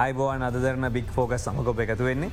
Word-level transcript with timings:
අයිබෝවන් 0.00 0.42
අදරන 0.46 0.86
බික් 0.92 1.10
ෆෝකස් 1.12 1.42
සමකොප 1.44 1.80
එකතු 1.84 2.04
වෙන්නේ. 2.06 2.30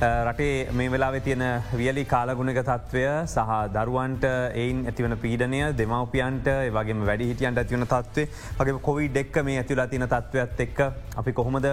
රටේ 0.00 0.72
මේ 0.72 0.90
වෙලා 0.90 1.20
තියෙන 1.20 1.42
වියලි 1.72 2.04
කාලගුණක 2.06 2.58
තත්ත්වය 2.58 3.02
සහ 3.26 3.50
දරුවන්ට 3.74 4.24
එයින් 4.54 4.78
ඇතිවන 4.86 5.14
පීඩනය 5.18 5.60
දෙමවපියන්ට 5.76 6.48
වගේ 6.70 6.96
වැඩි 7.02 7.26
හිටියන්ට 7.30 7.58
ඇතිවන 7.58 7.84
තත්වේ 7.86 8.28
වගේ 8.60 8.78
කොවි 8.80 9.08
ඩෙක්ක 9.10 9.36
මේ 9.44 9.58
ඇතිවලා 9.58 9.86
තින 9.86 10.06
තත්ත්වත් 10.06 10.64
එක්ක 10.66 10.80
අපි 11.16 11.32
කොහොමද 11.32 11.68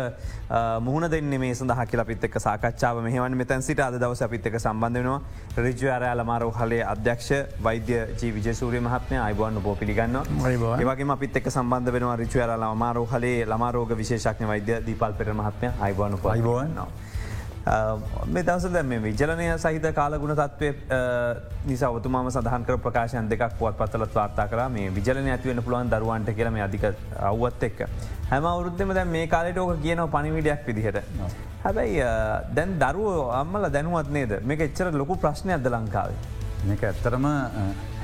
මුහුණ 0.81 1.09
දෙන්න 1.09 1.39
මේ 1.39 1.53
සඳහ 1.53 1.85
කියල 1.85 2.03
පිත්තක 2.03 2.35
සාකච්ඡාව 2.39 3.01
මෙහවන් 3.01 3.37
මෙතැන් 3.37 3.63
සිට 3.63 3.79
අද 3.79 3.95
දවස 3.95 4.21
අපිත්තක 4.21 4.59
සම්බන්ධ 4.59 4.99
වෙනවා. 4.99 5.21
රජ 5.57 5.89
අරයාල 5.89 6.25
මාරෝ 6.25 6.51
හලේ 6.51 6.83
අධ්‍යක්ෂ 6.85 7.31
වෛද්‍ය 7.63 7.99
ජී 8.19 8.33
විජසූරිය 8.33 8.81
මහත්මය 8.81 9.17
අයිබවන්න 9.19 9.63
බෝ 9.63 9.75
පිළිගන්න 9.75 10.21
ඒවගේ 10.51 11.11
අපිත් 11.11 11.37
එක් 11.37 11.47
සම්බන්ධ 11.49 11.93
වෙනවා 11.93 12.15
රිචුවර 12.17 12.57
ලමාරෝ 12.59 13.07
හලේ 13.07 13.35
ලමාරෝග 13.47 13.97
විශේෂක්න 13.97 14.47
වෛද්‍ය 14.47 14.81
දීපල් 14.85 15.19
පෙර 15.19 15.33
මහත්මය 15.33 15.75
අයිබවන්න 15.79 16.23
පයිබවන්නවා. 16.23 17.06
මේ 18.33 18.43
දවස 18.47 18.65
දැ 18.73 18.83
මේ 18.89 18.99
විජලනය 19.05 19.47
සහිත 19.63 19.85
කාලගුණ 19.95 20.35
තත්වය 20.39 20.69
නිසා 21.69 21.89
ඔතුමාම 21.97 22.29
සඳහන් 22.31 22.65
කර 22.67 22.77
ප්‍රකාශයන් 22.85 23.27
දෙකක් 23.31 23.57
පුවත් 23.59 23.77
පත්තලත් 23.79 24.13
වාර්තා 24.19 24.47
කර 24.51 24.61
මේ 24.75 24.93
විජලන 24.97 25.27
ඇතිවෙන 25.33 25.63
පුළුවන් 25.65 25.91
දරුවන්ට 25.93 26.31
කියලම 26.37 26.59
අධික 26.67 26.85
අවුවත් 27.31 27.67
එක්ක. 27.69 27.81
හැම 28.31 28.45
අවුරුද්ධම 28.53 28.93
දැ 28.99 29.05
මේ 29.15 29.27
කාලට 29.33 29.59
ඕක 29.63 29.81
කියන 29.83 30.03
පනිවිඩයක් 30.15 30.63
පිදිහට. 30.67 30.97
හැබැයි 31.65 32.07
දැන් 32.55 32.79
දරුව 32.85 33.35
අම්මල 33.41 33.69
දැනුවත් 33.75 34.09
නේද 34.17 34.39
මේක 34.51 34.65
එච්චර 34.69 34.91
ලොකු 35.03 35.19
ප්‍රශ්නය 35.25 35.53
අද 35.59 35.67
ලංකාවේ. 35.75 36.17
මේක 36.69 36.83
ඇත්තරම 36.91 37.29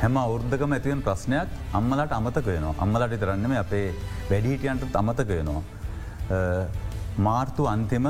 හැම 0.03 0.17
අවුද්ධකම 0.25 0.77
ඇතිවෙන 0.79 1.01
ප්‍රශ්නයක් 1.07 1.47
අම්මලට 1.79 2.19
අමතක 2.19 2.45
වෙනවා 2.53 2.75
අම්මලට 2.85 3.19
තරන්නම 3.25 3.57
අපේ 3.63 3.87
වැඩිහිටියන්ට 4.29 5.01
අමතක 5.03 5.27
වෙනවා. 5.37 5.63
මාර්තු 7.17 7.63
අන්තිම 7.75 8.07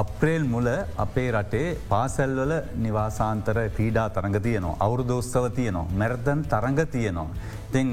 අප්‍රේල් 0.00 0.42
මුල 0.54 0.66
අපේ 1.04 1.28
රටේ 1.36 1.68
පාසැල්වල 1.90 2.52
නිවාසාන්තර 2.84 3.58
ක්‍රීඩා 3.76 4.08
තරඟ 4.16 4.38
තියනවා. 4.46 4.74
අවුරුදෝස්සව 4.86 5.46
තියනවා. 5.58 5.86
මැරදන් 6.00 6.40
තරඟ 6.52 6.80
තියනවා. 6.94 7.28
ඉතිං 7.68 7.88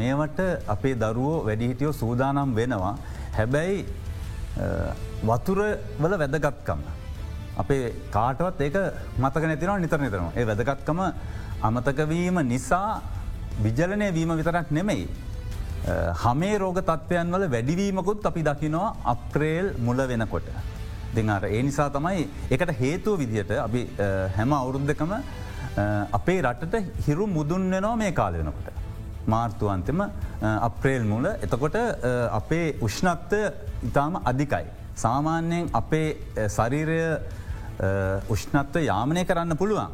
මේවට 0.00 0.38
අපේ 0.74 0.94
දරුවෝ 1.02 1.44
වැඩිහිටියෝ 1.48 1.98
සූදානම් 2.02 2.54
වෙනවා. 2.58 2.94
හැබැයි 3.38 3.86
වතුර 5.30 5.58
වල 6.02 6.14
වැදගත්කම. 6.22 6.80
අපේ 7.62 7.82
කාටවත් 8.16 8.60
ඒක 8.68 8.78
මතක 9.24 9.44
නැතිනවා 9.50 9.78
නිතර 9.84 10.00
නිතරනවා. 10.06 10.32
ඒ 10.38 10.46
වැදගත්කම 10.50 11.00
අමතකවීම 11.68 12.42
නිසා 12.54 13.02
විජලනය 13.64 14.14
වීම 14.18 14.36
විතරක් 14.40 14.70
නෙමෙයි. 14.70 15.10
හමේ 16.22 16.56
රෝග 16.62 16.82
තත්ත්වයන් 16.86 17.36
වල 17.36 17.50
වැඩිවීමකුත් 17.54 18.26
අපි 18.30 18.48
දකිනවා 18.50 18.96
අප්‍රේල් 19.14 19.74
මුල 19.86 20.08
වෙනකොට. 20.14 20.48
දෙහර 21.14 21.44
ඒ 21.46 21.62
නිසා 21.62 21.90
තමයි 21.90 22.28
එකට 22.50 22.72
හේතුව 22.80 23.18
විදිහට 23.18 23.52
අපි 23.58 23.82
හැම 24.36 24.52
අවුරුද්ධකම 24.52 25.12
අපේ 26.12 26.40
රටට 26.42 27.06
හිරු 27.06 27.26
මුදුන් 27.28 27.70
වෙනවා 27.70 27.96
මේ 27.96 28.12
කාල 28.12 28.32
වෙනකොට. 28.34 28.68
මාර්තුවන්තම 29.26 30.00
අප්‍රේල් 30.42 31.04
මුල 31.04 31.26
එතකොට 31.26 31.76
අපේ 32.32 32.66
උෂ්ණත්වය 32.80 33.40
ඉතාම 33.84 34.20
අධිකයි. 34.24 34.66
සාමාන්‍යයෙන් 34.96 35.70
අපේ 35.72 36.08
ශරීරය 36.48 37.00
උෂ්ණත්ව 38.28 38.82
යාමනය 38.82 39.24
කරන්න 39.24 39.56
පුළුවන්. 39.56 39.90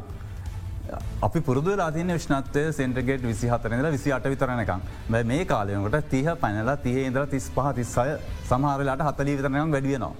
අපි 1.22 1.40
පුරදු 1.40 1.76
ලාතින 1.76 2.08
විශ්නත්වය 2.08 2.62
සෙන්ට්‍රගේට 2.72 3.22
විසි 3.22 3.48
හතරනල 3.48 3.90
විසි 3.90 4.12
අට 4.12 4.24
විතරනකම් 4.24 4.80
බැ 5.08 5.24
මේ 5.24 5.44
කාලයකට 5.44 6.10
තිහ 6.10 6.36
පැනලා 6.36 6.76
තිය 6.78 7.06
ඉදර 7.08 7.26
තිස් 7.26 7.50
පහ 7.50 7.74
තිස්සය 7.74 8.16
සමහරලාට 8.48 9.04
හතලී 9.08 9.36
විතරනයක් 9.38 9.72
වැඩියනවා. 9.72 10.12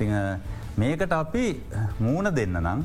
ඉති 0.00 0.08
මේකට 0.76 1.12
අපි 1.12 1.44
මූුණ 1.98 2.34
දෙන්න 2.34 2.56
නම් 2.62 2.80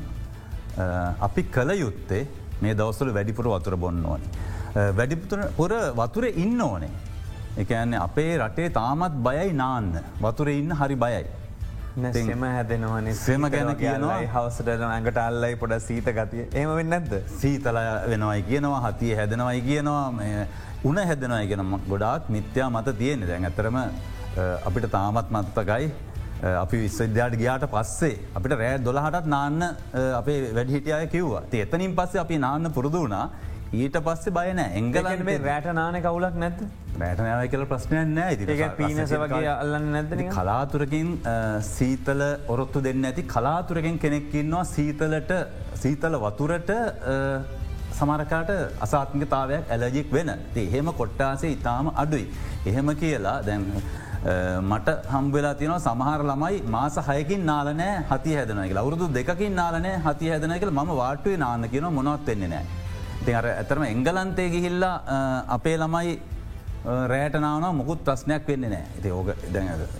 අපි 1.20 1.42
කළ 1.56 1.72
යුත්තේ 1.80 2.26
මේ 2.60 2.74
දවසල 2.74 3.12
වැඩිපුර 3.16 3.48
වතුර 3.54 3.76
බොන්න 3.76 4.04
ඕනි. 4.04 4.28
වැඩිපුර 4.98 5.72
වතුර 6.00 6.24
ඉන්න 6.44 6.60
ඕනේ. 6.60 6.90
එකන්නේ 7.56 8.04
අපේ 8.06 8.36
රටේ 8.38 8.68
තාමත් 8.70 9.16
බයයි 9.26 9.52
නාන්න 9.62 9.90
වතුර 10.20 10.48
ඉන්න 10.48 10.70
හරි 10.80 10.96
බයයි. 10.96 11.24
සෙම 12.12 12.42
හැදෙනවන 12.44 13.06
සෙම 13.14 13.48
ගැන 13.52 13.72
කියනවා 13.76 14.18
හවසට 14.34 14.68
ඇඟට 14.88 15.20
අල්ලයි 15.22 15.56
පොඩ 15.62 15.78
සීත 15.80 16.10
ගතිය 16.18 16.44
ඒම 16.52 16.74
වෙන්න 16.78 16.92
නැද. 16.94 17.14
සීතල 17.40 17.78
වෙනවයි 18.12 18.42
කියනවා 18.50 18.82
හතිය 18.88 19.14
හැදෙනවයි 19.20 19.62
කියනවා 19.68 20.04
උන 20.84 20.98
හැදනයි 21.10 21.46
ගෙනම 21.52 21.72
ගොඩාක් 21.88 22.28
මිත්‍යා 22.36 22.68
මත 22.70 22.98
තියෙන 22.98 23.24
දැන් 23.30 23.48
ඇතරම 23.48 23.78
අපිට 24.68 24.90
තාමත් 24.96 25.32
මත්තකයි 25.36 25.88
අපි 26.42 26.76
විශ්වවිද්‍යාට 26.84 27.36
ගයාට 27.42 27.66
පස්සේ 27.74 28.14
අපිට 28.36 28.58
රෑ 28.60 28.78
දොළහටත් 28.84 29.26
නාන්න 29.34 29.62
අපේ 30.20 30.38
වැඩිහිටියය 30.54 31.10
කිව්වා. 31.16 31.42
එතනින් 31.52 31.94
පස්සේ 31.98 32.20
අපි 32.24 32.38
නාන්න 32.38 32.72
පුරුදු 32.78 33.04
වුණා. 33.04 33.26
ඊට 33.72 33.96
පස්සේ 34.06 34.34
බයන 34.38 34.60
එංගලන් 34.62 35.24
මේ 35.28 35.38
රෑට 35.46 35.72
නාන 35.80 35.96
කවුලක් 36.06 36.36
නැත 36.42 36.60
රෑටනාව 37.00 37.48
කියල 37.52 37.64
ප්‍රශ්නය 37.72 38.04
නෑ. 38.12 38.36
ති 38.36 38.44
පීනස 38.80 39.12
වගේ 39.24 39.50
අල්ලන්න 39.54 39.90
නැද 39.96 40.12
කලාතුරකින් 40.36 41.10
සීතල 41.72 42.22
ඔරොත්තු 42.54 42.84
දෙන්න 42.88 43.04
ඇති 43.10 43.24
කලාතුරකින් 43.34 43.98
කෙනෙක්කින්නවා 44.04 44.64
සීතලට 44.76 45.32
සීතල 45.82 46.20
වතුරට 46.26 46.72
සමරකාට 47.98 48.50
අසාත්මිකතාවයක් 48.84 49.70
ඇලජෙක් 49.74 50.12
වෙන. 50.12 50.30
එහෙම 50.54 50.92
කොට්ටාසේ 51.00 51.54
ඉතාම 51.56 51.94
අඩුයි. 52.02 52.26
එහෙම 52.70 52.96
කියලා 53.02 53.38
දැන් 53.46 53.64
මට 54.26 54.88
හම්බවෙලා 55.12 55.54
තියන 55.58 55.72
සමහර 55.86 56.22
ළමයි 56.28 56.62
මාස 56.74 56.96
හයකින් 57.08 57.42
නාලනෑ 57.50 57.92
හති 58.10 58.32
හැදනක 58.36 58.72
අවුරුදු 58.82 59.06
දෙකින් 59.16 59.54
නාලනෑ 59.60 60.00
හති 60.06 60.30
හැදනකල 60.32 60.70
ම 60.72 60.80
වාටුවේ 61.00 61.42
නාන්න 61.44 61.68
කියන 61.72 61.86
මොනොත් 61.98 62.26
වෙන්නේ 62.30 62.48
නෑ. 62.54 62.64
ඉති 63.20 63.34
අර 63.40 63.46
ඇතරම 63.50 63.84
එංගලන්තේ 63.92 64.48
ගිහිල්ලා 64.54 64.96
අපේ 65.56 65.76
ළමයි 65.82 66.16
රෑටනාවන 67.12 67.76
මුකුත් 67.80 68.02
ප්‍රශ්නයක් 68.08 68.50
වෙන්නේ 68.50 68.72
නෑ. 68.74 68.84
ඇති 68.96 69.10
ඕක 69.18 69.28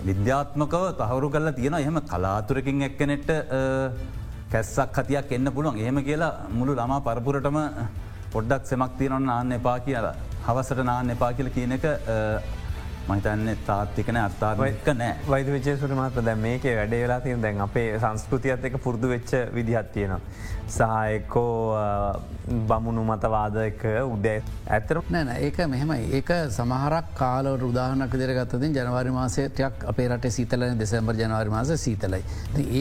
විද්‍යාත්මකව 0.09 0.83
තහවරු 0.99 1.29
කරලා 1.35 1.57
තියෙන 1.59 1.79
එහෙම 1.79 2.01
කලාතුරකින් 2.11 2.85
එක්කනෙට 2.89 3.29
කැස්සක් 4.51 5.01
හතියක් 5.01 5.31
එන්න 5.39 5.53
පුළුවන්. 5.55 5.79
එහෙම 5.79 6.03
කියලා 6.09 6.33
මුළු 6.59 6.75
ළමා 6.81 7.01
පරපුරටම 7.07 7.57
පොඩ්ඩක් 8.33 8.63
සෙමක් 8.71 8.93
තියනොන්න 8.99 9.25
නාන්න 9.31 9.59
එපා 9.59 9.79
කියලා 9.87 10.15
හවසට 10.47 10.87
නාන්න 10.91 11.15
එපා 11.15 11.31
කියල 11.37 11.49
කියන 11.57 11.77
එක 11.79 11.85
මහිතන්න 13.07 13.49
තාත්තිකන 13.65 14.17
අත්තාවක 14.19 14.89
නෑ 14.93 15.15
වෛද 15.27 15.49
විචේසුට 15.49 15.93
මත 15.93 16.23
දැ 16.25 16.35
මේක 16.37 16.67
වැඩේ 16.71 17.01
වෙලා 17.03 17.19
තියන් 17.21 17.41
දැන් 17.41 17.61
අපේ 17.61 17.87
සංස්කෘතියත් 17.97 18.65
එක 18.69 18.77
පුරදු 18.79 19.09
වෙච්ච 19.09 19.33
විදිහත් 19.53 19.91
තියෙනවා. 19.93 20.19
සහයකෝ 20.69 21.77
බමුණු 22.67 23.03
මතවාදක 23.03 23.83
උඩේ 24.05 24.35
ඇතර 24.69 24.99
නෑන 25.09 25.29
ඒක 25.37 25.59
මෙහෙමයි 25.65 26.09
ඒක 26.11 26.31
සමහරක් 26.49 27.13
කාල 27.15 27.47
රුදාහනක 27.57 28.17
දෙරගත්තතින් 28.21 28.75
ජනවාරි 28.75 29.11
මාසයටයක් 29.11 29.85
අපේ 29.85 30.07
රට 30.09 30.31
සීතලන 30.31 30.75
දෙසැම්බර් 30.77 31.15
ජනවාරි 31.15 31.49
මාස 31.49 31.71
සීතලයි. 31.77 32.21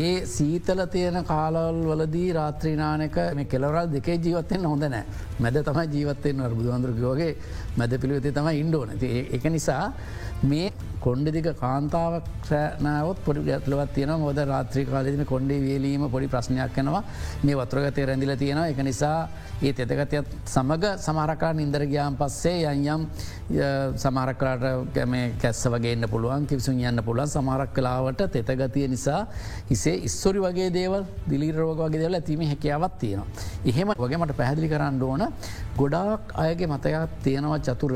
ඒ 0.01 0.27
සීතල 0.27 0.83
තියෙන 0.89 1.21
කාලවල් 1.25 1.81
වලදී 1.93 2.33
රාත්‍රීනානක 2.33 3.21
මේ 3.35 3.47
කෙලවරල් 3.47 3.93
දෙකේ 3.93 4.19
ජීවත්තෙන් 4.19 4.67
හොඳ 4.67 4.89
නෑ 4.89 5.05
මැද 5.39 5.63
තමයි 5.63 5.87
ජීවත්තයෙන් 5.95 6.45
බුදුන්දුරගෝගේ 6.53 7.33
මැද 7.77 7.97
පිළිවෙති 8.01 8.33
තමයි 8.33 8.61
ඉන්ඩෝන 8.61 8.95
එක 9.37 9.45
නිසා 9.51 9.85
මේ 10.45 10.69
කොන්්ඩදික 11.07 11.49
කාන්තාවක් 11.57 12.29
සෑනාවත් 12.45 13.19
පොඩි 13.27 13.47
ගැත්ලවත් 13.49 13.91
තියෙන 13.95 14.15
මොද 14.21 14.39
රාත්‍රී 14.45 14.87
කාලෙදින 14.87 15.27
කොන්්ඩේ 15.27 15.61
වේලීම 15.61 16.07
පොඩි 16.11 16.29
ප්‍රශ්නයක් 16.29 16.73
කනවා 16.77 17.03
මේ 17.43 17.57
වතුරගතය 17.57 18.07
රැඳිල 18.09 18.35
තියෙන 18.37 18.63
එක 18.65 18.81
නිසා 18.89 19.19
ඒ 19.59 19.73
තෙතගතයත් 19.73 20.33
සමඟ 20.47 20.87
සමහරකා 20.99 21.53
නින්දර 21.55 21.85
ගයාම් 21.87 22.17
පස්සේ 22.17 22.57
යන්යම් 22.67 23.07
සමහරකලාට 23.97 24.65
ගැම 24.93 25.15
කැස්ස 25.41 25.63
වගේන්න 25.67 26.09
පුළුවන් 26.09 26.47
කිවිසුන් 26.47 26.81
යන්න 26.83 27.03
පුළුවන්. 27.03 27.29
සමහරක් 27.29 27.73
කලාවට 27.73 28.27
තෙතගතිය 28.33 28.89
නිසා 28.89 29.21
හිසේ 29.71 29.97
ඉස්සොරි 30.09 30.41
වගේ 30.41 30.69
දේවල් 30.71 31.07
දිලිරෝග 31.29 31.79
වගේ 31.79 32.03
දෙවල 32.03 32.19
ඇතිීම 32.19 32.43
හැකියාවත් 32.45 32.99
තියෙනවා. 32.99 33.29
එහෙම 33.65 33.95
වගේ 33.97 34.19
මට 34.19 34.37
පැහැදිලි 34.37 34.69
කරන්න 34.69 35.03
ඕන. 35.03 35.25
ගොඩාක් 35.77 36.37
අයගේ 36.37 36.67
මතයක් 36.67 37.17
තියෙනවා 37.23 37.59
චතුර 37.61 37.95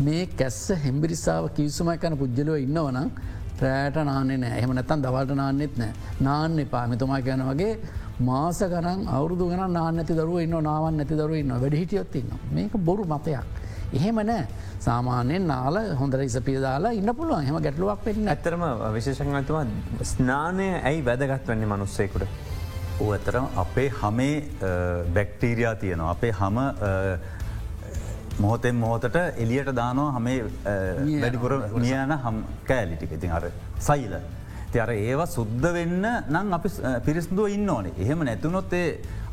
මේ 0.00 0.26
කැස්ස 0.28 0.72
හෙම්බිරිසාාව 0.76 1.50
කිවසුම 1.50 1.90
කන 1.96 2.16
පුද්ජලව 2.16 2.56
ඉන්නවනම් 2.58 3.10
ප්‍රෑට 3.58 3.96
නාන්නේ 4.04 4.38
නෑ. 4.38 4.58
එහම 4.60 4.72
නැතන් 4.72 5.02
දවල්ට 5.02 5.36
නාන්නෙත් 5.36 5.76
නෑ. 5.76 5.92
නාන්න 6.20 6.58
එපා. 6.58 6.86
මෙතුමා 6.88 7.20
කියන 7.22 7.42
වගේ 7.42 7.78
මාස 8.20 8.58
ගන 8.60 9.06
අවුදු 9.08 9.48
ගන 9.48 9.72
නානැති 9.72 10.14
දරුව 10.14 10.40
ඉන්න 10.40 10.56
නාවන් 10.62 10.96
නැති 10.96 11.14
දරුව 11.14 11.36
ඉන්න 11.36 11.54
වැඩිහිටියොත් 11.54 12.16
ඉන්න 12.16 12.32
මේක 12.52 12.72
බොරු 12.80 13.04
මතයක්. 13.04 13.44
එහෙම 13.92 14.18
නෑ. 14.22 14.46
සාමානයෙන් 14.80 15.46
නාල 15.46 15.78
හොඳර 15.94 16.20
ඉසපිදාලා 16.20 16.92
ඉන්න 16.92 17.14
පුළුවන්. 17.14 17.46
හෙම 17.46 17.60
ගැටලුවක් 17.62 18.04
පෙන් 18.04 18.28
ඇතරම 18.28 18.64
විශේෂඥතුම 18.94 19.70
ස්නානය 20.04 20.68
ඇයි 20.80 21.04
වැදගත් 21.04 21.46
වන්නේ 21.46 21.66
මනුස්සේකුට. 21.66 22.26
ඕ 23.00 23.12
ඇතරම් 23.12 23.46
අපේ 23.56 23.88
හමේ 24.00 24.34
බැක්ටීරයා 25.14 25.74
තියෙනවා. 25.76 26.10
අපේ 26.10 26.32
හම 26.32 26.58
මොහොතෙන් 28.38 28.74
මොහොතට 28.84 29.16
එලියට 29.42 29.74
දානවා 29.80 30.14
හමේ 30.16 30.38
වැඩිපුර 31.22 31.52
මියන 31.74 32.16
හම් 32.24 32.40
කෑලිටික 32.70 33.12
ඉතින් 33.18 33.36
අර 33.40 33.44
සයිල. 33.78 34.16
තියර 34.74 34.90
ඒවා 34.90 35.26
සුද්ධ 35.34 35.66
වෙන්න 35.74 36.06
නං 36.34 36.54
අපි 36.56 36.68
පිරිස්දුව 37.06 37.52
ඉන්න 37.56 37.68
ඕනේ 37.74 37.92
එහෙම 38.04 38.24
නැතුනොත්තේ 38.28 38.86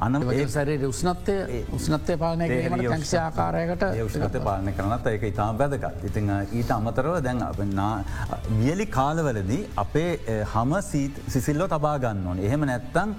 අන 0.06 0.18
සරේ 0.56 0.75
උස්නත්තය 0.89 1.36
උස්නත්තය 1.77 2.18
පාලනය 2.24 2.50
ක්ෂ 2.50 3.13
ආකාරයකට 3.24 3.86
උෂ්නත 4.06 4.38
පාලන 4.45 4.69
කරනත් 4.77 5.07
ඒක 5.13 5.24
ඉතාම 5.31 5.57
බැදකත්. 5.57 6.06
ඉතිං 6.09 6.30
ඊට 6.59 6.71
අමතරව 6.77 7.18
දැන් 7.27 7.42
වියලි 8.62 8.86
කාලවලදී 8.98 9.62
අපේ 9.83 10.12
හම 10.53 10.71
සිසිල්ලෝ 11.36 11.68
තබා 11.74 11.98
ගන්න 12.06 12.27
ඕන. 12.27 12.39
එහෙම 12.48 12.68
නැත්තං 12.71 13.15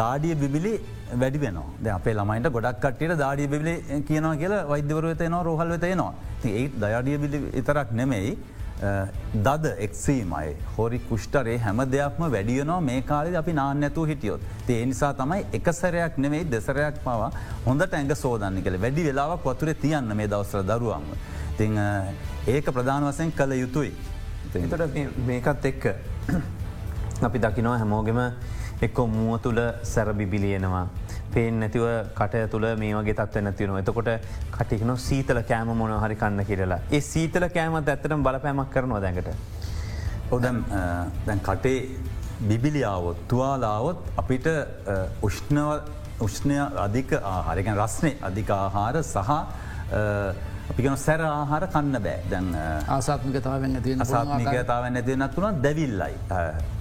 දාඩිය 0.00 0.34
බිබිලි 0.42 0.74
වැඩි 1.14 1.38
වෙන 1.38 1.58
ද 1.80 1.86
අපේ 1.88 2.14
ළමයිට 2.14 2.52
ගොඩක් 2.52 2.80
කටට 2.82 3.18
දාඩිය 3.18 3.48
බිලි 3.48 3.74
කියනවා 4.02 4.36
කියලා 4.36 4.62
වෛද්‍යවරත 4.68 5.22
නවා 5.28 5.42
රෝහල් 5.42 5.74
වෙතයනවා. 5.74 6.12
ඒ 6.44 6.68
දයාඩිය 6.68 7.18
බිලි 7.18 7.42
ඉතරක් 7.54 7.92
නෙමෙයි 7.92 8.38
දද 9.36 9.72
එක්සීමයි 9.78 10.50
හොරි 10.76 10.98
කුෂ්ටරේ 11.08 11.56
හැම 11.58 11.80
දෙයක්ම 11.92 12.22
වැඩියනවා 12.26 12.80
මේ 12.80 13.00
කාලෙ 13.02 13.36
අපි 13.36 13.52
නාන්නැතු 13.52 14.04
හිටියොත් 14.04 14.70
ඒ 14.70 14.84
නිසා 14.86 15.12
තමයි 15.14 15.46
එකසරයක් 15.52 16.18
නෙවෙයි 16.18 16.50
දෙසරයක් 16.52 17.00
පවා 17.04 17.30
හොඳට 17.66 17.94
ඇඟ 17.94 18.14
සෝදන්න 18.16 18.62
කළ 18.62 18.78
වැඩි 18.80 19.06
වෙලාවක් 19.08 19.42
වතුර 19.44 19.74
තියන්න 19.82 20.14
මේ 20.14 20.28
දවසර 20.28 20.62
දරුවන්ම. 20.62 21.10
ති 21.56 21.66
ඒක 22.48 22.70
ප්‍රධාන 22.70 23.08
වසයෙන් 23.08 23.32
කළ 23.32 23.52
යුතුයි. 23.54 23.92
එතට 24.54 25.18
මේකත් 25.26 25.64
එක්ක 25.64 25.84
අපි 27.22 27.38
දකිනවා 27.38 27.78
හැමෝගෙම 27.78 28.20
එක්කො 28.86 29.06
මුව 29.16 29.38
තුළ 29.44 29.60
සැරබිබිලියනවා. 29.92 30.86
පේෙන් 31.34 31.60
නැතිව 31.60 31.84
කට 32.18 32.42
තුළ 32.52 32.66
මේ 32.82 32.94
වගේ 32.98 33.16
තත්ව 33.20 33.42
නැතිවන 33.46 33.78
එතකොට 33.80 34.10
කටිකන 34.56 34.92
සීතල 35.06 35.40
කෑම 35.50 35.72
මොන 35.80 35.92
හරි 36.04 36.16
කන්න 36.22 36.44
කියරලා 36.50 36.80
ඒ 36.96 37.00
සීතල 37.10 37.48
කෑමත් 37.56 37.88
ඇත්තටම 37.94 38.22
බලපෑමක් 38.26 38.70
කරනවා 38.74 39.00
දැඟට. 39.04 39.30
ඔදැම් 40.36 40.58
දැන් 41.26 41.40
කටේ 41.48 41.78
බිබිලියාවොත් 42.48 43.22
තුවාලාවොත් 43.30 43.98
අපිට 44.22 44.46
උෂ්ණව 45.28 45.70
උෂ්ණය 46.26 46.58
අධික 46.84 47.12
ආහාරකැන් 47.18 47.80
රස්නේ 47.84 48.14
අධික 48.28 48.50
ආහාර 48.58 49.02
සහ 49.02 49.30
අපිගෙන 50.70 50.96
සැර 50.98 51.20
ආහාර 51.20 51.62
කන්න 51.74 51.96
බෑ. 52.06 52.18
දැන් 52.32 52.48
ආසාත්මිකතාවෙන් 52.96 53.78
ඇති 53.78 53.94
අසාත්මිකතාවෙන් 54.04 55.00
ඇතිනත් 55.00 55.36
වුණ 55.36 55.60
දැවිල්ලයි. 55.64 56.14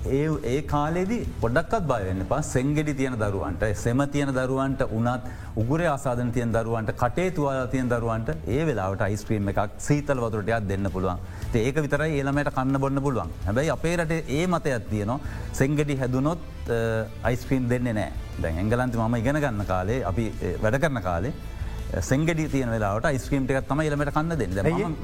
ඒ 0.09 0.25
ඒ 0.53 0.59
කාලෙදි 0.73 1.19
පොඩක්ත් 1.43 1.87
බයවෙන්න 1.91 2.25
පා 2.31 2.41
සෙංගෙඩි 2.49 2.93
තියෙන 2.99 3.15
දරුවන්ට 3.23 3.63
සෙම 3.83 4.03
තියෙන 4.15 4.33
දරුවන්ට 4.39 4.83
උනත් 4.99 5.31
උගුර 5.63 5.81
ආසාධන 5.93 6.33
තියන් 6.37 6.53
දරුවන්ට 6.57 6.93
කටේ 7.03 7.29
තුවාල 7.31 7.71
තියන් 7.73 7.89
දරුවන්ට 7.93 8.29
ඒ 8.47 8.61
වෙලාවට 8.69 9.07
යිස්ක්‍රීම් 9.15 9.51
එකක් 9.53 9.81
සීතල් 9.87 10.23
වතුරටයක් 10.25 10.69
දෙන්න 10.71 10.91
පුළුවන්. 10.91 11.25
ඒක 11.55 11.81
විතරයි 11.85 12.19
ඒළමට 12.19 12.53
කන්න 12.53 12.83
බොන්න 12.85 13.03
පුළුවන්. 13.07 13.35
හැබැයි 13.47 13.75
අපේ 13.77 13.97
රට 13.97 14.23
ඒ 14.29 14.45
මතයක් 14.47 14.89
තියනවා. 14.93 15.19
සෙංගෙඩි 15.53 15.99
හැදුනොත් 16.03 16.39
අයිස්ක්‍රීම් 17.23 17.69
දෙන්නේ 17.69 17.99
නෑ. 17.99 18.11
දැන් 18.41 18.63
එංගලන්ති 18.63 18.97
මම 18.99 19.21
ඉගෙන 19.21 19.39
ගන්න 19.43 19.69
කාලේ 19.73 20.01
අපි 20.11 20.25
වැඩ 20.63 20.83
කරන 20.83 21.01
කාලේ 21.03 21.37
සෙන්ගෙඩ 22.01 22.41
තියන 22.51 22.69
වෙලාට 22.69 23.07
ස්ක්‍රීම්ට 23.17 23.51
තම 23.67 23.81
ලමට 23.83 24.13
කන්න 24.13 24.35
දෙන්න. 24.37 24.55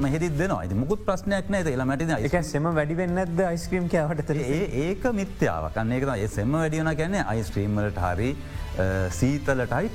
හෙදි 0.06 0.30
දෙනවා. 0.32 0.62
ඇති 0.62 0.76
මුකුත් 0.76 1.06
ප්‍රශ්නයක් 1.06 1.50
නෑ 1.50 1.76
ලමට 1.76 2.18
එක 2.20 2.36
සෙම 2.44 2.68
වැඩිවෙන්නද 2.70 3.40
යිස්ක්‍රීම් 3.40 3.88
කවට 3.88 4.36
ඒක 4.82 5.08
මිත්‍යාව 5.14 5.70
කන්නේක 5.74 6.08
ඒ 6.16 6.28
සෙම 6.30 6.52
වැඩියන 6.54 6.92
ගැන්නේ 6.94 7.24
අයිස්ක්‍රීම්මලට 7.26 8.00
හරි 8.00 8.36
සීතලටයි 9.12 9.90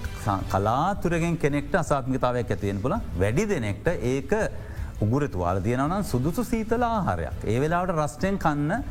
කලාතුරගෙන් 0.49 1.37
කෙනෙක්ට 1.37 1.75
අසාත්මිතාවයක් 1.75 2.57
ඇතියෙන් 2.57 2.81
පුල 2.81 2.97
වැඩි 3.17 3.47
දෙනෙක්ට 3.47 3.93
ඒක 4.15 4.33
උගුරතුවාල 5.01 5.61
තියෙනවනම් 5.61 6.03
සුදුසු 6.05 6.45
සීතල 6.45 6.83
ආහාරයක්. 6.85 7.45
ඒ 7.45 7.61
වෙලාවට 7.61 7.95
රස්ටෙන් 7.97 8.39
කන්න 8.39 8.83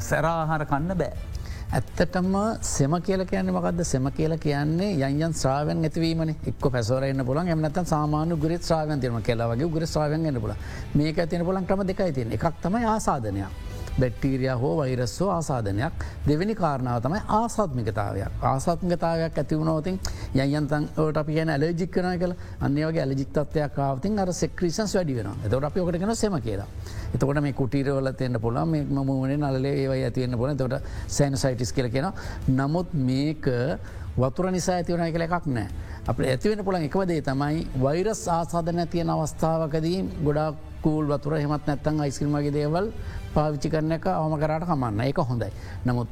සැරාහාර 0.00 0.66
කන්න 0.66 0.96
බෑ. 0.96 1.33
ඇත්තටම 1.74 2.34
සෙම 2.62 2.92
කියල 3.00 3.22
කියන්න 3.24 3.48
මකද 3.50 3.84
සෙම 3.84 4.04
කියල 4.12 4.34
කියන්නේ 4.38 4.90
යන්යන් 5.00 5.34
ශ්‍රාවන් 5.34 5.82
ඇතිවීම 5.82 6.22
එක් 6.26 6.66
පැසරන්න 6.66 7.24
පුලන් 7.24 7.48
එමනත 7.48 7.80
සාමාන 7.86 8.36
ගුර 8.38 8.54
ශ්‍රාවන් 8.60 9.00
තියම 9.00 9.18
කෙලාවගේ 9.22 9.68
ගුර 9.68 9.86
ශ්‍රාවන් 9.86 10.40
පුල 10.40 10.54
මේක 10.94 11.18
තියන 11.26 11.44
පුලන් 11.44 11.66
ක්‍රම 11.66 11.82
දෙකයි 11.84 12.12
තියෙන 12.12 12.32
එකක් 12.32 12.60
තමයි 12.62 12.84
ආසාධනයක්. 12.86 13.63
බැක්ටීරිය 14.00 14.54
හෝ 14.54 14.72
වෛරස්සෝ 14.76 15.28
ආසාධනයක් 15.30 16.04
දෙවැනි 16.26 16.54
කාරණාව 16.54 17.02
තමයි 17.02 17.20
ආසාත්මිකතාවයක්. 17.30 18.32
ආසාත්මිකතාවයක් 18.44 19.38
ඇතිවුණෝතින් 19.38 20.00
යන්තන්ට 20.36 21.16
අපි 21.16 21.32
කියන 21.32 21.50
ඇලජික් 21.50 21.90
කන 21.90 22.18
කල 22.18 22.34
අන්නේවගේ 22.60 23.02
ඇලජික්තත්වයක් 23.02 23.78
ආවතින් 23.80 24.18
අර 24.18 24.32
සෙක්‍රීසන්ස් 24.34 24.94
වැඩි 24.94 25.16
වෙන 25.16 25.30
එතවට 25.38 25.64
අපි 25.64 25.80
ඔකට 25.80 25.98
කන 25.98 26.14
සෙම 26.16 26.38
කියලා. 26.40 26.68
එතකොට 27.14 27.42
මේ 27.42 27.52
කුටීරවල 27.54 28.12
තියන්න 28.14 28.40
පුළ 28.40 28.60
මේ 28.66 28.84
මූුණේ 29.02 29.38
නලේ 29.38 29.74
ඒවයි 29.76 30.04
ඇතිවන්න 30.04 30.38
පුල 30.38 30.54
තොට 30.54 30.78
සෑන 31.08 31.36
සයිටිස් 31.36 31.72
කියල 31.72 31.90
කියෙන 31.90 32.12
නමුත් 32.50 32.94
මේක 33.02 33.50
වතුර 34.16 34.50
නිසා 34.50 34.76
ඇතිවන 34.76 35.06
කළ 35.08 35.26
එකක් 35.28 35.46
නෑ. 35.48 35.68
අප 36.06 36.18
ඇතිවෙන 36.20 36.64
පුළන් 36.64 36.84
එකවදේ 36.84 37.22
තමයි 37.22 37.66
වෛරස් 37.80 38.28
ආසාධන 38.30 38.88
තියෙන 38.88 39.10
අවස්ථාවකදී 39.10 39.98
ගොඩක් 40.24 40.58
කූල් 40.82 41.06
වතුර 41.08 41.36
හෙමත් 41.36 41.66
නැත්තන් 41.66 42.00
අයිස්ක්‍රමගේ 42.00 42.52
දේවල් 42.52 42.90
පාවිච්චි 43.34 43.70
කරන 43.70 43.92
එක 43.92 44.06
අවම 44.08 44.38
කරට 44.38 44.68
කමන්න 44.68 45.00
එක 45.02 45.24
හොඳයි. 45.24 45.50
නමුත් 45.84 46.08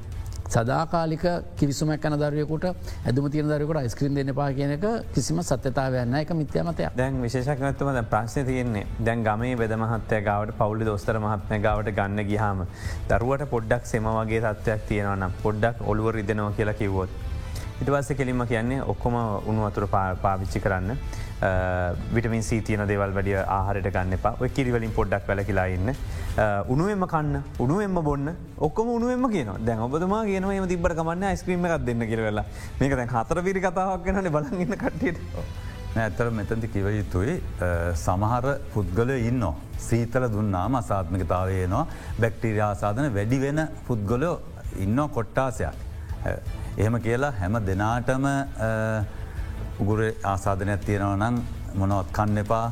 සදාකාලික 0.46 1.24
කිවිසුමක් 1.56 1.96
කන 1.98 2.14
දරයකුට 2.14 2.64
ඇදම 2.68 3.26
තිය 3.30 3.42
දරකට 3.42 3.84
යිස්ක්‍රීන් 3.86 4.14
දෙන්න 4.14 4.32
පා 4.34 4.48
කියනක 4.50 4.84
කිසිම 5.14 5.40
සත්‍යතාවයන්න 5.42 6.14
එක 6.14 6.32
මිත්‍යමතය 6.32 6.88
දැන් 6.94 7.20
විශේෂකනත්වම 7.22 7.90
ද 7.90 8.02
ප්‍රශ්න 8.06 8.46
තියෙන්නේ 8.46 8.84
දැන් 9.00 9.24
ගමේ 9.24 9.54
වෙද 9.56 9.72
මහත්තය 9.74 10.20
ගවට 10.20 10.58
පවුලි 10.58 10.84
දොස්තර 10.84 11.18
මහත්මය 11.18 11.58
ගවට 11.58 11.96
ගන්න 11.98 12.24
ගිහාම 12.26 12.64
දරුවට 13.08 13.48
පොඩ්ඩක් 13.48 13.86
සෙම 13.86 14.08
වගේ 14.10 14.42
තත්වයක් 14.46 14.86
තියෙනවනම් 14.88 15.38
පොඩ්ඩක් 15.42 15.86
ඔළුව 15.86 16.12
රිදනවා 16.12 16.52
කියලා 16.52 16.74
කිව්වොත්. 16.74 17.10
ඉටවස්ස 17.80 18.12
කෙලින්ම 18.14 18.46
කියන්නේ 18.46 18.82
ඔක්කොම 18.84 19.16
උනුවතුර 19.46 19.88
පාවිච්චි 20.22 20.60
කරන්න. 20.60 20.98
විටමින් 22.14 22.42
සීතියන 22.48 22.82
දේවල් 22.90 23.14
වැඩිය 23.16 23.38
ආහරට 23.56 23.88
ගන්න 23.94 24.16
එපා 24.18 24.34
ඔය 24.40 24.48
කිරිවලින් 24.56 24.92
පොඩ්ඩක් 24.98 25.26
වැල 25.28 25.42
කියලා 25.48 25.66
ඉන්න. 25.76 25.94
උනුවෙන්ම 26.74 27.04
කන්න 27.12 27.42
උනුවෙන්ම 27.64 27.98
බොන්න 28.08 28.30
ඔක්කොම 28.66 28.92
උනුවෙන්ම 28.96 29.26
කියන 29.34 29.50
දැන් 29.66 29.82
ඔබතුමා 29.88 30.22
කියන 30.30 30.46
ම 30.50 30.68
තිබට 30.72 30.96
කමන්න 31.00 31.28
යිස්ක්‍රීම 31.32 31.66
එකක් 31.66 31.84
දෙන්න 31.88 32.06
කිරවෙලා 32.12 32.46
මේක 32.80 32.96
දැන් 33.00 33.12
හතර 33.16 33.42
පිරි 33.48 33.64
කතාවක් 33.66 34.06
ගැන 34.06 34.32
බලගන්න 34.36 34.78
කට්ටියට. 34.84 35.18
ඇත්තර 35.96 36.30
මෙතැති 36.38 36.68
කිව 36.74 36.86
යුතුයි 36.98 37.34
සමහර 38.04 38.46
පුද්ගල 38.74 39.10
ඉන්න. 39.18 39.44
සීතල 39.88 40.26
දුන්නාම 40.36 40.78
අසාත්මිකතාවයනවා 40.82 41.86
බැක්ටීරයාසාධන 42.20 43.14
වැඩි 43.16 43.40
වෙන 43.40 43.60
පුද්ගොලෝ 43.88 44.36
ඉන්න 44.84 45.08
කොට්ටාසයක්. 45.16 45.74
එහෙම 46.78 46.94
කියලා 47.06 47.32
හැම 47.40 47.58
දෙනාටම 47.66 48.26
උගුර 49.82 50.00
ආසාධනයක් 50.32 50.88
තියෙනව 50.88 51.12
නම් 51.18 51.36
මොනොත් 51.80 52.08
කන්න 52.16 52.42
එපා 52.44 52.66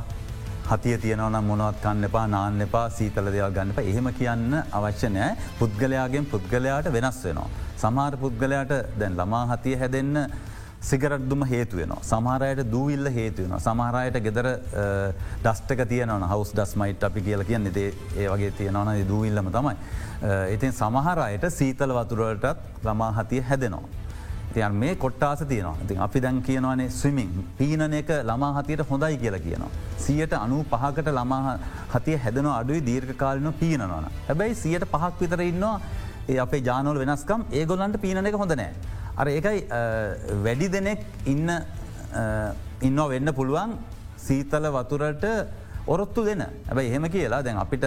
හතිය 0.71 0.97
තියනවනම් 1.03 1.47
මොනවත් 1.51 1.79
කන්න 1.85 2.07
එපා 2.09 2.27
නාන්න 2.35 2.63
එපා 2.67 2.85
සීතල 2.97 3.29
දෙවල් 3.35 3.55
ගන්නප 3.57 3.79
එහෙම 3.91 4.09
කියන්න 4.19 4.53
අවශ්‍ය 4.79 5.09
නෑ 5.15 5.31
පුද්ගලයාගෙන් 5.59 6.29
පුද්ගලයාට 6.33 6.93
වෙනස් 6.97 7.19
වෙනවා. 7.25 7.49
සමාර 7.83 8.13
පුද්ගලයාට 8.23 8.75
දැන් 9.01 9.17
ළමා 9.19 9.45
හතිය 9.53 9.75
හැදෙන්න 9.81 10.21
සිගරත්දුම 10.91 11.43
හේතුවෙන. 11.53 11.95
සමහරයට 12.11 12.63
දූවිල්ල 12.75 13.11
හේතුවෙන. 13.17 13.57
සමහරයට 13.67 14.21
ගෙදර 14.27 14.49
ඩස්ටක 15.43 15.83
තියනවන 15.93 16.29
හවස් 16.31 16.55
ඩස් 16.55 16.77
මයිට් 16.83 17.09
අපි 17.09 17.25
කියල 17.27 17.43
කියන්න 17.51 17.73
දේ 17.79 17.91
ඒ 18.17 18.29
වගේ 18.29 18.53
තියෙනවන 18.61 18.93
දූවිල්ලම 19.09 19.51
තමයි. 19.57 19.75
ඉතින් 20.55 20.73
සමහරයට 20.73 21.49
සීතල 21.59 21.97
වතුරටත් 21.99 22.87
ළමා 22.87 23.11
හතිය 23.19 23.43
හැදෙනවා. 23.51 24.10
තියන් 24.55 24.75
මේ 24.83 24.95
කොට්ටාස 25.05 25.43
තියනවා 25.53 25.87
ති 25.89 25.97
අපි 26.07 26.23
දැන් 26.25 26.43
කියනවනේ 26.49 26.89
ස්විමින් 27.01 27.33
පීනන 27.59 27.95
එක 28.01 28.11
ළමා 28.31 28.53
හතියට 28.59 28.83
හොඳයි 28.91 29.19
කියලා 29.23 29.43
කියනවා. 29.47 29.71
සියට 30.05 30.33
අනු 30.45 30.63
පහකට 30.73 31.09
ළමා 31.19 31.59
හතිය 31.95 32.17
හැදන 32.25 32.49
අඩුයි 32.59 32.87
දීර්ඝ 32.89 33.15
කාලන 33.23 33.53
පීනවන. 33.61 34.07
හැබැයි 34.29 34.55
සියට 34.63 34.87
පහක් 34.95 35.15
විතර 35.21 35.43
ඉන්නවා 35.51 35.77
ඒ 36.29 36.39
අපේ 36.47 36.63
ජානෝල් 36.71 36.99
වෙනස්කම් 37.03 37.47
ඒගොල්ලන්ට 37.61 38.01
පීනන 38.07 38.27
එක 38.27 38.41
හොඳ 38.43 38.57
නෑ. 38.63 38.73
අර 39.21 39.27
ඒකයි 39.29 39.59
වැඩි 40.45 40.69
දෙනෙක් 40.75 41.01
ඉන්න 41.33 41.49
ඉන්න 42.89 43.01
වෙන්න 43.15 43.35
පුළුවන් 43.39 43.73
සීතල 44.27 44.67
වතුරට 44.77 45.25
ඔරොත්තු 45.87 46.25
දෙන 46.29 46.43
ඇබයි 46.45 46.89
එහෙම 46.91 47.07
කියලා 47.15 47.43
දැන් 47.47 47.59
අපිට 47.63 47.85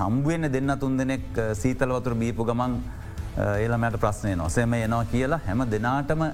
හම්බුවෙන්න 0.00 0.52
දෙන්න 0.56 0.74
තුන් 0.82 0.96
දෙනෙක් 1.00 1.24
සීතල 1.62 1.92
වතුර 1.96 2.14
බීපු 2.22 2.44
ගමන් 2.48 2.74
ඒළමට 3.36 3.98
ප්‍රශ්නය 4.00 4.34
නොසෙම 4.36 4.74
එනවා. 4.74 5.04
කියලා 5.12 5.40
හැම 5.46 5.64
දෙනාටම 5.74 6.24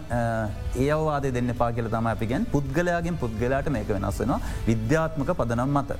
ඒවාද 0.86 1.28
දෙන්න 1.34 1.54
පා 1.58 1.72
කියල 1.72 1.88
තම 1.88 2.06
අපිගෙන් 2.12 2.46
පුද්ගලයාගෙන් 2.54 3.18
පුද්ගලයාට 3.18 3.68
මේක 3.70 3.88
වෙනස් 3.88 4.18
වෙනවා. 4.22 4.40
විද්‍යාත්මක 4.66 5.30
පදනම් 5.40 5.78
මත. 5.78 5.98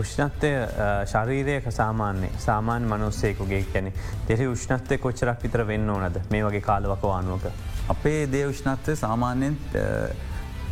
උෂ්ණත්වය 0.00 0.50
ශරීරයක 1.12 1.64
සාමාන්‍යේ 1.74 2.30
සාමාන්‍ය 2.38 2.86
මනුස්සයකුගේ 2.92 3.64
කැනෙ 3.72 3.92
තෙරි 4.26 4.46
උෂ්ණත්වය 4.46 4.98
කොච්චරක් 4.98 5.42
විතර 5.42 5.66
වෙන්න 5.66 5.90
ඕනද? 5.90 6.20
මේ 6.30 6.44
වගේ 6.46 6.60
කාලවක 6.60 7.02
වානුවක. 7.02 7.46
අපේ 7.88 8.26
දේ 8.32 8.46
උෂ්ණත්වය 8.46 8.96
සාමාන්‍යෙන් 8.96 9.58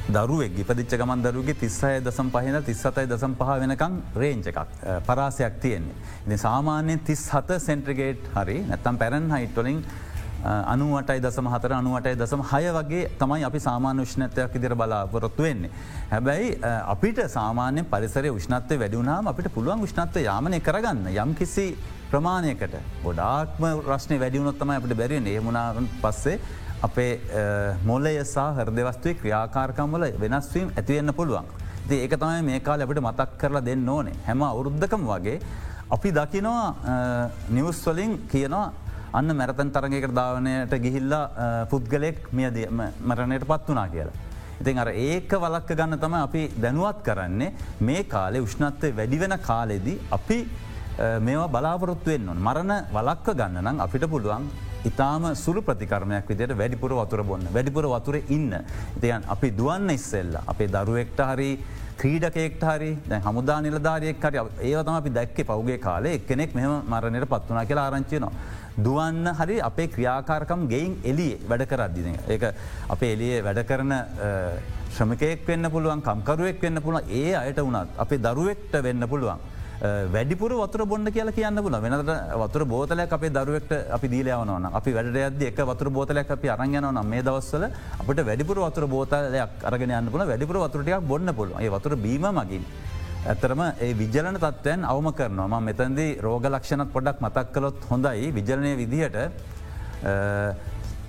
දරුවෙක් 0.09 0.59
ඉපදිච්ච 0.59 0.93
ගමන් 0.97 1.23
දරුවගේ 1.23 1.55
තිස්සය 1.55 2.01
දසම් 2.01 2.29
පහන 2.33 2.63
තිස්සතයි 2.65 3.07
දසම් 3.07 3.33
පහ 3.37 3.51
වෙනකං 3.63 3.97
රේංච 4.17 4.47
එකක් 4.47 4.59
පරාසයක් 5.07 5.61
තියෙන්නේ. 5.61 5.97
ඉති 6.27 6.39
සාමාන්‍යයෙන් 6.39 7.01
තිස් 7.01 7.25
හත 7.29 7.59
සෙන්ට්‍රගේට් 7.61 8.31
හරි 8.35 8.59
නැත්තම් 8.71 8.97
පැරන් 8.97 9.27
හයිට්වලින් 9.31 9.83
අනුවටයි 10.67 11.21
දසම 11.21 11.51
හතර 11.53 11.75
අනුවටයි 11.81 12.17
දසම 12.17 12.43
හය 12.43 12.63
වගේ 12.71 13.03
තමයි 13.19 13.45
අපි 13.45 13.61
සාමාන්‍ය 13.61 14.01
විශ්නත්වයක් 14.01 14.57
ඉදිර 14.57 14.75
බලාපොරොත්තු 14.75 15.43
වෙන්නේ. 15.43 15.71
හැබැයි 16.11 16.57
අපිට 16.87 17.21
සාමාන්‍ය 17.29 17.85
පරිසරය 17.85 18.31
උෂ්නත්වය 18.31 18.79
වැඩිුනාම 18.79 19.29
අපිට 19.29 19.53
පුළුවන් 19.53 19.83
උෂ්නත්ව 19.83 20.23
යාමනය 20.23 20.61
කරගන්න 20.61 21.11
යම් 21.17 21.35
කිසි 21.35 21.67
ප්‍රමාණයකට 22.11 22.79
ගොඩාක්ම 23.05 23.65
රශ්නය 23.85 24.17
වැඩියුණොත්තම 24.19 24.71
අපට 24.71 24.97
බැරිෙන 24.97 25.27
ඒමුණන් 25.27 25.91
පස්සේ 26.01 26.39
අපේ 26.83 27.13
මොල්ලය 27.85 28.13
සහ 28.25 28.37
හරදවස්තුවේ 28.59 29.19
ක්‍රියාකාරකම්වල 29.21 30.05
වෙනස්වීම් 30.23 30.69
ඇතිවෙන්න 30.77 31.15
පුළුවන්. 31.19 31.47
ඒක 31.91 32.15
තමයි 32.21 32.43
මේ 32.43 32.61
කාල 32.61 32.81
අපට 32.85 33.01
මතක් 33.01 33.31
කරලා 33.41 33.65
දෙන්න 33.65 33.89
ඕනේ 33.89 34.15
හැම 34.27 34.43
අවුරුද්ධකම 34.43 35.03
වගේ 35.11 35.41
අපි 35.97 36.11
දකිනවා 36.19 36.67
නිවස්වලින් 37.57 38.13
කියනවා 38.33 38.67
අන්න 39.19 39.37
මැරතන් 39.41 39.71
තරගකට 39.75 40.15
ධාවනයට 40.19 40.75
ගිහිල්ලා 40.85 41.67
පුද්ගලෙක් 41.71 42.19
මියද 42.33 42.57
මරණයට 43.09 43.49
පත් 43.51 43.69
වනා 43.73 43.89
කියලා. 43.95 44.17
ඉතින් 44.61 44.79
අර 44.79 44.91
ඒක 44.93 45.31
වලක්ක 45.45 45.71
ගන්න 45.81 45.99
තම 45.99 46.15
අපි 46.21 46.43
දැනුවත් 46.63 47.03
කරන්නේ 47.07 47.53
මේ 47.81 48.05
කාලේ 48.15 48.45
උෂ්ණත්වය 48.47 48.93
වැඩිවෙන 48.99 49.39
කාලෙදී 49.49 49.99
අපි 50.17 50.39
මේවා 51.27 51.49
බලාපොරොත්තුවෙන් 51.55 52.29
ඔන් 52.29 52.41
මරණ 52.47 52.73
වලක්ව 52.95 53.37
ගන්න 53.41 53.65
නම් 53.65 53.81
අපිට 53.87 54.11
පුළුවන් 54.15 54.51
ඉතාම 54.85 55.35
සුළු 55.35 55.63
ප්‍රතිකරමයක් 55.63 56.29
විදියට 56.29 56.57
වැඩිපුර 56.61 56.93
වතුර 57.01 57.25
බොන්න 57.25 57.49
වැඩිපුර 57.53 57.87
වතුර 57.95 58.17
ඉන්න. 58.29 58.55
ඉතියන් 58.97 59.25
අපි 59.29 59.51
දුවන්න 59.51 59.91
ඉස්සෙල්ල 59.91 60.39
අපේ 60.47 60.69
දරුවෙක්ට 60.69 61.21
හරි 61.31 61.51
ක්‍රීඩකෙක්ට 61.99 62.63
හරි 62.63 62.91
දැ 63.09 63.21
හමුදා 63.27 63.59
නිලධාරයෙක් 63.61 64.23
හරි 64.23 64.39
ඒවතම 64.71 64.95
අපි 65.01 65.11
දැක්ක 65.11 65.43
පවගේ 65.51 65.79
කාලේ 65.79 66.15
එක්කෙනෙක් 66.21 66.55
මෙම 66.55 66.83
මරණයට 66.87 67.29
පත්වනා 67.29 67.67
කියලා 67.67 67.91
ආරංචියනවා. 67.91 68.33
දුවන්න 68.87 69.35
හරි 69.41 69.61
අපේ 69.69 69.89
ක්‍රියාකාරකම් 69.95 70.67
ගෙයින් 70.73 70.97
එලිය 71.05 71.35
වැඩ 71.51 71.67
කරද්දින. 71.67 72.15
ඒ 72.29 72.55
අපේ 72.89 73.13
එලිය 73.17 73.43
වැඩ 73.43 73.63
කරන 73.67 73.95
ශ්‍රමකයෙක් 74.97 75.47
වෙන්න 75.49 75.71
පුළුවන් 75.71 76.03
කම්කරුවෙක් 76.03 76.63
වෙන්න 76.63 76.83
පුළුවන් 76.83 77.11
ඒ 77.11 77.35
අයට 77.35 77.59
වුණත් 77.67 78.03
අපේ 78.05 78.19
දරුවෙක්ට 78.19 78.83
වෙන්න 78.83 79.09
පුළුවන්. 79.09 79.41
වැඩිපුර 79.81 80.51
වතුර 80.59 80.85
බොන්න 80.87 81.07
කියලා 81.07 81.33
කියන්න 81.33 81.63
පුල 81.63 81.77
වෙනට 81.81 82.11
වතුර 82.43 82.65
බෝතලයක් 82.67 83.13
අපේ 83.13 83.31
දරුවෙක්ට 83.31 83.73
අපි 83.97 84.09
දීලයවනවන 84.09 84.67
අපි 84.75 84.93
වැඩ 84.93 85.17
ඇද 85.17 85.43
එක 85.43 85.61
වතුර 85.71 85.91
බෝතලයක් 85.91 86.31
අපි 86.37 86.49
අරංගනවන 86.55 86.99
මේ 87.07 87.23
දවස්සල 87.23 87.65
අපට 87.65 88.25
වැඩිපුර 88.29 88.59
වතුර 88.67 88.87
බෝතලයක් 88.95 89.67
අරගෙන 89.71 89.95
යන්න 90.01 90.11
පුල 90.11 90.27
වැඩිපුර 90.27 90.59
වතුරටයක් 90.65 91.07
බොන්න 91.07 91.35
පුල 91.35 91.53
ඒ 91.61 91.71
වතුර 91.71 91.95
බීම 91.97 92.27
මගින්. 92.39 92.65
ඇතරම 93.27 93.61
ඒ 93.69 93.93
විජලන 93.95 94.39
තත්වයන් 94.45 94.85
අවම 94.85 95.13
කරනවා. 95.13 95.61
මෙතැන්දී 95.61 96.19
රෝග 96.27 96.45
ලක්ෂණත් 96.51 96.91
පොඩක් 96.93 97.21
මතක් 97.21 97.47
කළොත් 97.53 97.79
හොඳයි. 97.91 98.33
විජලනය 98.33 98.75
විදිහට 98.83 99.17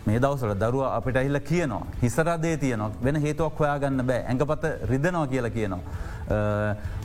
මේ 0.05 0.19
දවසල 0.19 0.53
දරුව 0.61 0.85
අපිට 0.85 1.17
ඇහිල්ල 1.17 1.39
කියනවා. 1.49 1.81
හිසරදේ 2.03 2.57
තියනවා. 2.57 2.91
වෙන 3.01 3.15
හේතුවක් 3.25 3.57
හොයාගන්න 3.59 4.05
බෑ. 4.05 4.21
ඇඟපත 4.29 4.63
රිදනවා 4.91 5.27
කියලා 5.33 5.55
කියනවා. 5.57 5.81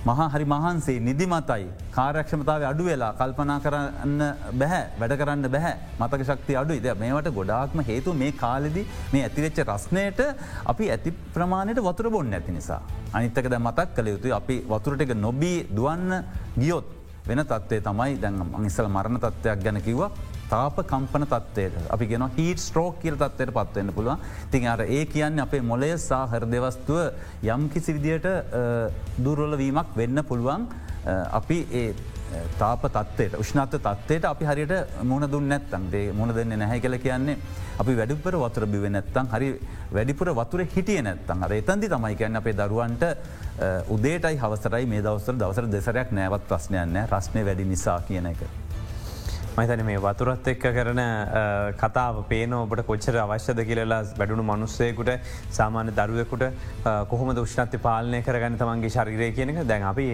මහා 0.08 0.26
හරි 0.32 0.46
මහන්සේ 0.52 0.96
නිදිමතයි. 1.06 1.66
කාරක්ෂමතාව 1.96 2.64
අඩු 2.70 2.84
වෙලා 2.88 3.12
කල්පනා 3.20 3.58
කරන්න 3.64 4.20
බැහැ 4.60 4.82
වැඩ 5.00 5.14
කරන්න 5.20 5.48
බැහැ. 5.54 5.74
මතක 6.00 6.26
ශක්ති 6.30 6.58
අඩු 6.62 6.74
ඉද 6.80 6.88
මේවට 7.02 7.30
ගොඩාක්ම 7.38 7.80
හේතු 7.90 8.12
මේ 8.22 8.32
කාලෙදි 8.42 8.82
මේ 9.12 9.22
ඇතිවෙච්ච 9.28 9.62
රස්නයට 9.68 10.20
අපි 10.72 10.90
ඇති 10.96 11.12
ප්‍රමාණයට 11.36 11.80
වතුර 11.88 12.10
බොන්න 12.16 12.36
ඇති 12.38 12.52
නිසා. 12.58 12.82
අනිත්තක 13.16 13.48
ද 13.52 13.56
මතක් 13.66 13.88
කළ 13.96 14.12
යුතු 14.14 14.36
අපි 14.40 14.58
වතුරට 14.74 15.06
එක 15.06 15.14
නොබී 15.26 15.58
දුවන්න 15.78 16.12
ගියොත් 16.60 16.86
වෙන 17.28 17.40
තත්වේ 17.50 17.80
තමයි 17.88 18.20
දැන් 18.22 18.40
මංස්සල 18.52 18.88
මරණ 18.96 19.20
තත්වයක් 19.24 19.60
ගැන 19.66 19.80
කිව්වා. 19.88 20.10
තාප 20.54 20.80
කම්පන 20.84 21.26
තත්වයට 21.26 21.90
අපි 21.90 22.06
ගෙන 22.06 22.26
හිට 22.36 22.60
ස්ට්‍රෝක් 22.60 23.00
කියල 23.02 23.16
තත්වයට 23.16 23.52
පත්වන්න 23.52 23.92
පුළුවන්. 23.92 24.18
තින් 24.50 24.66
අර 24.66 24.80
ඒ 24.88 25.04
කියන්න 25.06 25.38
අපේ 25.40 25.62
මොලය 25.62 25.92
සාහර 26.00 26.42
දෙවස්තුව 26.46 26.98
යම් 27.44 27.68
කිසි 27.68 27.92
විදියට 27.92 28.28
දුර්වල 29.18 29.56
වීමක් 29.56 29.96
වෙන්න 29.96 30.24
පුළුවන්. 30.24 30.66
අපි 31.32 31.58
ඒ 31.72 31.88
තාප 32.58 32.86
තත්වයට 32.88 33.36
උෂ්නත්ත 33.36 33.76
තත්වයට 33.78 34.24
අපි 34.24 34.44
හරියට 34.44 34.74
මුණ 35.02 35.28
දුන්න 35.28 35.48
නැත්තන්දේ 35.48 36.12
මුණ 36.12 36.34
දෙන්න 36.34 36.56
නැහැ 36.56 36.80
කල 36.80 36.98
කියන්නේ 36.98 37.36
අපි 37.78 37.96
වැඩිපුර 37.96 38.38
වතුර 38.38 38.66
බිව 38.66 38.88
නැත්තන් 38.88 39.30
හරි 39.30 39.52
වැඩිපුර 39.90 40.32
වතුර 40.32 40.64
හිටිය 40.66 41.02
නැත්තන් 41.02 41.46
හර 41.46 41.54
එතන්දි 41.54 41.88
තමයි 41.88 42.16
කියන්න 42.16 42.36
අපේ 42.36 42.56
දරුවන්ට 42.56 43.06
උදේටයි 43.88 44.36
හවසරයි 44.38 44.86
මේ 44.86 45.02
දවසර 45.02 45.36
දවසර 45.36 45.70
දෙසරයක් 45.70 46.12
නෑවත් 46.12 46.46
ප්‍රශ්නයන්න 46.48 47.02
රශ්නය 47.06 47.44
වැඩි 47.44 47.64
නිසා 47.66 48.00
කියන 48.02 48.26
එක. 48.26 48.63
මහිතන 49.56 49.82
මේ 49.84 49.98
වතුරත් 49.98 50.48
එක්ක 50.48 50.64
කරන 50.68 51.00
කතාව 51.78 52.16
පේන 52.26 52.54
ඔබට 52.54 52.80
කොච්චර 52.82 53.16
අවශ්‍යද 53.16 53.60
කියලලා 53.64 53.98
වැඩුණු 54.12 54.44
මනුස්සයකුට 54.44 55.10
සාමාන්‍ය 55.50 55.92
දරුවකුට 55.92 56.44
කොහොම 57.10 57.30
දුෂ්නත්ති 57.32 57.78
පාලනය 57.80 58.20
කරගන්න 58.20 58.58
තමන්ගේ 58.58 58.90
ශරිරය 58.90 59.28
කියනක 59.32 59.60
දැන් 59.64 59.84
අපි 59.84 60.06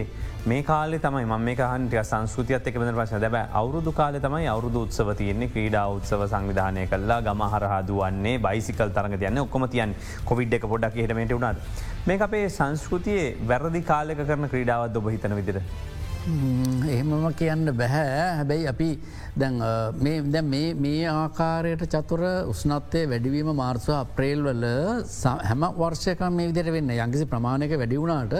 මේ 0.45 0.61
කාල 0.63 0.93
තමයි 0.97 1.25
ම 1.25 1.33
මේ 1.41 1.55
හන්ටිය 1.63 2.03
සංස්කෘතියත් 2.03 2.67
එක 2.67 2.77
බඳ 2.77 2.93
පශ 2.95 3.19
දැබ 3.19 3.37
අවුරුදු 3.53 3.93
කාල 3.93 4.19
තමයි 4.19 4.47
අවුරුදු 4.47 4.83
උත්සව 4.85 5.09
තියන්නේ. 5.15 5.49
ක්‍රීඩා 5.49 5.85
උත්සව 5.91 6.25
සංවිධානය 6.27 6.85
කල්ලා 6.87 7.21
ගම 7.23 7.41
හරහදුවන්නේ 7.47 8.35
බයිසිකල් 8.39 8.91
තරග 8.91 9.17
තියන්න. 9.17 9.39
ඔක්කොම 9.39 9.65
තියන් 9.67 9.95
කොවිඩ් 10.25 10.53
එක 10.53 10.67
පොඩක් 10.67 10.97
හටමට 10.97 11.33
වුණාද? 11.33 11.63
මේ 12.05 12.21
අපේ 12.21 12.45
සංස්කෘතියේ 12.51 13.37
වැරදි 13.47 13.81
කාලක 13.83 14.21
කරන 14.23 14.49
ක්‍රීඩාවත් 14.49 14.97
ඔබ 14.97 15.09
හිතන 15.09 15.35
විදිර. 15.35 15.61
එහෙමම 16.23 17.33
කියන්න 17.33 17.65
බැහැ 17.73 18.09
හැබැයි 18.37 18.67
අපි 18.67 18.89
දැ 19.35 20.41
මේ 20.43 20.99
ආකාරයට 21.07 21.83
චතුර 21.87 22.21
උස්නත්තේ 22.45 23.07
වැඩිවීම 23.07 23.49
මාර්සව 23.55 23.89
අප්‍රේල්වල 23.95 24.65
හැම 25.41 25.65
වර්ෂයක 25.75 26.21
මේ 26.31 26.47
විදිර 26.47 26.71
වෙන්න. 26.71 26.93
යංකිසි 26.97 27.25
ප්‍රමාණයක 27.25 27.73
වැඩිවුණාට 27.73 28.35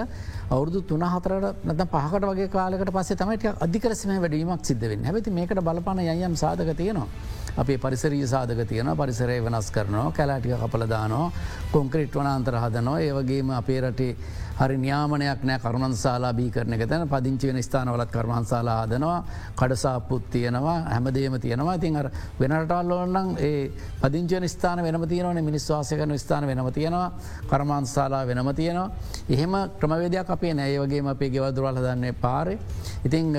අවුරදු 0.50 0.82
තුන 0.84 1.06
හතරට 1.06 1.66
නැත 1.66 1.82
පහකට 1.88 2.30
වගේ 2.32 2.50
කාලකට 2.50 2.92
පස්සේ 2.92 3.18
තමයිට 3.18 3.48
අධිකරසම 3.60 4.14
වැඩීමක් 4.20 4.64
සිද්ධවෙන්න 4.64 5.06
හැති 5.06 5.32
මේකට 5.32 5.62
බලපන 5.62 6.04
යම් 6.06 6.36
සාධක 6.36 6.78
තියෙනවා. 6.78 7.10
අපේ 7.58 7.78
පරිසරී 7.78 8.28
සාධක 8.28 8.62
තියෙන 8.68 8.94
පරිසරය 8.96 9.40
වෙනස් 9.42 9.72
කරනවා 9.72 10.12
කැලාටික 10.12 10.54
කපලදානෝ 10.60 11.26
කොංක්‍රිට් 11.72 12.14
වන 12.14 12.28
අන්තර 12.28 12.56
හදනවා. 12.58 13.00
ඒවගේම 13.00 13.50
අපේ 13.52 13.82
රටේ 13.82 14.16
හරි 14.60 14.78
න්‍යාමනයක් 14.78 15.44
නෑ. 15.44 15.60
කරුණන්සාලා 15.60 16.34
බී 16.34 16.50
කරන 16.50 16.74
එක 16.74 16.88
තැන 16.88 17.08
පදිංචි 17.08 17.48
වෙන 17.48 17.60
ස්ථානවලත් 17.60 18.12
කර්මන්සාලා 18.12 18.78
හදනවා 18.82 19.24
කඩසාපපුත් 19.56 20.30
තියෙනවා. 20.30 20.78
හැමදේම 20.86 21.40
තියෙනවා. 21.40 21.76
ඉතින් 21.76 21.98
අර 21.98 22.12
වෙනටල්ලෝන්නම් 22.40 23.36
ඒ 23.40 23.72
පදිංචන 24.02 24.48
ස්ථාන 24.48 24.84
වෙනම 24.84 25.08
තියනවන 25.08 25.42
මිනිස්වාසයකන 25.42 26.18
ස්ථාන 26.18 26.48
වෙනම 26.48 26.72
තියෙනවා. 26.72 27.12
කර්මාන්සාලා 27.48 28.26
වෙනම 28.26 28.54
තියෙනවා. 28.54 28.92
එහෙම 29.30 29.54
ක්‍රමවේදයක් 29.80 30.30
අපේ 30.30 30.54
නෑ. 30.54 30.80
වගේ 30.80 31.02
අපේ 31.08 31.30
ගෙවදුරල් 31.30 31.76
හදන්නේ 31.76 32.14
පාරය 32.16 32.58
ඉතිං 33.06 33.34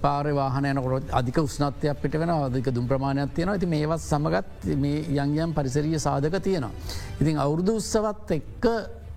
පාරය 0.00 0.32
වාහනයනකොට 0.32 1.10
අධික 1.12 1.38
උස්නත්වයක් 1.38 2.00
පිට 2.02 2.14
වෙන 2.14 2.30
අධික 2.30 2.70
දුම් 2.70 2.86
ප්‍රමාණයක් 2.86 3.34
තියෙනවා. 3.34 3.54
ඇති 3.54 3.66
මේවත් 3.66 4.00
සමගත් 4.00 4.76
මේ 4.76 5.04
යංයම් 5.16 5.52
පරිසරිය 5.52 5.98
සාධක 5.98 6.38
තියෙනවා. 6.40 6.72
ඉතින් 7.20 7.36
අවුරුදු 7.38 7.76
උත්සවත් 7.76 8.30
එක්ක 8.30 8.64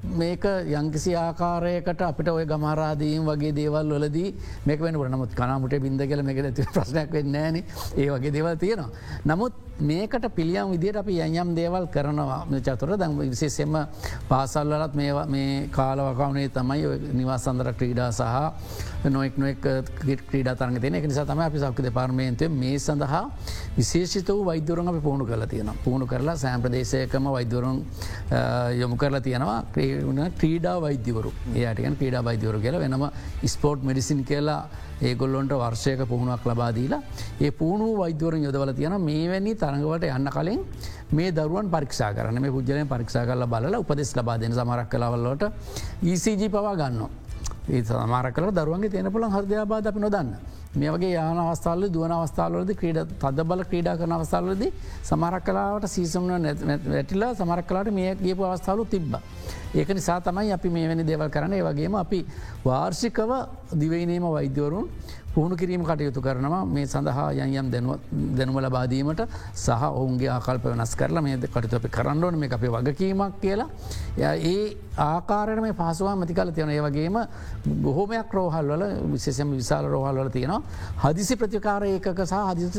මේක 0.03 0.43
යංකිසි 0.67 1.13
ආකාරයකට 1.15 2.01
අපිට 2.01 2.29
ඔය 2.29 2.45
ගමරාදීම් 2.45 3.25
වගේ 3.25 3.53
දේවල් 3.53 3.93
වලදී 3.93 4.33
මේක 4.65 4.79
වෙන 4.81 4.97
නමුත් 5.11 5.35
කනමුට 5.35 5.75
බින්ද 5.79 6.01
කල 6.01 6.23
මේක 6.23 6.39
ඇති 6.41 6.65
ප්‍රශ්නයක් 6.73 7.11
වෙන්න 7.11 7.37
න 7.51 7.61
ඒ 7.97 8.09
වගේ 8.09 8.31
දේවල් 8.31 8.57
තියෙනවා. 8.57 8.89
නමුත් 9.25 9.53
මේකට 9.81 10.25
පිළියම් 10.35 10.71
විදිට 10.71 10.95
අපි 10.95 11.19
යම් 11.19 11.55
දේවල් 11.55 11.87
කරනවා. 11.87 12.45
චතුර 12.61 12.97
දැ 12.97 13.09
විශේසෙම 13.09 13.77
පාසල්ලත් 14.29 14.95
මේ 14.95 15.67
කාලවකවනේ 15.69 16.49
තමයි 16.49 17.13
නිවාසන්දර 17.13 17.73
ක්‍රීඩා 17.73 18.11
සහ 18.11 19.09
නොෙක් 19.09 19.37
නොෙක් 19.37 19.61
ක්‍රීඩා 20.29 20.55
තරග 20.55 20.81
තියෙන. 20.81 20.95
එක 20.95 21.05
නිසා 21.05 21.25
තම 21.25 21.39
අපි 21.39 21.59
සක්ක 21.59 21.81
දෙපාර්මේන්තය 21.81 22.49
මේ 22.49 22.77
සඳහා 22.77 23.23
විශේෂිත 23.77 24.29
වූ 24.29 24.45
වෛදරුන් 24.45 24.87
අපි 24.87 24.99
පුහුණු 24.99 25.25
කරලා 25.25 25.47
තියෙන 25.47 25.71
පුහුණු 25.83 26.05
කරලා 26.05 26.35
සෑම්ප්‍රදේශයකම 26.35 27.25
වෛදරුන් 27.27 27.83
යොමු 28.73 28.95
කරලා 28.95 29.21
තියෙනවා. 29.21 29.63
ක්‍රේ 29.73 30.03
වුණ 30.03 30.21
ක්‍රීඩා 30.37 30.77
වෛද්‍යවරු 30.81 31.33
ඒයටකන් 31.55 31.95
ක්‍රීඩා 31.95 32.23
වෛද්‍යවරු 32.23 32.59
කියලා. 32.59 32.79
වෙනම 32.79 33.09
ස්පෝට් 33.47 33.83
මෙඩිසින් 33.83 34.23
කියලා 34.23 34.61
ඒගොල්ලොන්ට 35.01 35.53
වර්ෂයක 35.61 36.01
පුහුණුවක් 36.11 36.45
ලබාදීලා 36.45 37.01
ඒ 37.41 37.51
පුහුණු 37.51 37.87
වෛද්‍යවරෙන් 37.97 38.43
යොදවල 38.47 38.73
තියෙන 38.73 38.95
මේවැනි 39.01 39.55
තරඟවට 39.55 40.05
යන්න 40.17 40.29
කලින් 40.35 40.61
මේ 41.11 41.31
දරුවන් 41.31 41.71
පරික්ෂා 41.73 42.11
කරන 42.13 42.41
මේ 42.41 42.51
පුද්ජලය 42.51 42.85
පරික්ෂා 42.93 43.25
කරල 43.25 43.45
බල 43.47 43.75
උපදෙස් 43.81 44.13
ලබාදන 44.19 44.53
සමරක් 44.53 44.89
කලවල්ලට 44.93 45.43
ECG 46.03 46.41
පවා 46.49 46.75
ගන්න. 46.75 47.01
ඒ 47.69 47.83
සමාර 47.83 48.31
කල 48.33 48.49
දරුවන්ගේ 48.51 48.89
තියෙන 48.89 49.11
පුළන් 49.11 49.31
හදයාබාද 49.31 49.87
අපි 49.87 49.99
නොදන්න. 49.99 50.35
මේ 50.73 50.91
වගේ 50.91 51.11
යාන 51.11 51.37
අවස්ථාල 51.37 51.81
දුවන 51.91 52.11
අවස්ථාවලද 52.11 52.69
ක්‍රීඩ 52.79 52.99
තද 53.19 53.43
බල 53.43 53.63
ක්‍රීඩා 53.63 53.95
කරන 53.99 54.13
අවස්ථාවලද 54.17 54.61
සමරක් 55.03 55.43
කලාවට 55.43 55.87
සීසම්න 55.87 56.31
වැටිලා 56.87 57.31
සමරක් 57.35 57.67
කලාට 57.67 57.91
මේ 57.91 58.15
ගේපු 58.15 58.45
අවස්ථාවලු 58.45 58.85
තිබ්බ. 58.85 59.15
ඒක 59.75 59.89
නිසා 59.89 60.19
තමයි 60.21 60.51
අපි 60.51 60.69
මේ 60.69 60.87
වැනි 60.87 61.03
දේවල් 61.03 61.29
කරන 61.29 61.55
වගේම 61.67 61.95
අපි 61.95 62.19
වාර්ෂිකව 62.65 63.31
දිවයිනේම 63.73 64.23
වෛද්‍යවරුන් 64.27 64.87
පුහුණු 65.33 65.55
කිරීම 65.55 65.83
කටයුතු 65.83 66.21
කරනවා. 66.21 66.65
මේ 66.67 66.85
සඳහා 66.85 67.31
යම් 67.31 67.71
දැනුම 67.71 68.57
ලබාදීමට 68.59 69.21
සහ 69.55 69.83
ඔවුන්ගේ 69.91 70.29
ආකල්ප 70.29 70.65
වෙනස් 70.65 70.95
කරලා 70.95 71.23
මේ 71.23 71.37
කටතු 71.37 71.75
අපි 71.75 71.89
කරන්නඩන 71.89 72.39
මේ 72.39 72.49
අපේ 72.49 72.69
වගකීමක් 72.69 73.41
කියලා. 73.41 73.69
ඒ 74.19 74.77
ආකාරයට 74.99 75.61
මේ 75.61 75.73
පහසුවා 75.73 76.15
මතිකල 76.15 76.51
තියෙන 76.51 76.69
ඒ 76.69 76.81
වගේම 76.81 77.17
බොහෝමයක් 77.81 78.33
රෝහල් 78.33 78.73
වල 78.73 78.83
විශේෂම 79.13 79.53
විශාල 79.53 79.85
රෝහල් 79.87 80.15
වල 80.15 80.29
තියෙනවා. 80.29 80.61
හදිසි 81.03 81.35
ප්‍රතිකාර 81.35 81.83
ඒකක 81.83 82.19
සහ 82.23 82.35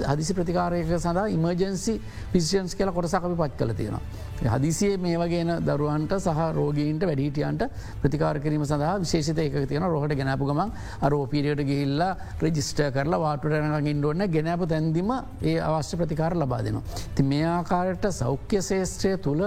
හදිසි 0.07 0.35
ප්‍රතිකාරයක 0.35 0.93
සඳහා 0.99 1.27
ඉමර්ජන්සි 1.29 2.01
පිසිියන්ස් 2.33 2.75
කියලා 2.75 2.93
කොටසකපි 2.93 3.35
පත් 3.35 3.57
කල 3.57 3.73
තියෙනවා. 3.73 4.03
හදිසියේ 4.51 4.97
මේ 4.99 5.17
වගේන 5.17 5.51
දරුවන්ට 5.63 6.13
සහ 6.19 6.41
රෝගීන්ට 6.53 7.03
වැඩිටියන්ට 7.03 7.63
ප්‍රතිකාර 8.03 8.41
කිරීම 8.41 8.65
සඳහා 8.65 8.99
විශේෂත 8.99 9.39
එක 9.39 9.57
තියෙන 9.69 9.87
රොහට 9.87 10.15
ගැනපු 10.15 10.47
ගමන් 10.47 10.73
අරෝපීරියට 11.03 11.63
ගිහිල්ලා 11.63 12.17
රජිස්ට 12.43 12.81
කරලා 12.95 13.21
වාටරනගින් 13.25 14.05
ඔන්න 14.05 14.23
ගැනප 14.35 14.63
තැන්දිම 14.73 15.11
ඒ 15.43 15.57
අවශ්‍ය 15.69 15.97
ප්‍රතිකාර 16.01 16.35
ලබා 16.35 16.61
දෙනවා. 16.67 16.83
ති 17.15 17.23
මේ 17.23 17.45
ආකාරයට 17.47 18.07
සෞඛ්‍ය 18.21 18.61
ශේෂත්‍රය 18.69 19.13
තුළ 19.19 19.43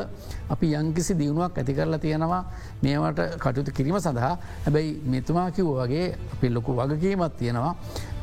අපි 0.49 0.67
යංකිසි 0.79 1.13
දියුණුවක් 1.21 1.57
ඇති 1.57 1.73
කරලා 1.73 1.99
තියෙනවා. 1.99 2.41
මේවට 2.83 3.21
කටයුතු 3.43 3.71
කිරීම 3.71 3.99
සඳහා. 3.99 4.33
හැබැයි 4.65 4.91
මෙතුමා 5.05 5.47
කිව් 5.51 5.71
වගේ 5.79 6.07
අපි 6.33 6.49
ලොකු 6.49 6.71
වගකීමත් 6.73 7.37
තියෙනවා. 7.41 7.73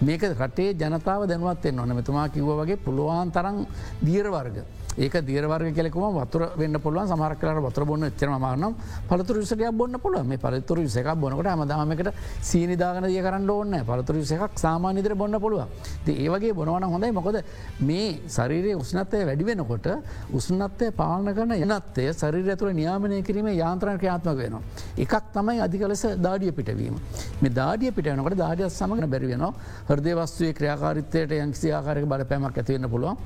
මේක 0.03 0.23
රටේ 0.35 0.71
ජනතාව 0.75 1.27
දැනුවත්වෙන් 1.31 1.81
ඕන. 1.81 1.97
මෙතුමා 2.01 2.29
කිව්ව 2.29 2.51
වගේ 2.61 2.83
පුළුවන් 2.87 3.33
තරම් 3.33 3.67
දීරවර්ග. 4.07 4.57
ඒක 4.99 5.15
දීරවර්ග 5.23 5.73
කෙලෙකුම 5.73 6.05
වතුර 6.15 6.43
වන්න 6.55 6.79
පුළුව 6.79 7.09
සමරකලට 7.09 7.63
වතර 7.63 7.85
බොන්න 7.85 8.05
එච්චර 8.05 8.29
මානම් 8.39 8.75
පළතුර 9.09 9.37
විසටයක් 9.37 9.73
බොන්න 9.73 9.97
පුළුව 9.99 10.27
මේ 10.27 10.39
පළතුර 10.39 10.79
විසක 10.79 11.09
බොනකට 11.17 11.49
හමදාමකට 11.49 12.13
සීනිදාගන 12.43 13.07
දිය 13.07 13.23
කරන්න 13.23 13.51
ඕන්න 13.51 13.79
පළතුර 13.83 14.17
විසකක් 14.17 14.59
සාමානිදර 14.59 15.15
බොන්න 15.15 15.41
පුළුව 15.41 15.69
ඒවගේ 16.07 16.53
බොනවන 16.53 16.85
හොඳයි. 16.85 17.13
මොකද 17.13 17.43
මේ 17.81 18.21
ශරීරයේ 18.29 18.77
උස්නත්තය 18.77 19.25
වැඩි 19.25 19.45
වෙනකොට 19.45 19.89
උස්නත්තය 20.31 20.91
පාලන 20.93 21.29
කරන 21.31 21.53
එනත්තේ 21.55 22.13
ශරීර 22.13 22.57
තුළ 22.57 22.73
නියාමනය 22.73 23.23
කිරීම 23.23 23.49
යාන්ත්‍රණ 23.55 23.99
ක්‍රියාත්මක 23.99 24.37
වෙනවා. 24.37 24.63
එකක් 24.97 25.15
තමයි 25.33 25.61
අධිකලෙස 25.61 26.05
දාඩිය 26.19 26.53
පිටවීම. 26.53 26.97
මේ 27.41 27.51
දාඩිය 27.53 27.93
පිටනකට 27.93 28.37
දාඩිය 28.37 28.69
සමගන 28.71 29.09
බැරිවෙනවා 29.09 29.53
හරදේ 29.89 30.17
වස්තුවේ 30.17 30.53
ක්‍රියාකාරිත්තයට 30.53 31.39
යංකිසි 31.39 31.73
ආකාරක 31.73 32.05
බලපෑමක් 32.07 32.59
ඇතිවෙන්න 32.59 32.91
පුළුවන්. 32.91 33.17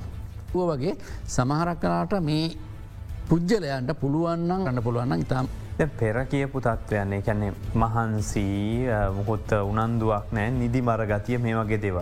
වගේ 0.53 0.97
සමහරක් 1.27 1.79
කලාට 1.79 2.19
මේ 2.21 2.51
පුද්ගලයන්ට 3.29 3.93
පුළුවන්නම් 4.01 4.63
ගන්න 4.63 4.83
පුළුවන්න 4.83 5.19
ඉතාම් 5.19 5.47
පෙර 5.97 6.25
කියපු 6.25 6.59
තත්ත්වයන්නේ 6.59 7.21
කැන්නේ 7.21 7.51
මහන්සී 7.75 8.87
මුහොත් 9.15 9.51
උනන්දුවක් 9.63 10.31
නෑ 10.31 10.51
නිදි 10.51 10.81
මර 10.81 11.05
ගතිය 11.05 11.37
මේ 11.37 11.55
වගේ 11.55 11.81
දේව. 11.81 11.99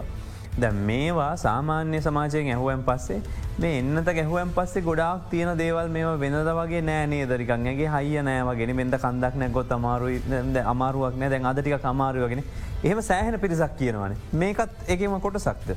දැ 0.58 0.72
මේවා 0.72 1.36
සාමාන්‍ය 1.38 2.02
සමාජයෙන් 2.02 2.48
ඇහුවම් 2.48 2.84
පස්සේ 2.84 3.20
මේ 3.58 3.80
එන්නත 3.80 4.10
ගැහුවම් 4.10 4.54
පස්සේ 4.56 4.82
ගොඩාක් 4.82 5.28
තියෙන 5.30 5.58
දේවල් 5.58 5.90
මේ 5.90 6.06
වෙනද 6.18 6.52
වගේ 6.52 6.82
නෑනේ 6.82 7.26
දරිකන්ගේ 7.26 7.90
හයිය 7.90 8.24
නෑවගෙන 8.24 8.76
මෙද 8.76 8.98
කන්දක් 8.98 9.36
නැගොත් 9.36 9.72
අමාරුයි 9.72 10.22
අමාරුවක් 10.66 11.20
නෑ 11.20 11.30
දැන් 11.30 11.46
අදටික 11.46 11.86
අමාරුවගෙන 11.86 12.44
එහෙම 12.84 13.02
සෑහෙන 13.04 13.40
පිරිසක් 13.40 13.78
කියනවනේ 13.78 14.18
මේකත් 14.34 14.70
එකම 14.88 15.20
කොට 15.20 15.40
සක්ද. 15.40 15.76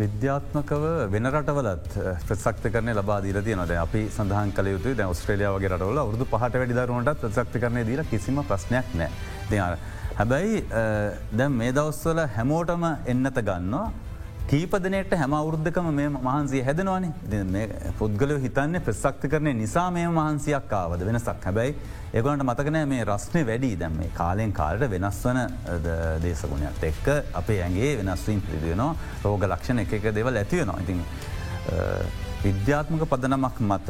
විද්‍යාත්මකව 0.00 0.84
වෙන 1.12 1.28
රටවලත් 1.30 1.86
ප්‍රසක්ත 2.28 2.64
කරන 2.74 2.90
ලබාදීර 2.98 3.38
තියනද 3.46 3.72
අපි 3.84 4.02
සඳහන් 4.16 4.50
කළ 4.56 4.68
යුතු 4.74 4.94
ද 4.98 5.06
ස්ට්‍රලියාවගේ 5.20 5.70
රටවල 5.72 6.00
වරදු 6.08 6.26
පහට 6.32 6.60
වැඩිදරුවන්ට 6.60 7.22
ප්‍රසක්ති 7.22 7.62
කරන 7.62 7.78
දීල 7.88 8.02
කිසිම 8.10 8.38
ප්‍රශ්නයක් 8.50 8.92
නෑ 9.00 9.10
දෙයාර. 9.50 9.78
හැබැයි 10.18 10.60
දැම් 11.38 11.58
මේ 11.60 11.72
දවස්වල 11.78 12.20
හැමෝටම 12.36 12.84
එන්නත 13.12 13.40
ගන්නවා 13.48 13.86
කීපදනයට 14.50 15.10
හැම 15.20 15.34
අවුද්ධකම 15.38 15.88
මේ 15.96 16.08
මහන්සේ 16.08 16.62
හැදනවානේ. 16.66 17.64
පුද්ගලය 17.98 18.36
හිතන්නේ 18.44 18.80
ප්‍රසක්ති 18.86 19.28
කරනය 19.32 19.52
නිසා 19.58 19.90
මේ 19.96 20.06
මහන්සියක් 20.18 20.72
ආවද 20.78 21.02
වෙනසක්. 21.08 21.44
හැබැයි 21.48 21.74
ඒගොලට 22.14 22.44
මතකනෑ 22.48 22.86
මේ 22.92 23.02
රස්නය 23.10 23.42
වැඩි. 23.50 23.70
දැම් 23.82 23.98
මේ 24.00 24.10
කාලෙන් 24.20 24.52
කාලට 24.60 24.88
වෙනස් 24.94 25.20
වන 25.26 25.40
දේශගුණයක් 26.24 26.82
එක්ක 26.90 27.06
අපේ 27.40 27.60
ඇගේ 27.66 27.92
වෙනස්වීම් 28.00 28.40
පිරිදියනවා 28.46 28.90
රෝග 29.24 29.44
ලක්ෂණ 29.50 29.84
එක 29.84 29.92
එක 29.98 30.08
දෙවල් 30.18 30.40
ඇතිවෙනවා 30.42 30.80
ඉතින් 30.84 31.04
විද්‍යාත්මක 32.46 33.04
පදනමක් 33.12 33.60
මත 33.70 33.88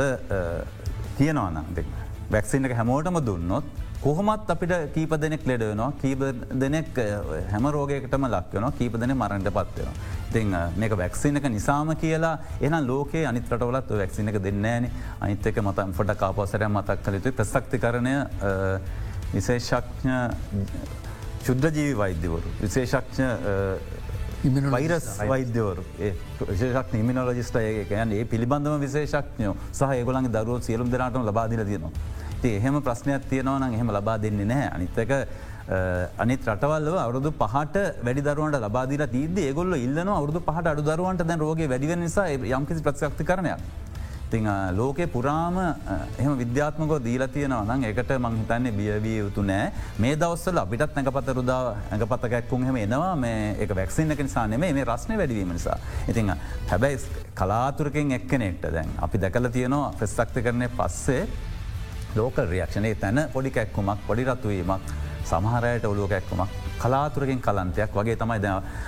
තියෙනවානම් 1.18 1.74
දෙන්න. 1.76 1.92
වැක්සින්නක 2.34 2.74
හැමෝටම 2.80 3.20
දුන්නොත් 3.30 3.70
කොහොමත් 4.02 4.50
අපිට 4.50 4.72
කීප 4.94 5.12
දෙනෙක් 5.20 5.46
ලෙඩ 5.46 5.62
වෙනවා 5.62 5.92
කීප 6.02 6.20
දෙනෙක් 6.54 6.98
හැම 7.50 7.66
රෝගයකටම 7.68 8.26
ලක්වනවා 8.28 8.72
කීප 8.78 8.94
දෙන 8.94 9.12
මරණට 9.12 9.50
පත්වෙනවා. 9.50 9.94
ඉතිං 10.30 10.54
මේක 10.76 10.92
වැක්සිනක 10.92 11.48
නිසාම 11.48 11.90
කියලා 11.96 12.38
එන 12.60 12.78
ලෝකේ 12.86 13.24
අනිතරටවලත් 13.26 13.90
වැක්සිනක 13.92 14.38
දෙන්නෑන 14.40 14.90
අනිත්තක 15.20 15.60
මතන් 15.62 15.94
ොට 15.96 16.14
කාපසරය 16.16 16.68
මතක් 16.68 16.98
කළයුතු 17.04 17.32
ප්‍රසක්ති 17.32 17.78
කරණය 17.78 18.14
විශේෂක්ඥ 19.34 20.16
ශුද්‍රජීවි 21.44 21.98
වෛද්‍යවරු. 21.98 22.48
විශේෂක්ඥ 22.62 23.26
වෛරස් 24.44 25.06
වෛද්‍යවරු 25.28 25.82
විශේෂක් 26.40 26.92
නිමිනෝලජිස්ට 26.92 27.56
ඒකයන් 27.56 28.12
ඒ 28.12 28.24
පිළිබඳම 28.24 28.78
විශේෂක්ඥෝ 28.80 29.54
සහ 29.72 29.82
ඒගොලන් 29.90 30.30
දරුව 30.30 30.62
සියලුම් 30.62 30.90
දෙනාටම 30.90 31.26
ලබාදිල 31.26 31.64
තියෙනවා. 31.64 31.90
ති 32.42 32.48
එහෙම 32.50 32.80
ප්‍රශ්නයක් 32.80 33.28
තියෙනවා 33.30 33.58
නම් 33.58 33.74
එහෙම 33.74 33.90
ලබා 33.90 34.18
දෙන්නේ 34.18 34.46
නැහැ 34.46 34.70
අනිත්තක 34.76 35.10
අනිත් 36.18 36.46
රටවල්ව 36.46 36.96
අවුදු 36.96 37.32
පහට 37.32 37.76
වැඩි 38.04 38.22
දරුවන්ට 38.28 38.60
ලබාදිල 38.66 39.02
තිීද 39.14 39.40
ගොල්ල 39.54 39.74
ඉල්ලන 39.76 40.08
අවුදු 40.10 40.40
පහට 40.40 40.72
අඩු 40.72 40.82
දරුවන්ට 40.82 41.26
දැන් 41.26 41.40
රෝග 41.40 41.60
වැඩිව 41.66 41.94
නිසා 41.98 42.28
යම්කිසි 42.30 42.82
ප්‍රසක්ති 42.82 43.24
කරනයක්. 43.24 43.58
ති 44.30 44.40
ලෝකෙ 44.78 45.06
පුරාම 45.06 45.56
එහම 46.18 46.36
විද්‍යාත්මක 46.42 46.92
දීල 47.06 47.26
තියෙනවා 47.34 47.76
නම් 47.76 47.84
එකට 47.90 48.12
මංහිතන්නේ 48.24 48.72
බියවිය 48.78 49.18
යුතු 49.18 49.42
නෑ. 49.42 49.72
මේ 49.98 50.14
දවස්සල 50.16 50.58
අපිටත් 50.64 50.94
නැඟපත 50.96 51.32
රුදා 51.38 51.60
ඇඟපතකැක්කුම් 51.90 52.64
හෙම 52.68 52.76
එනවා. 52.84 53.14
මේ 53.16 53.56
එක 53.64 53.74
වැක්සින්න 53.80 54.10
එක 54.12 54.22
නිසා 54.28 54.46
නෙමේ 54.46 54.72
මේ 54.72 54.84
රශ්නය 54.84 55.16
වැඩවීම 55.20 55.52
නිසා. 55.58 55.78
ඉතිං 56.08 56.32
හැබැයි 56.70 56.98
කලාතුරකින් 57.34 58.12
එක්කනෙක්ට 58.18 58.70
දැන් 58.76 58.90
අපි 59.08 59.20
දැකල 59.24 59.48
තියෙනවා 59.58 59.92
ප්‍රස්තක්ති 59.98 60.42
කරනය 60.46 60.68
පස්සේ 60.78 61.22
ලෝකල් 62.16 62.48
රියක්ෂණය 62.54 62.94
තැන 62.94 63.28
පොඩි 63.32 63.50
කැක්කුමක් 63.50 64.06
පොඩි 64.06 64.24
රත්තුවීමක් 64.24 65.07
සමහරයට 65.30 65.84
ඔලුව 65.84 66.08
කැක්කුමක් 66.08 66.50
කලාතුරකින් 66.78 67.40
කලන්තයක්. 67.40 67.90
වගේ 67.92 68.16
තමයි 68.16 68.38
ද 68.38 68.46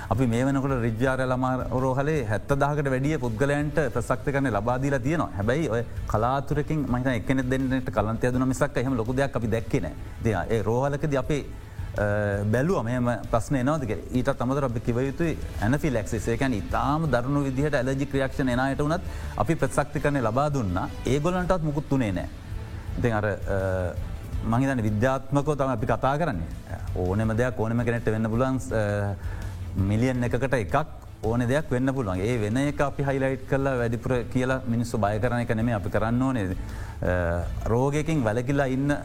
අපි 0.09 0.27
මේ 0.27 0.43
වනකට 0.45 0.81
රිජ්‍යාර 0.81 1.19
ළමා 1.23 1.53
රෝහලේ 1.75 2.19
හැත්ත 2.25 2.53
දාකට 2.57 2.87
වැඩිය 2.87 3.17
පුද්ගලයන්ට 3.17 3.79
ප්‍රසක්ති 3.95 4.31
කරන 4.31 4.47
ලබාදීල 4.49 4.99
තියනවා. 4.99 5.31
හැබැයි 5.37 5.69
ඔය 5.69 5.81
කලාතුරකින් 6.07 6.85
මහිත 6.87 7.07
එකන 7.09 7.43
දෙන්නට 7.49 7.89
කලන්තය 7.89 8.31
දුන 8.33 8.47
මිසක් 8.47 8.77
එහම 8.77 8.95
ලොකුදයක් 8.95 9.35
අපි 9.35 9.47
දැක්කන 9.47 9.89
දෙ 10.23 10.37
ඒ 10.47 10.61
රෝහලකද 10.63 11.15
අපේ 11.15 11.43
බැලුව 12.45 12.83
මෙම 12.83 13.09
ප්‍රශ්න 13.31 13.57
නෝදක 13.65 13.91
ඊට 13.91 14.29
තමතර 14.33 14.65
අපි 14.65 14.79
කිවයුතුයි 14.81 15.37
ඇනෆි 15.61 15.91
ලක්සිසේකැන 15.91 16.53
ඉතාම 16.53 17.07
දරුණු 17.07 17.43
විදිහට 17.43 17.75
ඇලජි 17.75 18.05
ක්‍රියක්ෂණ 18.05 18.49
එනයට 18.49 18.79
වනත් 18.79 19.01
අපි 19.37 19.55
ප්‍රසක්ති 19.55 19.99
කරන 19.99 20.21
ලබා 20.21 20.49
දුන්න. 20.49 20.79
ඒගොලන්ටත් 21.05 21.63
මුකුත්තුනේ 21.63 22.11
නෑ. 22.11 22.29
ඉතින් 22.97 23.13
අර 23.13 23.25
මහිතන 24.45 24.81
විද්‍යාත්මකෝ 24.87 25.55
තම 25.55 25.75
අපි 25.75 25.85
කතා 25.91 26.15
කරන්නේ. 26.17 26.49
ඕනෙම 26.95 27.37
දෙයක් 27.37 27.59
ඕනම 27.59 27.85
කෙනෙට 27.85 28.11
වෙන්න 28.15 28.29
පුලන් 28.33 28.59
මිලියන් 29.89 30.23
එකකට 30.23 30.53
එකක් 30.63 30.75
ඕන 31.23 31.45
දෙයක් 31.47 31.69
වෙන්න 31.69 31.93
පුළුවන්. 31.93 32.19
ඒ 32.19 32.37
වෙන 32.41 32.57
එක 32.57 32.81
අපි 32.89 33.03
හයිලයිට් 33.07 33.47
කරලා 33.49 33.77
වැඩිපුර 33.83 34.11
කියලා 34.33 34.61
මිනිස්සු 34.67 34.97
බය 34.97 35.19
කරන 35.23 35.45
එක 35.45 35.55
නෙමේ 35.55 35.79
අපි 35.79 35.89
කරන්න 35.95 36.21
ඕනේ. 36.21 36.57
රෝගයකින් 37.73 38.23
වැලකිල්ලා 38.23 38.69
ඉන්න 38.75 38.95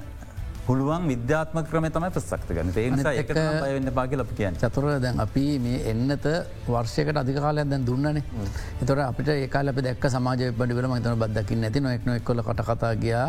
පුළුවන් 0.66 1.04
විද්‍යාත්ම 1.10 1.58
ක්‍රම 1.70 1.84
තමයි 1.94 2.08
ප්‍රසක්ත 2.14 2.48
ගන්න 2.56 2.70
ඒ 2.74 3.74
එන්න 3.76 3.90
පාග 3.98 4.14
ලප 4.18 4.32
කිය 4.38 4.48
චතුර 4.62 4.86
දැන් 5.04 5.20
අපි 5.24 5.44
මේ 5.64 5.78
එන්නත 5.92 6.26
වර්ෂයකට 6.66 7.20
අධිකාලයක් 7.22 7.68
දැන් 7.72 7.84
දුන්නන. 7.86 8.18
එතොර 8.82 8.98
අපිට 9.04 9.28
ඒකාල 9.36 9.70
අප 9.72 9.78
දැක් 9.86 10.08
සමාජ 10.16 10.42
පඩිවල 10.58 10.88
මතන 10.90 11.20
බදකින්න 11.22 11.68
ඇති 11.68 11.84
නොෙක්න 11.84 12.16
එක්කොල 12.16 12.42
කටකතා 12.48 12.92
ගියා 13.04 13.28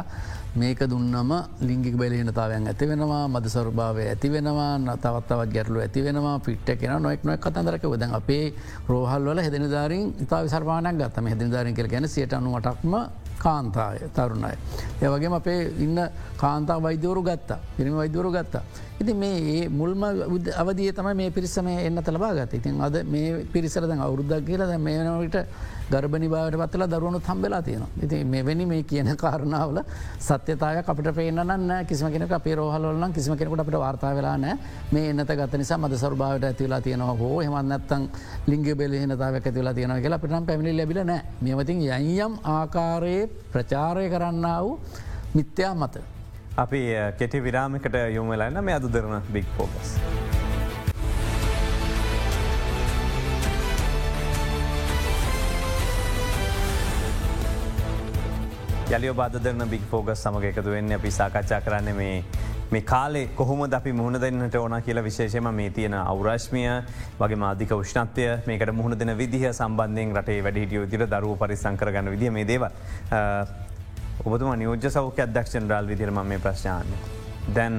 මේක 0.58 0.80
දුන්නම 0.86 1.32
ලිංගික 1.62 1.96
බැලහිනතාවයන් 1.96 2.68
ඇති 2.68 2.86
වෙනවා 2.88 3.24
මද 3.28 3.46
සරභාවය 3.48 4.04
ඇති 4.06 4.30
වෙනවා 4.30 4.72
නතවත්තවත් 4.80 5.54
ගැටලු 5.54 5.80
ඇති 5.80 6.02
වෙනවා 6.02 6.36
පිට්ට 6.40 6.70
කෙන 6.80 7.02
නොෙක් 7.02 7.24
නොක් 7.24 7.40
කතන්දරක 7.40 7.86
වද 7.86 8.10
අපේ 8.14 8.44
රෝහල්වල 8.88 9.40
හෙදනිධාරින් 9.40 10.04
ඉතා 10.24 10.42
විසර්මානයක් 10.44 10.98
ගත්තම 10.98 11.28
හෙදිනිධාරින් 11.28 11.76
කර 11.76 11.88
ගැන 11.88 12.10
සියට 12.10 12.34
අනුවටක්ම 12.34 12.94
කාන්තාය 13.38 14.10
තරුණයි. 14.10 14.56
ඒවගේම 15.00 15.34
අපේ 15.34 15.60
ඉන්න 15.80 16.00
කාන්තා 16.38 16.78
වෛද්‍යවරු 16.80 17.22
ගත්තා 17.24 17.60
පිරිමි 17.78 17.98
වෛද්‍යවරු 17.98 18.32
ගත්තා. 18.32 18.64
ඉති 19.00 19.14
මේ 19.16 19.38
ඒ 19.54 19.70
මුල්ම 19.72 20.04
අවදිය 20.56 20.92
තම 20.92 21.10
මේ 21.14 21.30
පිරිසම 21.30 21.68
එන්න 21.70 22.02
ලබා 22.08 22.34
ගත 22.36 22.54
ඉතින් 22.56 22.82
අද 22.82 23.04
මේ 23.06 23.46
පිරිසරද 23.46 23.92
අවුරුද්දක් 23.98 24.46
කියලද 24.46 24.74
මේ 24.80 24.98
වනවිට 25.00 25.38
ගර්භනි 25.92 26.28
භාවට 26.28 26.58
පත්වල 26.62 26.86
දරුවනු 26.94 27.20
හම්බෙලා 27.28 27.62
තියෙනවා. 27.62 27.90
ඉති 28.04 28.24
මෙවැනි 28.26 28.66
මේ 28.66 28.84
කියන 28.84 29.10
කාරණාවල 29.18 29.80
සත්‍යතාය 30.20 30.80
අපට 30.84 31.10
පේනන්න 31.16 31.74
කිසිම 31.88 32.12
කෙනෙක 32.12 32.32
අපේ 32.32 32.56
රෝහලන්න 32.56 33.14
කිසිම 33.14 33.38
කෙනෙකුට 33.38 33.64
අපට 33.66 33.80
වාර්තා 33.86 34.14
වෙලා 34.16 34.38
නෑ 34.38 34.58
මේ 34.92 35.10
එන්නත 35.12 35.32
ගත 35.32 35.62
නිසා 35.64 35.78
මද 35.78 36.02
සරභාවට 36.04 36.48
ඇතිවලා 36.50 36.82
තියෙනවා 36.82 37.18
හෝ 37.22 37.40
හෙමන්නත්තන් 37.40 38.10
ලිංග 38.48 38.68
බෙලහිනතාවක් 38.82 39.48
ඇතිවලා 39.48 39.74
තියෙන 39.74 39.96
කියලා 40.02 40.20
පිටම් 40.20 40.46
පැමිණි 40.46 40.78
ලැබිල 40.78 41.02
නෑ 41.12 41.22
මෙමතින් 41.42 41.82
යයියම් 41.90 42.40
ආකාරයේ 42.58 43.26
ප්‍රචාරය 43.54 44.10
කරන්න 44.10 44.48
වූ 44.62 44.80
මිත්‍යා 45.34 45.74
මත. 45.76 45.96
අපි 46.58 46.82
කෙටි 47.18 47.44
විරාමිකට 47.44 48.00
යොමලන්න 48.16 48.64
මේ 48.64 48.76
අද 48.76 48.94
දෙරන 48.94 49.22
බික් 49.34 49.46
ෆෝකස්. 49.58 50.27
යලිය 58.90 59.12
බාධරන 59.14 59.64
බික් 59.68 59.82
ෆෝගස් 59.86 60.22
සමග 60.22 60.46
එකතු 60.50 60.72
වෙන්න 60.72 60.92
අපි 60.94 61.10
සාකච්ඡා 61.12 61.60
කරන්න 61.62 61.96
මේ 61.96 62.14
මේ 62.70 62.82
කාලේ 62.84 63.24
කොහොම 63.36 63.64
අපි 63.70 63.92
මුහුණ 63.92 64.18
දෙන්නට 64.18 64.56
ඕන 64.56 64.76
කියලා 64.82 65.04
විශේෂම 65.04 65.50
මේ 65.54 65.70
තියෙන 65.72 65.96
අවරශ්මිය 65.96 66.70
වගේ 67.20 67.38
මාධික 67.38 67.74
උෂ්නත්වය 67.74 68.28
මේකට 68.48 68.72
මුහුණ 68.72 68.98
දෙන 68.98 69.12
විදිහ 69.18 69.44
සම්බන්ධයෙන් 69.52 70.16
රටේ 70.16 70.40
වැඩිටිය 70.42 70.84
විදිර 70.86 71.06
දරුව 71.08 71.36
පරිසංකරගන්න 71.38 72.10
විදිහ 72.10 72.32
මේ 72.32 72.46
දේව 72.46 72.64
ඔබතුම 74.26 74.56
නියෝජ්‍ය 74.56 74.90
සෞඛ්‍ය 74.90 75.22
අධ්‍යක්ෂන් 75.22 75.70
රාල් 75.70 75.86
විදිරම 75.86 76.24
මේ 76.26 76.40
ප්‍රශ්ාන්න. 76.40 76.88
දැන් 77.54 77.78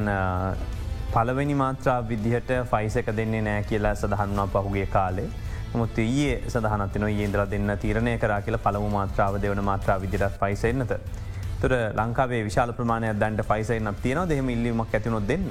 පලවෙනි 1.11 1.55
මාත්‍රා 1.57 2.01
විදිහට 2.05 2.57
ෆයිස 2.67 2.97
එක 2.97 3.15
දෙන්නේ 3.17 3.43
නෑ 3.43 3.65
කියලා 3.65 3.95
සඳහන්වා 3.97 4.49
පහුගේ 4.59 4.87
කාලේ. 4.89 5.31
මුත් 5.75 5.99
ඒ 5.99 6.35
සඳහනත්න 6.49 7.09
ඒන්ද්‍ර 7.09 7.45
දෙන්න 7.47 7.79
තීරණය 7.79 8.19
කර 8.19 8.35
කියල 8.43 8.59
පළමු 8.59 8.91
මාත්‍රාව 8.91 9.41
දෙවන 9.41 9.65
මාත්‍රා 9.65 10.01
විදිරත් 10.01 10.39
පයිසෙන්න්නත. 10.41 10.93
තුර 11.61 11.73
ලංකාවේ 11.95 12.43
විශාල 12.45 12.73
ප්‍රමාණය 12.73 13.13
දැන්ට 13.15 13.43
පයිසයින්න 13.45 13.95
තියන 14.03 14.21
දෙහෙම 14.29 14.49
ඉල්ලීමක් 14.49 14.95
ඇතිනොත් 14.95 15.29
දෙන්න. 15.29 15.51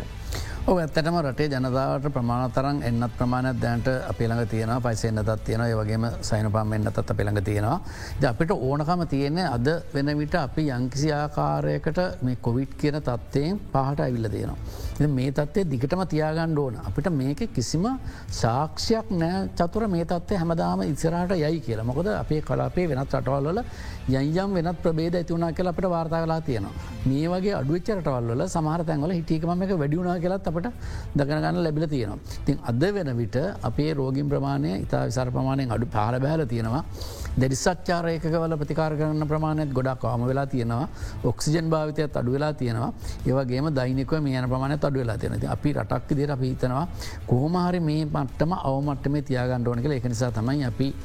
ඔ 0.66 0.74
ඇත්තටම 0.76 1.18
රටේ 1.22 1.48
ජනතාවට 1.50 2.08
ප්‍රමාණතරන් 2.16 2.80
එන්නත් 2.84 3.14
ප්‍රමාණයක් 3.20 3.62
දැන්ට 3.62 3.88
අපිළඟ 4.10 4.44
තියෙන 4.48 4.74
පයිසෙන්න්නතත් 4.82 5.44
තියෙන 5.46 5.62
ඒවගේම 5.62 6.08
සයිනපාම 6.22 6.74
එන්නතත් 6.74 7.00
අපිළඟ 7.06 7.42
තියෙනවා. 7.42 7.78
ද 8.22 8.24
අපිට 8.24 8.52
ඕනකම 8.52 9.04
තියෙන්නේ 9.08 9.48
අද 9.48 9.70
වෙන 9.94 10.12
විට 10.18 10.36
අපි 10.36 10.68
යංකිසි 10.72 11.14
ආකාරයකට 11.14 12.04
මේ 12.22 12.42
කොවිට් 12.42 12.76
කියන 12.76 13.02
තත්වයෙන් 13.02 13.60
පහට 13.74 14.00
ඇවිල්ල 14.00 14.30
තියෙනවා. 14.30 14.58
මේ 15.00 15.32
තත්වය 15.32 15.64
දිගටම 15.66 16.02
තියාගණ්ඩ 16.06 16.58
ඕන 16.58 16.76
අපිට 16.80 17.10
මේක 17.12 17.42
කිසිම 17.54 17.86
සාක්ෂයක් 18.32 19.12
නෑ 19.14 19.50
චතුර 19.56 19.88
මේ 19.88 20.06
තත්වය 20.06 20.36
හැමදාම 20.36 20.82
ඉස්සරහට 20.84 21.36
යයි 21.36 21.60
කියලා 21.60 21.86
මොකද 21.86 22.08
අපේ 22.14 22.42
කලාපේ 22.42 22.88
වෙනත් 22.88 23.14
රටවල්ල 23.14 23.62
යම් 24.10 24.54
වෙනත් 24.54 24.82
ප්‍රබේද 24.82 25.16
ඇතිවුණනා 25.16 25.52
කියලා 25.52 25.72
අපට 25.72 25.88
වාර්තා 25.88 26.24
කලා 26.26 26.42
තියෙනවා. 26.42 26.74
මේ 27.06 27.28
වගේ 27.28 27.54
අඩුවච්ච 27.54 27.90
රටවල්ල 27.98 28.44
සමහර 28.48 28.84
තැන්වල 28.84 29.12
හිටිකම 29.12 29.64
එක 29.64 29.76
වැඩියුණනා 29.76 30.18
කියලත් 30.20 30.48
අපට 30.48 30.68
දගනගන්න 31.16 31.64
ලැබිල 31.64 31.88
තියෙනවා. 31.88 32.20
තින් 32.46 32.60
අද 32.64 32.82
වෙන 32.96 33.18
විට 33.18 33.38
අපේ 33.62 33.94
රෝගින් 33.94 34.30
ප්‍රමාණය 34.30 34.74
ඉතා 34.80 35.06
විසර 35.06 35.30
ප්‍රමාණයෙන් 35.30 35.72
අඩු 35.72 35.86
පාල 35.88 36.20
බැහල 36.20 36.46
තියෙනවා. 36.46 36.84
දෙරිසච්චාරයකවල 37.38 38.54
ප්‍රතිකාර 38.58 38.94
කරන්න 38.98 39.28
ප්‍රමාණයත් 39.28 39.72
ගොඩක් 39.72 40.00
කාම 40.00 40.22
වෙලා 40.26 40.46
තියෙනවා 40.48 40.88
ඔක්සිජන් 41.24 41.68
භාවිතයත් 41.70 42.16
අඩු 42.16 42.32
වෙලා 42.32 42.54
තියෙනවා 42.54 42.90
ඒවගේම 43.28 43.68
දෛනිකව 43.72 44.14
මේයන 44.20 44.48
ප්‍රමාණය 44.50 44.78
අඩු 44.80 44.87
වෙලා 44.94 45.18
තියෙන 45.18 45.50
අපි 45.50 45.74
රටක් 45.74 46.18
දෙර 46.18 46.38
පිහිතනවා 46.38 46.88
කොහොමහරි 47.28 47.80
මේ 47.80 48.06
පට්ටම 48.06 48.54
අවමට්ටම 48.62 49.16
තියාගණ්ඩ 49.22 49.68
ඕන 49.68 49.82
කළ 49.82 49.92
එක 49.92 50.06
නිසා 50.06 50.32
තමයි 50.32 50.64
අපි 50.64 50.96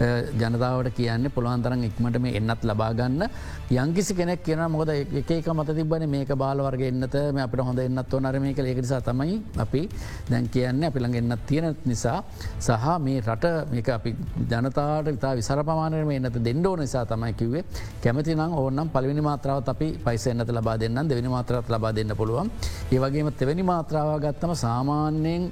ජනතාවට 0.00 0.90
කියන්න 0.92 1.30
පුළුවන්තරන් 1.30 1.84
ඉක්මට 1.84 2.18
මේ 2.18 2.36
එන්නත් 2.36 2.64
ලබාගන්න 2.64 3.24
යංකිසි 3.72 4.14
කෙනෙක් 4.14 4.42
කියන 4.42 4.62
මොද 4.70 4.90
එකක 4.90 5.48
මත 5.50 5.76
තිබන 5.76 6.06
මේක 6.08 6.32
බාලවර්ග 6.34 6.82
එන්නත 6.82 7.16
මේ 7.30 7.44
අපට 7.44 7.60
හොඳ 7.60 7.80
එන්නත් 7.80 8.16
නරම 8.20 8.46
කළ 8.52 8.70
ඒකනිසා 8.72 9.00
තමයි 9.02 9.36
අපි 9.58 9.82
දැන් 10.30 10.48
කියන්න 10.48 10.82
අපිළඟ 10.82 11.16
එන්නත් 11.16 11.46
තියෙන 11.46 11.76
නිසා 11.84 12.18
සහ 12.60 12.88
මේ 13.00 13.20
රට 13.22 13.52
මේක 13.70 13.88
අපි 13.90 14.14
ජනතාට 14.48 15.10
විතා 15.10 15.34
විසර 15.34 15.62
පමානයම 15.62 16.10
එන්නත 16.10 16.38
දෙන්නඩෝ 16.40 16.74
නිසා 16.76 17.04
තමයි 17.06 17.32
කිවේ 17.34 17.64
කැමති 18.02 18.34
නම් 18.34 18.52
ඕනම් 18.54 18.88
පලිනි 18.90 19.22
මාත්‍රාවත් 19.22 19.68
අපි 19.68 19.88
පයිස 20.00 20.26
එන්නත 20.26 20.50
ලබා 20.50 20.78
දෙන්න 20.78 21.00
දෙවනි 21.04 21.28
මාත්‍රත් 21.28 21.68
ලබා 21.68 21.92
දෙන්න 21.92 22.16
පුළුවන්. 22.16 22.50
ඒවගේම 22.90 23.32
තෙවැනි 23.32 23.64
මාත්‍රාව 23.64 24.16
ගත්තම 24.18 24.54
සාමාන්‍යයෙන් 24.56 25.50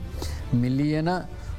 මිල්ලියන 0.55 1.09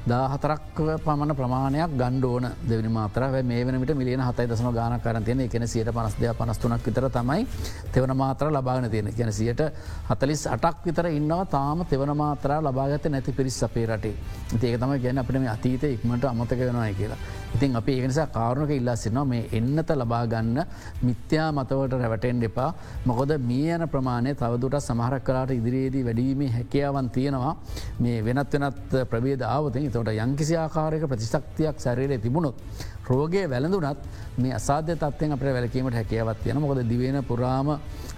දාහතරක් 0.08 0.80
පමණ 1.04 1.36
ප්‍රමාණයක් 1.36 1.92
ගණ්ඩෝන 1.98 2.46
දෙවනි 2.70 2.90
මාතර. 2.90 3.24
මේ 3.44 3.66
වනට 3.66 3.96
මිලියන 3.96 4.22
හතයි 4.22 4.48
දසන 4.48 4.74
ගාන 4.74 5.00
කරන 5.00 5.24
තියෙන. 5.24 5.42
එකන 5.42 5.68
සියට 5.68 5.92
පනස්දය 5.92 6.32
පනස්තුනක් 6.34 6.86
විතර 6.86 7.10
තමයි 7.10 7.48
තෙවන 7.94 8.16
මාත්‍ර 8.16 8.52
ලබාගෙන 8.52 8.90
තියෙන 8.90 9.14
කියන 9.14 9.34
සියට 9.34 9.62
හතලිස් 10.10 10.48
අටක් 10.48 10.86
විතර 10.86 11.08
ඉන්නවා 11.08 11.46
තාම 11.46 11.86
තෙවන 11.86 12.16
මාත්‍ර 12.16 12.52
ලබාගත 12.62 13.10
නැති 13.10 13.32
පිරිස් 13.32 13.64
අපේ 13.64 13.86
රටේ. 13.86 14.16
ඒක 14.54 14.80
තම 14.80 14.96
ගැන 15.02 15.18
අපට 15.18 15.34
මේ 15.34 15.50
අතීත 15.50 15.84
ඉක්මට 15.84 16.24
අමතක 16.26 16.60
වෙනවාය 16.60 16.94
කියලා. 16.94 17.18
ඉතින් 17.56 17.76
අපි 17.76 17.94
ඒනිසා 17.94 18.28
කාරුණක 18.30 18.72
ඉල්ලාසිනවා 18.72 19.26
මේ 19.26 19.50
එන්නත 19.52 19.90
ලබාගන්න 19.92 20.58
මිත්‍යා 21.02 21.50
මතවට 21.52 21.94
රැවටෙන් 21.94 22.44
එපා. 22.44 22.70
මොකොද 23.06 23.32
මේ 23.42 23.74
යන 23.76 23.86
ප්‍රමාණය 23.88 24.36
තවදුට 24.36 24.78
සමහරක් 24.80 25.24
කලාට 25.24 25.52
ඉදිරියේදී 25.52 26.04
වැඩීමේ 26.06 26.50
හැකියාවන් 26.50 27.10
තියෙනවා. 27.10 27.56
මේ 28.00 28.24
වෙනත් 28.26 28.54
වෙනත් 28.56 28.96
ප්‍රබේද 29.10 29.42
ආවතින් 29.44 29.92
තොට 29.92 30.14
යංකිසි 30.16 30.58
ආකාරයක 30.58 31.08
ප්‍රතිශක්තියක් 31.08 31.78
සැරයට 31.78 32.22
තිබුණොත්. 32.22 32.58
රෝගය 33.06 33.44
වැළඳුනත් 33.46 33.98
මේ 34.38 34.54
අසාධ්‍ය 34.54 34.96
තත්වයෙන් 34.96 35.34
අපට 35.34 35.50
වැලකීමට 35.50 35.96
හැකියවත් 35.96 36.46
යන 36.46 36.62
මොකද 36.62 36.84
දිවෙන 36.86 37.24
පුරාම 37.24 37.70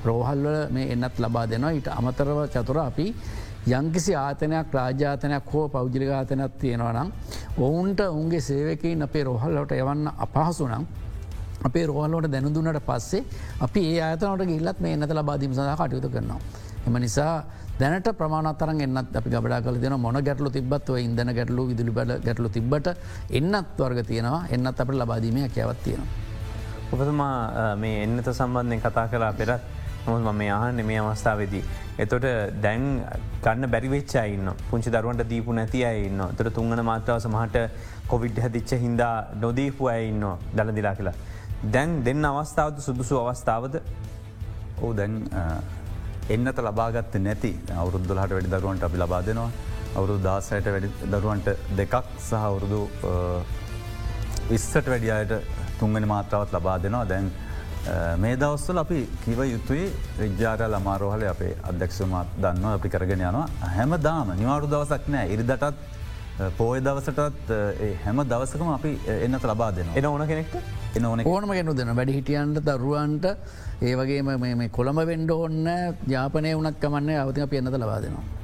රෝහල්වල 0.05 0.57
මේ 0.69 0.91
එන්නත් 0.91 1.19
ලබා 1.19 1.45
දෙනවා. 1.47 1.71
ඊට 1.71 1.87
අමතරව 1.89 2.39
චතුර 2.49 2.79
අපි 2.79 3.07
යංකිසි 3.69 4.15
ආතනයක් 4.15 4.73
රාජාතනයක් 4.73 5.53
හෝ 5.53 5.67
පෞද්ජලිකාතනයක් 5.69 6.57
තියෙනවා 6.57 6.93
නම් 6.93 7.09
ඔවුන්ට 7.59 7.99
උන්ගේ 8.11 8.41
සේවකින් 8.41 9.01
අපේ 9.01 9.23
රොහල්ලට 9.23 9.71
යවන්න 9.73 10.07
අපහසුනම් 10.17 10.85
අපේ 11.63 11.85
රෝහල්ලෝට 11.85 12.27
දැනුදුන්නට 12.27 12.81
පස්සේ 12.81 13.23
අපි 13.59 13.81
ඒ 13.91 14.01
අතනට 14.03 14.45
ගිල්ලත් 14.47 14.79
මේ 14.79 14.93
එන්නත 14.93 15.11
ලබාදීම 15.11 15.53
සඳහා 15.53 15.77
කටයුතු 15.79 16.09
කරනවා. 16.09 16.39
එම 16.87 16.95
නිසා 16.95 17.43
දැනට 17.79 18.07
ප්‍රමාණතරන් 18.13 18.81
එන්නත් 18.81 19.15
අපි 19.15 19.29
ගබඩා 19.29 19.61
කල 19.61 19.77
දෙන 19.77 19.99
මොන 19.99 20.17
ගැටලු 20.19 20.49
තිබත්ව 20.49 20.97
ඉදන 20.97 21.31
ගැටලු 21.31 21.67
විදුලි 21.67 21.91
බඩ 21.91 22.25
ගැටලු 22.25 22.49
තිබට 22.49 22.87
එන්නත් 23.31 23.77
වර්ග 23.77 24.01
තියෙනවා 24.03 24.41
එන්නත් 24.49 24.67
අපට 24.75 24.95
ලබාදීම 24.95 25.37
හැකැවත් 25.37 25.83
තියෙනවා. 25.83 26.09
ඔබතුමා 26.91 27.75
මේ 27.75 28.03
එන්නත 28.03 28.27
සම්බන්ධයෙන් 28.31 28.81
කතා 28.81 29.07
කලා 29.07 29.33
පෙරත් 29.33 29.61
නොත් 30.05 30.21
මම 30.23 30.41
යහන්න 30.41 30.85
මේ 30.85 30.99
අවස්ථාවදී. 31.01 31.63
එතොට 31.97 32.25
දැන් 32.63 32.85
ගන්න 33.43 33.71
බැරිවෙච්චයින්න 33.73 34.47
පුංචි 34.69 34.93
දරුවන්ට 34.95 35.27
දීපු 35.31 35.53
නැති 35.53 35.81
අයන්න 35.85 36.21
තොට 36.37 36.53
තුංගන 36.57 36.83
මාත්‍රාව 36.83 37.19
සමහට 37.25 37.57
කොවිඩ් 38.07 38.39
හැදිච්ච 38.43 38.71
හින්දා 38.85 39.15
නොදීපු 39.43 39.91
අයඉන්න 39.95 40.23
දළදිලා 40.55 40.95
කියලා. 40.95 41.17
දැන් 41.75 41.91
දෙන්න 42.03 42.25
අවස්ථාවද 42.25 42.79
සුදුසු 42.87 43.19
අවස්ථාවද? 43.23 43.75
ඕ 44.81 44.93
දැන් 44.93 45.15
එන්නත 46.29 46.61
ලබාගත්ත 46.67 47.15
නැති 47.27 47.51
අවුරුද්දලහට 47.81 48.33
වැඩි 48.35 48.53
දරුවන්ට 48.55 48.87
අපි 48.89 49.03
ලබා 49.03 49.21
දෙනවා. 49.27 49.51
අවුරුදු 49.95 50.19
දාසයට 50.23 50.67
වැඩි 50.75 50.89
දරුවන්ට 51.13 51.47
දෙකක් 51.77 51.95
සහ 52.19 52.33
අවුරුදු 52.41 52.81
විස්සට 54.49 54.85
වැඩියයට 54.87 55.33
තුන්ගෙන 55.79 56.07
මාත්‍රාවත් 56.07 56.53
ලබා 56.57 56.77
දෙනවා. 56.85 57.05
දැන් 57.05 57.31
මේ 58.17 58.35
දවස්සල 58.35 58.77
අපි 58.77 58.99
කිව 59.23 59.39
යුතුයි 59.53 59.85
විද්‍යාර 60.19 60.59
ළමාරෝහල 60.73 61.23
අපේ 61.29 61.53
අධ්‍යක්ෂමත් 61.69 62.35
දන්න 62.37 62.65
අපි 62.73 62.89
කරගෙන 62.89 63.21
යනවා. 63.21 63.47
හැම 63.75 63.97
දාම 64.07 64.29
නිවාරු 64.41 64.67
දවසක් 64.67 65.07
නෑ. 65.07 65.33
ඉරිදටත් 65.33 65.73
පෝය 66.57 66.81
දවසටත් 66.81 67.49
හැම 68.03 68.21
දවසකම 68.23 68.69
අපි 68.75 68.91
එන්නත 69.25 69.43
ලබා 69.43 69.71
දෙන 69.71 69.89
එන 69.95 70.05
ඕන 70.05 70.27
කෙනෙක්ට? 70.27 70.55
එන 70.95 71.05
ඕන 71.05 71.25
ඕනම 71.25 71.53
ගෙනු 71.53 71.73
දෙන 71.73 71.95
වැඩි 71.95 72.17
හිටියන්ට 72.19 72.61
දරුවන්ට 72.67 73.25
ඒවගේම 73.81 74.29
මේ 74.41 74.69
කොළඹ 74.69 75.01
වෙන්ඩ 75.11 75.31
ඔන්න 75.31 75.65
යාපනය 76.07 76.53
වනත් 76.53 76.77
කමන්න 76.79 77.17
අවතික 77.23 77.49
පියන්නත 77.49 77.73
ලබා 77.75 77.99
දෙනවා. 78.05 78.40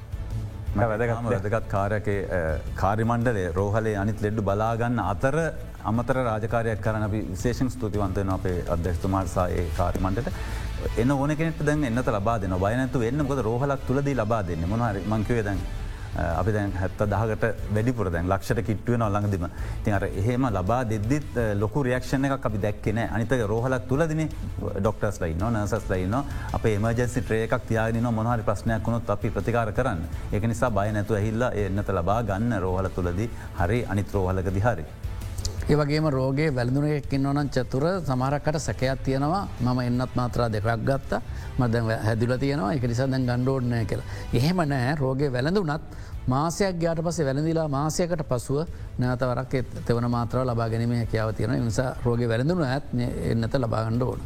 වැදගත් 0.78 1.68
කාරයක 1.70 2.08
කාරිමණ්ඩලේ 2.76 3.48
රෝහලේ 3.54 3.96
අනිත් 3.96 4.22
ලෙඩ්ඩු 4.22 4.44
බලාගන්න 4.44 5.00
අතර 5.06 5.38
අමතර 5.84 6.18
රාජකාරයක් 6.24 6.82
කරන 6.82 7.06
විශේෂන් 7.12 7.70
ස්තුතිවන්තයන 7.70 8.30
අපේ 8.30 8.58
අධ්‍යක්තුමාර්සා 8.76 9.48
ඒ 9.50 9.66
කාරිමණ්ඩට 9.78 10.32
එන්න 10.98 11.12
ඕන 11.12 11.36
කෙනෙට 11.36 11.66
දැන් 11.66 11.84
එන්නත 11.84 12.10
ලබා 12.10 12.38
දෙන 12.40 12.56
බයනතු 12.60 13.02
එන්න. 13.02 13.26
ගොද 13.26 13.42
රෝහලක් 13.42 13.86
තුලදී 13.88 14.16
ලබා 14.16 14.44
දෙන්න. 14.44 14.64
මොනහරි 14.68 15.02
මංකවේ 15.06 15.44
දැන් 15.44 15.60
අපි 16.16 16.52
දැන් 16.52 16.72
හැත්ත 16.74 17.04
දහකට 17.06 17.46
වැඩිපුර 17.74 18.12
දැන් 18.12 18.30
ලක්ෂට 18.30 18.64
කිට්ටුවෙන 18.64 19.02
ඔල්ලඟදිම 19.02 19.48
තින් 19.84 19.94
අර 19.94 20.06
එහෙම 20.06 20.50
ලබා 20.50 20.82
දෙද්දිත් 20.86 21.42
ලොකු 21.56 21.84
රියක්ෂණ 21.84 22.30
එකක් 22.30 22.46
අපි 22.46 22.58
දැක්කෙන 22.60 23.02
අනිතක 23.08 23.46
රෝහලක් 23.46 23.88
තුලදින 23.88 24.24
ඩොක්ටර්ස් 24.80 25.22
ලයින්න 25.22 25.48
නර්සස් 25.52 25.90
ලයින්න 25.90 26.18
අප 26.54 26.66
එමජන්සි 26.68 27.22
ට්‍රේකක් 27.22 27.68
තියාගෙන 27.68 28.10
මොහරි 28.14 28.44
ප්‍රශ්නයක් 28.44 28.86
වුණොත් 28.86 29.10
අපි 29.10 29.30
ප්‍රතිකාර 29.30 29.72
කරන්න. 29.72 30.02
එක 30.32 30.44
නිසා 30.44 30.72
බය 30.72 30.92
නැතු 30.92 31.14
ඇහිල්ලා 31.14 31.52
එන්නත 31.56 31.90
ලබා 31.90 32.22
ගන්න 32.24 32.62
රෝහල 32.62 32.90
තුලදී 32.90 33.30
හරි 33.60 33.86
අනිත් 33.86 34.14
රෝහලක 34.14 34.50
දිහරි. 34.54 34.86
ඒවගේම 35.68 36.06
රෝගේ 36.10 36.48
වැලඳුනයකින් 36.50 37.26
ඕනන් 37.26 37.50
චතුර 37.50 37.84
සමහරක්කට 38.02 38.58
සැකයක් 38.58 39.00
තියෙනවා 39.04 39.42
මම 39.62 39.80
එන්නත් 39.82 40.14
මාත්‍රා 40.16 40.48
දෙකක් 40.50 40.68
ගත්ත 40.82 41.20
මද 41.58 41.82
හැදිල 42.02 42.34
තියෙනවා 42.38 42.70
එක 42.74 42.84
නිසා 42.84 43.08
දැන් 43.08 43.26
ගණ්ඩෝඩ්නය 43.26 43.80
කියලා. 43.86 44.06
එහෙම 44.34 44.62
නෑ 44.66 44.94
රෝගේ 44.96 45.30
වැළඳුනත් 45.30 45.98
මාසයක් 46.26 46.78
ගයාට 46.78 47.02
පසේ 47.02 47.26
වැළඳලා 47.26 47.68
මාසයකට 47.70 48.24
පසුව 48.24 48.64
නැතවරක් 48.98 49.54
තෙවන 49.84 50.08
මාත්‍රව 50.10 50.46
ලබා 50.46 50.70
ගැනීම 50.70 50.94
හැකියාව 50.94 51.34
තියෙන 51.34 51.60
නිසා 51.62 51.90
රෝගේ 52.06 52.30
වැළඳුන 52.30 52.64
ඇත් 52.66 52.86
එන්නත 53.26 53.58
ලබාගණ්ඩ 53.58 54.02
ඕන. 54.04 54.22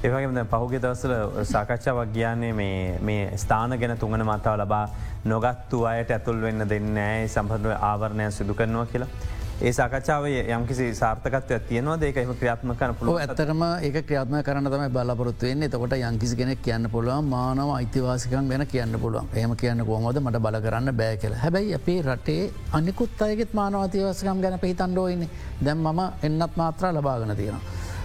ඒවගේ 0.00 0.44
පහුගේ 0.46 0.80
දවසල 0.80 1.14
සාකච්ඡාවක් 1.44 2.12
කියන්නේ 2.12 2.52
මේ 3.00 3.24
ස්ථාන 3.36 3.74
ගැන 3.76 3.96
තුඟන 3.96 4.24
මතාව 4.24 4.60
ලබා 4.60 4.84
නොගත්තු 5.24 5.82
අයට 5.86 6.10
ඇතුල් 6.10 6.38
වෙන්න 6.40 6.68
දෙන්න 6.68 6.96
ඇයි 6.98 7.26
සම්පඳුව 7.28 7.74
ආවරණය 7.82 8.30
සිදු 8.30 8.54
කරනවා 8.54 8.86
කියලා. 8.86 9.10
ඒ 9.58 9.70
සාකච්ඡාව 9.72 10.24
යම්කිසි 10.48 10.84
සාර්ථකත්වය 10.94 11.56
තියනවා 11.68 11.96
ඒක 12.00 12.18
එම 12.18 12.28
ක්‍රියාත්ම 12.32 12.72
කන 12.72 12.92
පුල 12.94 13.08
ඇතරම 13.14 13.62
ඒ 13.80 13.90
ක්‍රියාත්ම 14.00 14.36
කරන 14.40 14.66
තම 14.66 14.84
බලපොරත්තුවෙන් 14.88 15.64
එතකොට 15.66 15.94
යංකිසි 16.00 16.36
කෙනෙක් 16.36 16.60
කියන්න 16.62 16.86
පුළුවන් 16.88 17.26
මානව 17.26 17.72
අයිතිවාසිකන් 17.72 18.46
ගැන 18.48 18.64
කියන්න 18.66 18.94
පුළුවන්. 18.96 19.26
එහම 19.34 19.56
කියන්න 19.56 19.82
කොහොමද? 19.84 20.20
මට 20.20 20.38
බල 20.38 20.58
කරන්න 20.60 20.92
බෑ 20.92 21.16
කියල. 21.16 21.34
හැබැයි 21.36 21.74
අපේ 21.74 21.98
රටේ 22.02 22.44
අනිකුත් 22.72 23.18
අයගෙත් 23.20 23.52
මානව 23.52 23.80
අතිවාසකම් 23.80 24.40
ගැන 24.40 24.58
පිහිතන්ඩෝයින්නේ 24.58 25.28
දැම් 25.60 25.82
මම 25.84 26.00
එන්නත් 26.22 26.56
මාත්‍රා 26.56 26.92
ලබාගන 26.92 27.34
තියෙනවා. 27.34 27.62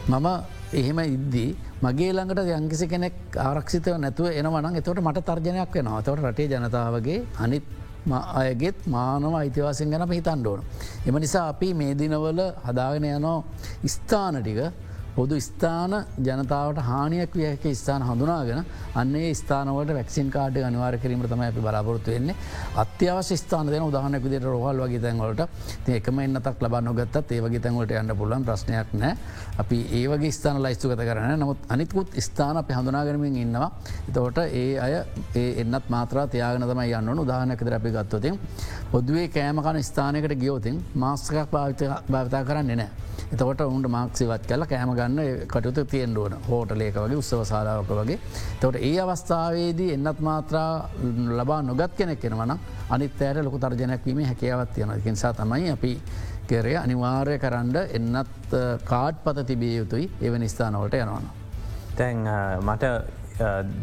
මම 0.10 0.28
එහෙම 0.74 1.00
ඉද්දී 1.08 1.50
මගේ 1.84 2.12
ළඟට 2.14 2.52
යංකිසි 2.56 2.88
කෙනෙක් 2.88 3.38
ආරක්ෂිතව 3.40 3.96
නැතුව 4.00 4.34
එනවන 4.34 4.74
එතවට 4.74 5.06
මට 5.06 5.26
තර්ජනයක් 5.30 5.72
වෙනවා. 5.72 6.02
තවට 6.02 6.26
රටේ 6.26 6.52
ජනතාවගේ 6.56 7.22
අනිත් 7.40 7.83
අයගෙත් 8.12 8.88
මානව 8.88 9.36
අයිතිවාසින් 9.36 9.90
ගැන 9.90 10.12
හිතන් 10.12 10.48
ඕන. 10.48 10.62
එම 11.08 11.16
නිසා 11.16 11.48
අපි 11.48 11.74
මේ 11.74 11.94
දිනවල 11.96 12.40
හදාගෙන 12.68 13.04
යනෝ 13.04 13.44
ස්ථානටික 13.88 14.60
පොදු 15.16 15.36
ස්ථාන 15.40 15.94
ජනතාවට 16.20 16.80
හානියක් 16.82 17.34
වියක 17.34 17.66
ස්ථාන 17.74 18.02
හඳුනාගෙන 18.02 18.62
අන්නේ 18.96 19.30
ස්ථානවට 19.34 19.92
වැක්සින් 19.92 20.30
කාඩ 20.30 20.58
අනිවාර 20.60 20.98
කිරීම 20.98 21.22
තම 21.24 21.42
අපි 21.42 21.62
බලාපොරත්තු 21.62 22.12
වෙන්නේ. 22.12 22.36
අත්‍යවශ්‍ය 22.76 23.38
ස්ථාන 23.38 23.68
දෙන 23.68 23.84
උදාහනක 23.84 24.24
විදිට 24.24 24.46
රොහල් 24.46 24.82
වගේ 24.84 25.02
තැන්වලට 25.02 25.42
එකම 25.90 26.20
එන්නතක් 26.20 26.58
ලබන්න 26.60 26.96
ගත්තත් 26.96 27.32
ඒවගේ 27.34 27.60
තැන්වලට 27.60 27.94
යන්න 27.94 28.16
පුලන් 28.16 28.44
ප්‍රශ්නයක් 28.44 28.94
නෑ 28.96 29.14
අපි 29.58 29.78
ඒවගේ 29.94 30.32
ස්ථාන 30.32 30.62
ලයිස්තු 30.62 30.90
කත 30.90 31.08
කරන 31.10 31.36
නමුත් 31.38 31.70
අනිකුත් 31.70 32.18
ස්ථාන 32.20 32.58
අපි 32.58 32.74
හඳුනාගරමින් 32.74 33.38
ඉන්නවා. 33.38 33.70
එතවට 34.10 34.40
ඒ 34.54 34.80
අය 34.80 34.94
ඒ 35.36 35.48
එන්නත් 35.62 35.90
මාත්‍රා 35.90 36.28
තියාගෙන 36.28 36.64
තම 36.64 36.84
යන්න 36.84 37.20
උදාහනකද 37.20 37.74
අපි 37.74 37.90
ගත්තොතින් 37.92 38.40
පොදුවේ 38.92 39.28
කෑමකන 39.30 39.82
ස්ථානකට 39.84 40.36
ගියෝතින් 40.36 40.84
මාස්කක් 40.96 41.38
භාවිතා 41.52 42.44
කරන්නේ 42.44 42.76
නෑ. 42.76 42.92
එතකොට 43.32 43.62
උන්ට 43.64 43.88
මාක්සිවත් 43.90 44.44
කල 44.46 44.66
කෑම 44.66 44.92
ගන්න 45.04 45.48
කටයුතු 45.48 45.86
තියෙන් 45.86 46.18
ඕන 46.18 46.36
හෝටලේක 46.50 46.96
වගේ 46.98 47.22
උත්සව 47.22 47.46
සාලාවක 47.52 47.96
වගේ. 48.02 48.20
තොට 48.62 48.76
ඒ 48.82 49.00
අවස්ථාවේදී 49.00 49.92
එන්නත් 49.94 50.20
මාත්‍රා 50.30 50.90
ලබා 51.40 51.62
නොගත් 51.62 51.98
කෙනෙක් 51.98 52.20
කෙනවන 52.20 52.58
අනිත් 52.90 53.22
ඇයට 53.22 53.44
ලොකු 53.44 53.60
තර්ජනයක් 53.60 54.06
වීම 54.06 54.24
හැකියාවත් 54.26 54.74
තියෙන 54.76 55.02
කිසා 55.04 55.34
තමයි 55.34 55.72
අපි 55.72 55.94
කෙරේ 56.48 56.78
අනිවාර්ය 56.78 57.40
කරන්න 57.40 57.76
එන්නත් 57.98 58.56
කාඩ් 58.86 59.16
පත 59.26 59.46
තිබිය 59.48 59.76
යුතුයි 59.78 60.10
එවැනි 60.22 60.50
ස්ථානවට 60.50 60.98
යනවන. 61.00 61.28
තැන් 61.98 62.24
මට 62.62 62.84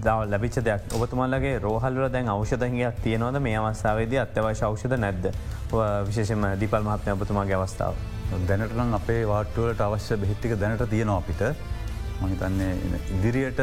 දව 0.04 0.18
ලැබිච 0.30 0.56
දෙයක් 0.66 0.94
ඔබතුමල්ලගේ 0.96 1.58
රෝහල්ල 1.58 2.00
දැන් 2.12 2.28
අවෂධහයක් 2.28 3.02
තියෙනවද 3.04 3.40
මේ 3.40 3.56
අවස්ථාවේද 3.58 4.14
අත්‍යවශ්‍ය 4.24 4.64
අවෂධ 4.68 4.96
නැද්ද 5.04 5.30
විශේෂම 6.06 6.46
දිපල් 6.60 6.88
මහත්මය 6.88 7.16
ඔබතුමාගේ 7.16 7.58
අවස්ථාව. 7.58 7.94
දැනටනම් 8.30 8.94
අපේ 8.94 9.22
වාටුවලට 9.26 9.80
අවශ්‍ය 9.80 10.16
බෙහිත්තික 10.16 10.52
දැනට 10.60 10.82
තියෙනවා 10.90 11.18
අපිට 11.18 11.42
මහිතන්නේ 12.20 12.70
ඉදිරියට 13.16 13.60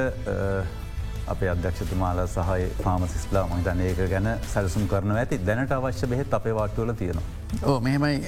අපේ 1.28 1.50
අධ්‍යක්ෂතුමාල 1.50 2.20
සහය 2.28 2.68
පාමසිස්ලා 2.84 3.46
මහිතන් 3.48 3.82
ඒක 3.82 4.02
ගැන 4.14 4.28
සැලසුම් 4.54 4.88
කරන 4.88 5.16
ඇති 5.16 5.40
දැනට 5.48 5.72
අවශ්‍ය 5.72 6.08
බෙහෙත් 6.08 6.34
අපේ 6.34 6.56
වාටුවල 6.56 6.94
තියෙනවා. 6.94 7.26
ඕ 7.64 7.80
මෙහෙමයි. 7.80 8.20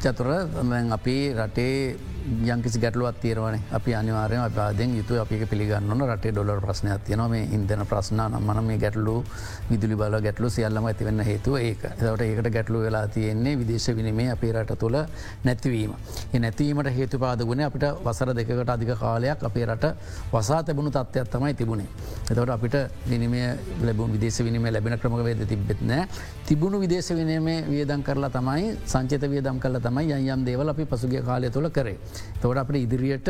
චතුර 0.00 0.28
අපි 0.90 1.16
රටේ 1.34 1.96
යංකිසි 2.22 2.78
ගැටලුවත් 2.78 3.16
තීරවන 3.20 3.58
අපි 3.70 3.94
අනිවාරය 3.94 4.36
අපාදෙන් 4.38 4.94
යුතු 4.96 5.18
අපි 5.18 5.36
පිළිගන්නන 5.42 6.02
රටේ 6.06 6.30
ඩොලර් 6.30 6.60
ප්‍රශ්නයක් 6.60 7.02
තියන 7.04 7.22
මේ 7.28 7.48
ඉන්දන 7.48 7.82
ප්‍රශ්න 7.84 8.20
නම්මන 8.22 8.64
මේ 8.64 8.78
ගැටලු 8.78 9.14
විදුලි 9.70 9.96
බල 9.96 10.16
ගැටලු 10.18 10.50
සියල්ලම 10.50 10.86
ඇතිවෙන්න 10.86 11.20
හේතුව 11.20 11.56
ඒක. 11.58 11.82
එතවට 11.84 12.22
ඒකට 12.22 12.48
ගැටලු 12.48 12.82
වෙලා 12.82 13.06
තියෙන්නේ 13.08 13.56
විදේශ 13.56 13.88
විනිමේ 13.90 14.30
අපි 14.30 14.52
රට 14.52 14.78
තුළ 14.78 14.98
නැතිවීම. 15.44 15.92
එ 16.32 16.38
නැතිවීමට 16.38 16.90
හේතු 16.90 17.18
පාදගුණ 17.18 17.60
අපිට 17.60 17.86
වසර 18.04 18.32
දෙකට 18.32 18.70
අධික 18.70 18.94
කාලයක් 18.96 19.42
අපේ 19.42 19.66
රට 19.66 19.92
වසා 20.32 20.62
තැබුණු 20.62 20.90
තත්ත්වයක් 20.90 21.28
තමයි 21.28 21.54
තිබුණේ. 21.54 21.88
එතවට 22.22 22.50
අපිට 22.50 22.76
විනිමේ 23.08 23.58
ලැබුණ 23.82 24.12
විදේශ 24.12 24.40
විනිම 24.40 24.64
ලැබෙන 24.68 24.98
ක්‍රමක 24.98 25.24
වේද 25.24 25.42
තිබෙත්නෑ 25.44 26.06
තිබුණු 26.46 26.78
විදේශ 26.78 27.10
විනීමේ 27.12 27.58
වියදන් 27.66 28.02
කරලා 28.02 28.21
තමයි 28.28 28.76
සංචත 28.86 29.24
වියදම් 29.32 29.58
කල 29.58 29.78
තමයි 29.78 30.14
යම් 30.28 30.44
දේවල 30.44 30.68
අපි 30.68 30.84
පසුගේ 30.84 31.22
කාලය 31.22 31.50
තුළ 31.50 31.70
කරේ. 31.70 31.98
තවට 32.40 32.58
අපට 32.58 32.76
ඉදිරියට 32.76 33.28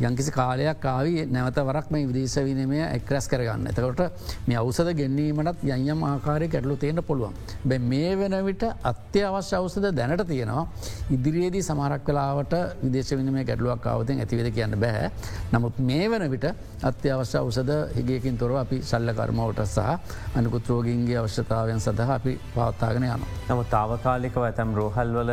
යංකිසි 0.00 0.32
කාලයක් 0.32 0.84
ආවී 0.86 1.26
නැවත 1.28 1.58
වරක් 1.60 1.90
මේ 1.90 2.06
විදේශ 2.06 2.36
විනමය 2.40 2.80
එක්රැස් 2.80 3.28
කරගන්න. 3.28 3.66
එතකොට 3.68 4.00
මේ 4.46 4.56
අවසද 4.56 4.92
ගැනීමටත් 4.94 5.64
යම් 5.64 6.02
ආකාරය 6.04 6.48
ගැටලු 6.48 6.76
තියෙන 6.76 7.02
පුළුවන්. 7.02 7.34
බැ 7.64 7.78
මේ 7.78 8.16
වෙන 8.16 8.36
විට 8.44 8.64
අත්‍යවශ්‍ය 8.84 9.56
අවසද 9.56 9.86
දැනට 9.92 10.26
තියෙනවා. 10.26 10.66
ඉදිරියේදී 11.10 11.62
සමහරක් 11.62 12.04
කලාවට 12.04 12.54
විදේශ 12.82 13.12
විනමය 13.12 13.44
ගැටලුවක් 13.44 13.86
අවතින් 13.86 14.20
ඇතිවද 14.20 14.50
කියන්න 14.50 14.78
බැහැ. 14.78 15.10
නමුත් 15.52 15.78
මේ 15.80 16.08
වන 16.08 16.26
විට 16.30 16.46
අත්‍යවශ්‍ය 16.82 17.38
අවසද 17.38 17.70
හිගේකින් 17.96 18.38
තොරව 18.38 18.56
අපි 18.56 18.80
සල්ල 18.82 19.12
කර්මවට 19.12 19.66
සහ 19.66 20.36
අනිකුත් 20.36 20.68
රෝගින්ගේ 20.68 21.18
අවශ්‍යතාවයන් 21.18 21.80
සඳහ 21.80 22.10
අපි 22.10 22.34
පවත්තාගෙන 22.54 23.04
යන. 23.04 23.26
නම 23.48 23.62
තාවකාලිකව 23.70 24.42
ඇතැම් 24.42 24.74
රෝහල්වල 24.74 25.32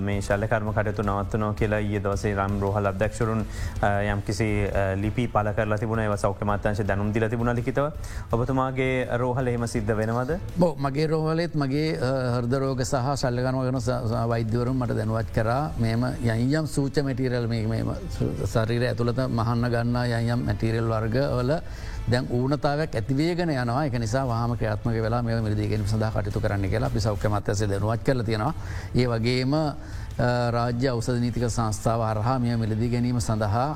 මේ 0.00 0.20
ශල්ලකර්ම 0.20 0.70
කටතු 0.72 1.02
නවත්වනෝ 1.04 1.52
කියලා 1.54 1.82
ඒ 1.86 2.00
දවසේ 2.00 2.34
රම් 2.36 2.60
රෝහල් 2.60 2.86
අධ්‍යක්ෂරුන් 2.86 3.42
යම් 4.12 4.20
කිසි 4.26 4.48
ලිපි 5.02 5.26
පල 5.34 5.48
කර 5.56 5.78
තිබුණ 5.82 6.02
ඒව 6.04 6.14
සෞඛ්‍ය 6.24 6.44
මත්තංශ 6.48 6.82
දැනුම් 6.90 7.12
දිල 7.14 7.28
තිබුණ 7.32 7.54
ලිතව 7.58 7.86
ඔබතුමාගේ 8.32 9.18
රෝහල 9.22 9.46
එහෙම 9.46 9.66
සිද්ධ 9.74 9.92
වෙනවද. 10.00 10.30
බෝ 10.58 10.74
මගේ 10.86 11.06
රෝහලෙත් 11.12 11.54
මගේ 11.54 11.88
හර්දරෝග 12.36 12.80
සහ 12.84 13.10
සල්ලගනව 13.22 13.64
ගන 13.68 13.80
වෛද්‍යවරුම් 14.32 14.78
මට 14.82 14.96
දැනුවත් 15.00 15.32
කරා. 15.36 15.64
මෙම 15.78 16.06
යයියම් 16.28 16.66
සූච 16.76 16.96
මැටිරල් 17.08 17.48
මේ 17.48 17.82
සරීර 18.54 18.86
ඇතුළත 18.90 19.20
මහන්න 19.28 19.68
ගන්න 19.74 19.96
යම් 20.32 20.40
මැටිරල් 20.48 20.88
වර්ග 20.94 21.16
වල 21.38 21.52
දැන් 22.12 22.26
ඌනතාවක් 22.30 22.94
ඇතිවේගෙන 22.94 23.50
යනවා. 23.50 23.84
එක 23.88 23.98
නිසා 23.98 24.24
වාම 24.32 24.56
ක්‍රාත්මක 24.56 24.98
වෙලා 25.06 25.22
මේ 25.22 25.40
මිරිදිගෙන 25.46 25.86
සඳහ 25.86 26.10
කටතු 26.16 26.40
කරන්න 26.44 26.70
කියලා 26.72 26.90
අපි 26.92 27.00
සෞඛ්‍ය 27.06 27.28
මත්තස 27.28 27.62
දැනුවත් 27.72 28.02
කල 28.06 28.22
තියෙනවා. 28.28 28.54
ඒ 28.94 29.06
වගේම 29.12 29.54
රාජ්‍ය 30.18 30.88
අවසද 30.88 31.18
නීතික 31.20 31.44
සංස්ථාව 31.46 32.00
හරහා 32.02 32.36
මෙය 32.38 32.56
මිලදී 32.56 32.88
ගැනීම 32.88 33.18
සඳහා 33.20 33.66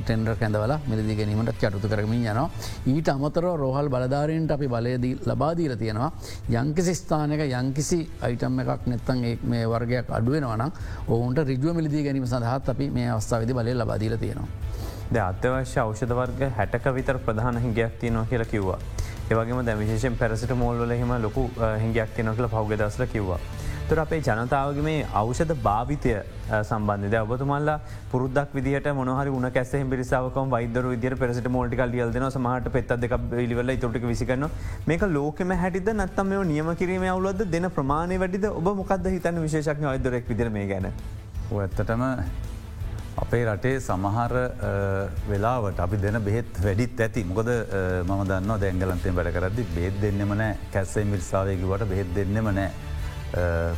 ටෙන්ඩර් 0.00 0.34
කැඳවල 0.36 0.74
මිලදි 0.86 1.16
ගැනීමට 1.16 1.52
චටුතු 1.54 1.88
කරමින් 1.88 2.26
යනවා. 2.26 2.50
ඊට 2.86 3.08
අමතර 3.08 3.44
රෝහල් 3.56 3.88
බලධාරයෙන්ට 3.88 4.50
අපි 4.50 4.68
බලයදී 4.68 5.14
ලබාදීල 5.26 5.76
තියෙනවා. 5.76 6.10
යංකිසි 6.52 6.94
ස්ථානක 6.94 7.40
යංකිසි 7.40 8.00
අයිටම් 8.22 8.60
එකක් 8.60 8.86
නැත්තන් 8.86 9.24
මේ 9.44 9.64
වර්ගයක් 9.66 10.10
අඩුවෙනවනම් 10.10 10.72
ඔවුන්ට 11.08 11.38
රිජුව 11.42 11.72
මිලදී 11.74 12.04
ගැනීම 12.04 12.26
සඳහත් 12.26 12.68
අපි 12.68 12.90
මේ 12.90 13.08
අවස්ථාවදි 13.08 13.54
බලය 13.54 13.74
ලබාදීල 13.74 14.16
තියෙනවා. 14.18 14.48
ද 15.10 15.16
අත්‍යවශ්‍ය 15.20 15.80
ෞෂධ 15.80 16.12
වර්ග 16.12 16.52
හැටක 16.58 16.84
විතර 16.94 17.18
ප්‍රධාන 17.18 17.56
හිගයක් 17.58 17.96
තියනවා 17.98 18.26
කියලා 18.26 18.52
කිව්වා. 18.52 18.78
ඒවගේම 19.30 19.64
දැ 19.64 19.78
විශේෂෙන් 19.78 20.20
පැරසිට 20.20 20.52
මෝල්ල 20.54 20.92
හෙම 20.92 21.16
ලොකු 21.22 21.48
හිගයක් 21.80 22.14
තියන 22.14 22.34
කියල 22.36 22.48
පෞගදස්ල 22.48 23.06
කිව්වා. 23.06 23.40
තුර 23.90 23.98
අපේ 24.02 24.20
ජනතාවගේ 24.26 24.84
මේ 24.86 24.98
අවෂධ 25.20 25.52
භාවිතය 25.66 26.10
සම්බන්ධ 26.70 27.16
ඔබතුමල්ලා 27.22 27.76
පුරදක් 28.12 28.50
විදිට 28.58 28.88
මොහරි 28.98 29.30
උන 29.38 29.46
කැස 29.56 29.72
පිරිසාවකම 29.92 30.52
වෛදර 30.54 30.84
විදිර 30.92 31.14
පෙරට 31.22 31.48
මෝටිකල් 31.56 31.96
ියල්දන 32.00 32.26
සමහට 32.28 32.68
පෙත් 32.76 32.92
දෙක 33.04 33.14
ඉලිවල 33.44 33.72
තොටක 33.84 34.04
විසිකන්න 34.12 34.46
මේක 34.90 35.02
ලෝකෙම 35.16 35.54
හැටිද 35.62 35.90
නත්තම 35.94 36.30
මේ 36.32 36.44
නියම 36.52 36.70
කිරීම 36.82 37.06
අවුලද 37.14 37.42
දෙන 37.54 37.70
ප්‍රමාණය 37.78 38.20
වැඩිද? 38.24 38.46
ඔබ 38.60 38.68
මොකක්ද 38.82 39.10
හිතන්න 39.16 39.42
විශේෂක්න 39.46 39.90
අයිදරෙක් 39.94 40.30
විදිර 40.32 40.50
මේ 40.58 40.68
ගැන? 40.72 40.86
ඇත්තටම 41.62 42.04
අපේ 43.22 43.42
රටේ 43.46 43.80
සමහර 43.80 44.34
වෙලාවට 45.30 45.82
අපි 45.86 45.96
දෙන 46.04 46.20
බෙත් 46.28 46.62
වැඩිත් 46.66 47.02
ඇති. 47.06 47.24
මොකද 47.32 47.50
මම 48.10 48.22
දන්න 48.30 48.54
දැංගලන්තේ 48.64 49.16
වැඩ 49.18 49.34
කරදදි 49.38 49.66
බේත් 49.74 49.98
දෙන්නෙම 50.04 50.36
නෑ. 50.42 50.54
කැස්සේ 50.76 51.04
මිරිසාාවයකිවට 51.14 51.90
බෙහෙත් 51.94 52.14
දෙන්නෙම 52.20 52.54
නෑ. 52.60 52.70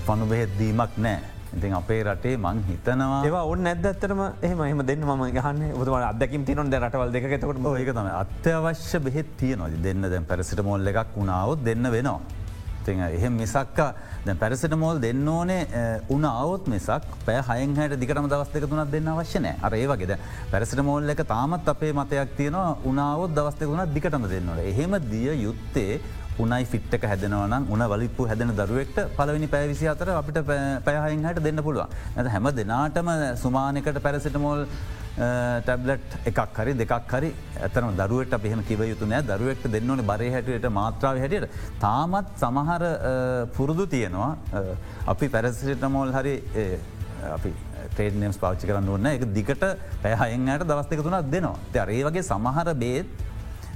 පනු 0.07 0.27
බෙහෙත් 0.33 0.51
දීමක් 0.59 0.99
නෑ. 1.07 1.21
ඉතින් 1.57 1.75
අපේ 1.77 2.03
රටේ 2.03 2.37
මං 2.37 2.63
හිතනවා 2.69 3.23
ඒවා 3.29 3.45
ඔන්න 3.53 3.67
ඇදත්තරම 3.73 4.21
එහම 4.49 4.61
එහම 4.69 4.85
දෙන්න 4.91 5.03
ම 5.05 5.25
ගහන්න. 5.39 5.65
ොතුම 5.81 5.95
අදකින් 5.95 6.45
තිනො 6.49 6.65
දැරටවල් 6.75 7.13
දෙකතකට 7.17 7.45
ඒක 7.81 7.91
තම 7.97 8.09
අත්‍යවශ්‍ය 8.23 9.01
බෙහෙත් 9.07 9.35
තියනොද 9.41 9.75
දෙන්න 9.89 10.03
දැන් 10.13 10.25
පැරසිට 10.31 10.63
මොල්ල 10.69 10.87
එකක් 10.93 11.17
වුණාවත් 11.17 11.65
දෙන්න 11.65 11.91
වෙනවා. 11.97 12.21
ති 12.85 12.93
එහෙම 12.93 13.37
මිසක්කා 13.43 13.91
දැ 14.27 14.35
පැරසිට 14.43 14.75
මෝල් 14.83 14.97
දෙන්න 15.05 15.29
ඕනේ 15.29 15.61
උන 16.15 16.25
අවුත් 16.25 16.65
මිසක් 16.73 17.05
පැ 17.27 17.39
හයහට 17.49 17.99
දිකටම 18.01 18.27
දවස් 18.33 18.51
දෙක 18.55 18.67
තුනත් 18.71 18.91
දෙන්න 18.95 19.13
අවශ්‍යනය 19.13 19.53
අර 19.67 19.73
ඒ 19.75 19.87
වගේද 19.93 20.13
පැරසිට 20.53 20.83
මෝල්ල 20.89 21.15
එක 21.15 21.23
තාමත් 21.35 21.69
අපේ 21.75 21.93
මතයක් 21.93 22.35
තියෙනවා. 22.39 22.77
උනාවත් 22.91 23.37
දවස් 23.37 23.57
දෙක 23.61 23.69
තුනත් 23.69 23.95
දිකටම 23.97 24.27
දෙන්නට 24.33 24.65
එහෙම 24.73 24.99
දිය 25.13 25.31
යුත්තේ 25.45 26.01
උනයි 26.39 26.65
ෆිට්ක 26.73 27.05
හැදනවන 27.11 27.69
උන 27.75 27.83
වලිපු 27.93 28.27
හැදෙන 28.31 28.55
දරුවෙක්ට 28.61 28.99
පලවෙනි 29.17 29.49
පැවිසි 29.55 29.87
අතර 29.93 30.09
අපිට 30.11 30.39
පැහහින් 30.87 31.25
හට 31.29 31.45
දෙන්න 31.45 31.63
පුළුවන්. 31.67 31.89
ඇත 32.17 32.27
හැම 32.35 32.49
දෙනාටම 32.59 33.11
සුමානකට 33.43 34.03
පැරසිටමෝල් 34.07 34.67
ටැබ්ලට් 35.17 36.15
එකක් 36.31 36.59
හරි 36.59 36.73
දෙකක් 36.81 37.13
හරි 37.15 37.31
ඇතන 37.67 37.91
දරුවට 38.01 38.35
පිහම 38.45 38.63
කිව 38.69 38.85
යුතු 38.93 39.07
නෑ. 39.11 39.27
දරුවෙක්ට 39.31 39.69
දෙන්නවන 39.75 40.05
බරය 40.13 40.31
හැටියට 40.37 40.69
මාත්‍රාව 40.79 41.21
හැටියට. 41.25 41.51
තාමත් 41.85 42.33
සමහර 42.43 42.83
පුරුදු 43.57 43.87
තියෙනවා. 43.87 44.33
අපි 45.13 45.29
පැරසිටමෝල් 45.35 46.13
හරි 46.17 46.35
අපි 47.37 47.53
ටේඩනම්ස් 47.93 48.39
පාච්චි 48.43 48.67
කරන්න 48.71 48.89
ඕන්න 48.95 49.07
එක 49.11 49.27
දිකට 49.37 49.63
පැහයෙන්ට 50.03 50.65
දවස් 50.71 50.89
දෙක 50.91 51.05
තුනක් 51.05 51.31
දෙනවා. 51.35 51.59
ඒ 51.75 52.03
වගේ 52.09 52.25
සමහර 52.31 52.73
බේත් 52.85 53.07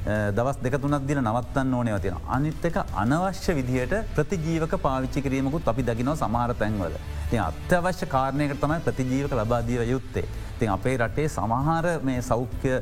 දවස් 0.06 0.58
දෙක 0.64 0.78
තුනක් 0.82 1.06
දින 1.06 1.18
නවත්තන්න 1.22 1.74
ඕනය 1.74 1.94
තියෙන. 2.00 2.18
අනිත් 2.28 2.64
එක 2.64 2.76
අනවශ්‍ය 3.02 3.54
විදිහයට 3.58 3.94
ප්‍රතිජීවක 4.16 4.76
පාවිච්චි 4.86 5.22
කිරීමකුත් 5.22 5.68
අපි 5.72 5.82
දකිනව 5.82 6.14
සමහර 6.16 6.54
තැන්වල. 6.60 6.94
ති 7.30 7.36
අත්‍යවශ්‍ය 7.48 8.06
කාරණයකට 8.14 8.60
තමයි 8.60 8.84
ප්‍රතිජීවක 8.86 9.32
ලබාදීව 9.40 9.82
යුත්තේ. 9.94 10.28
තින් 10.60 10.70
අපේ 10.76 10.96
රටේ 10.96 11.28
සමහර 11.28 11.98
මේ 12.02 12.20
සෞඛ්‍ය 12.22 12.76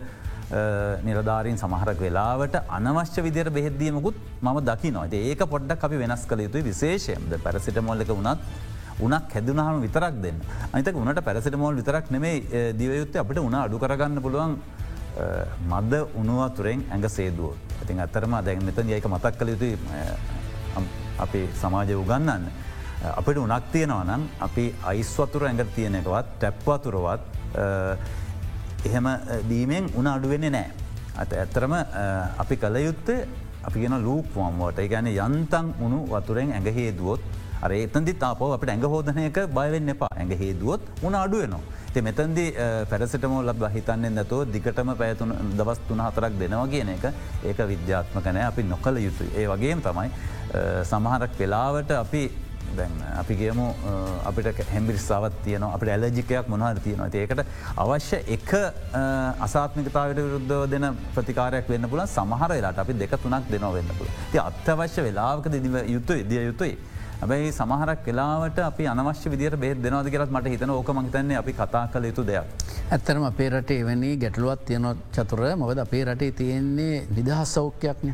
නිරධාරීන් 1.06 1.56
සමහරක් 1.56 1.98
වෙලාවට 2.00 2.60
අනවශ්‍ය 2.68 3.22
විදිර 3.22 3.50
බෙහෙද්දීමකුත් 3.50 4.16
ම 4.42 4.60
දකි 4.68 4.90
නොද 4.92 5.14
ඒක 5.14 5.42
පොඩ්ඩක් 5.54 5.84
අපි 5.88 5.96
වෙනස් 5.96 6.26
කළ 6.26 6.44
යුතුයි 6.46 6.64
විශේෂයම්ද 6.70 7.32
පැරසිට 7.44 7.80
මොල්ලක 7.88 8.08
වුණත් 8.08 8.40
උනක් 9.00 9.32
හැදුනහම 9.34 9.80
විතරක් 9.86 10.20
දෙන්න 10.24 10.38
අනිතක 10.72 10.96
උනට 11.02 11.20
පැරසිට 11.28 11.56
මෝල් 11.56 11.74
විතරක් 11.80 12.10
නෙමේ 12.10 12.72
දිවයුත්තේ 12.80 13.22
අපට 13.24 13.38
උන 13.38 13.54
අඩු 13.54 13.80
කරගන්න 13.84 14.22
පුළුවන් 14.26 14.52
මද 15.70 15.92
උනුවතුරෙන් 16.20 16.80
ඇඟ 16.90 17.08
සේදුව. 17.16 17.52
ඇතින් 17.80 18.00
අත්තරම 18.04 18.34
දැන් 18.46 18.64
මෙතන් 18.68 18.88
ඒක 18.90 19.06
මතක් 19.12 19.34
කළ 19.38 19.50
යුතු 19.54 19.68
අපි 21.24 21.40
සමාජය 21.60 21.94
උගන්නන්න. 22.02 22.44
අපිට 23.18 23.38
උනක් 23.44 23.64
තියෙනවා 23.72 24.04
නම් 24.04 24.22
අපි 24.46 24.64
අයිස්වතුර 24.90 25.42
ඇඟ 25.46 25.64
තියෙන 25.76 25.94
එකවත් 26.00 26.26
ටැප්වතුරවත් 26.38 27.22
එහෙම 28.88 29.06
දීමෙන් 29.50 29.84
උන 29.98 30.06
අඩුවෙන්නේ 30.06 30.50
නෑ. 30.56 30.68
අත 31.22 31.30
ඇත්තරම 31.32 31.72
අපි 32.42 32.54
කළ 32.62 32.76
යුත්තේ 32.88 33.20
අපි 33.68 33.78
ගෙන 33.82 33.96
ලූප්වම්වට 34.06 34.78
ගැන 34.92 35.06
යන්තන් 35.12 35.66
උුණු 35.80 36.00
වතුරෙන් 36.12 36.50
ඇඟ 36.52 36.70
හේදුවොත් 36.78 37.20
අර 37.64 37.72
එතන්දි 37.76 38.14
තාපව 38.24 38.52
අපට 38.56 38.70
ඇඟ 38.74 38.86
හෝදනයක 38.94 39.38
බයවෙන්න 39.58 39.94
එපා 39.94 40.10
ඇඟ 40.18 40.34
හේදුවොත් 40.42 40.82
උන 41.06 41.16
අඩුවනවා. 41.22 41.62
ති 41.94 42.00
මෙතන්දි 42.06 42.46
පැරසිටමෝ 42.92 43.42
ලබ 43.48 43.68
හිතන්නේ 43.74 44.14
නැතෝ 44.18 44.40
දිගටම 44.54 44.94
පැතුන 45.02 45.34
දවස් 45.58 45.82
තුන 45.88 46.00
හතරක් 46.06 46.38
දෙනවා 46.40 46.70
කියන 46.72 46.94
එක 46.96 47.04
ඒක 47.50 47.60
විද්‍යාත්මකනෑ 47.72 48.46
අපි 48.52 48.62
නොකළ 48.72 49.04
යුතුයි. 49.06 49.30
ඒ 49.40 49.46
වගේම 49.52 49.84
තමයි 49.86 50.10
සමහරක් 50.90 51.38
වෙලාවට 51.42 51.92
අපි 52.04 52.22
දැන් 52.76 52.94
අපි 53.20 53.34
ගේමු 53.40 53.66
අපිට 54.28 54.60
හැමිරිස්සාවත් 54.72 55.36
තියන 55.44 55.64
අපට 55.66 55.90
ඇලජිකයක් 55.94 56.48
මොනහර 56.52 56.80
තියෙනවා 56.86 57.08
ඒකට 57.20 57.42
අවශ්‍ය 57.82 58.18
එක 58.36 58.52
අසාත්මිකතාවට 59.46 60.20
විරුද්ධ 60.24 60.56
දෙන 60.72 60.86
ප්‍රතිකාරයක් 61.16 61.70
වෙන්න 61.74 61.88
පුල 61.92 62.02
සමහර 62.06 62.50
වෙලාට 62.56 62.82
අපි 62.84 62.98
දෙක 63.04 63.14
තුනක් 63.24 63.46
දෙනවා 63.52 63.72
වෙන්න 63.76 63.94
පුළ 64.00 64.10
ති 64.32 64.42
අත්‍යවශ්‍ය 64.48 65.06
වෙලාවක 65.08 65.48
දිව 65.54 65.78
යුතුයි 65.94 66.26
දිය 66.32 66.42
යුතුයි. 66.50 66.74
ඇබැයි 67.24 67.52
සමහරක් 67.58 68.00
වෙලාවට 68.06 68.58
අපි 68.60 68.84
අනවශ්‍ය 68.92 69.28
විදිර 69.32 69.54
බෙත් 69.62 69.78
දෙනවාද 69.84 70.08
කරත් 70.14 70.32
මට 70.34 70.50
හිතන 70.52 70.70
ඕක 70.72 70.88
මහිතන්නේ 70.96 71.36
අපි 71.40 71.52
කතා 71.60 71.84
කළ 71.92 72.06
යුතු 72.08 72.22
දෙයක්. 72.30 72.48
ඇත්තරම 72.94 73.24
අපේ 73.28 73.46
රටේ 73.52 73.78
එවැනි 73.82 74.10
ගැටලුවත් 74.22 74.64
තියෙන 74.68 74.88
චතුර 75.14 75.40
මොකද 75.60 75.78
අපේ 75.84 76.02
රටේ 76.04 76.32
තියෙන්නේ 76.40 76.96
නිදහස් 77.18 77.54
සෞඛ්‍යයක්න. 77.56 78.10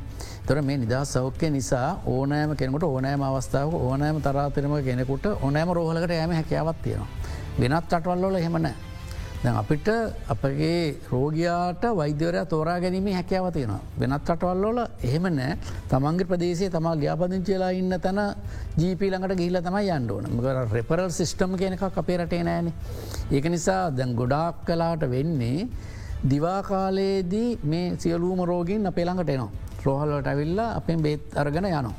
තොර 0.46 0.62
මේ 0.62 0.76
නිදහස් 0.84 1.14
සෞඛ්‍ය 1.16 1.50
නිසා 1.50 1.88
ඕනෑම 2.06 2.54
කෙනෙකුට 2.60 2.86
ඕනෑම 2.90 3.24
අවස්ථාව 3.30 3.74
ඕනෑම 3.80 4.22
තරාතරම 4.26 4.76
කෙනෙකුට 4.88 5.26
ඕනෑම 5.32 5.74
රෝහලකට 5.78 6.14
යම 6.18 6.36
හැකියාවත් 6.38 6.78
තියෙනවා. 6.84 7.10
වෙනත් 7.60 7.92
අටවල්ලොල 7.98 8.38
හෙමනෑ. 8.46 8.89
දැ 9.42 9.52
අපිට 9.60 9.88
අපගේ 10.32 10.96
රෝගයාට 11.10 11.84
වෛද්‍යවරයා 11.98 12.48
තෝරා 12.50 12.78
ගැනීම 12.82 13.06
හැකයාව 13.18 13.46
තියෙන. 13.54 13.72
වෙනත් 14.00 14.28
රටවල්ලෝල 14.32 14.80
එහෙම 15.08 15.26
නෑ 15.36 15.52
තමන්ගේ 15.92 16.26
ප්‍රදේශේ 16.30 16.68
තමා 16.74 16.92
ලියාපදිංචිලා 17.02 17.70
ඉන්න 17.80 17.94
තැන 18.04 18.20
ජීපී 18.80 19.08
ළඟට 19.12 19.40
ගිහිල 19.40 19.56
තමයි 19.68 19.88
යන්ඩෝන 19.96 20.26
මකර 20.34 20.58
රෙපරල් 20.76 21.08
සිිස්ටම් 21.18 21.54
කියනක 21.60 21.84
අපේ 22.02 22.18
රටේ 22.20 22.42
නෑන. 22.48 22.68
ඒක 23.36 23.46
නිසා 23.54 23.82
දැන් 23.98 24.12
ගොඩාක් 24.20 24.58
කලාට 24.66 25.04
වෙන්නේ 25.14 25.68
දිවාකාලයේදී 26.32 27.50
මේ 27.72 27.86
සියලූම 28.02 28.42
රෝගින් 28.50 28.90
අපේ 28.90 29.06
ළඟට 29.08 29.32
එනවා. 29.36 29.50
රෝහල්ලට 29.86 30.28
ඇවිල්ලා 30.32 30.68
අපෙන් 30.80 31.00
බේත් 31.06 31.38
අරගෙන 31.42 31.68
යනවා. 31.70 31.94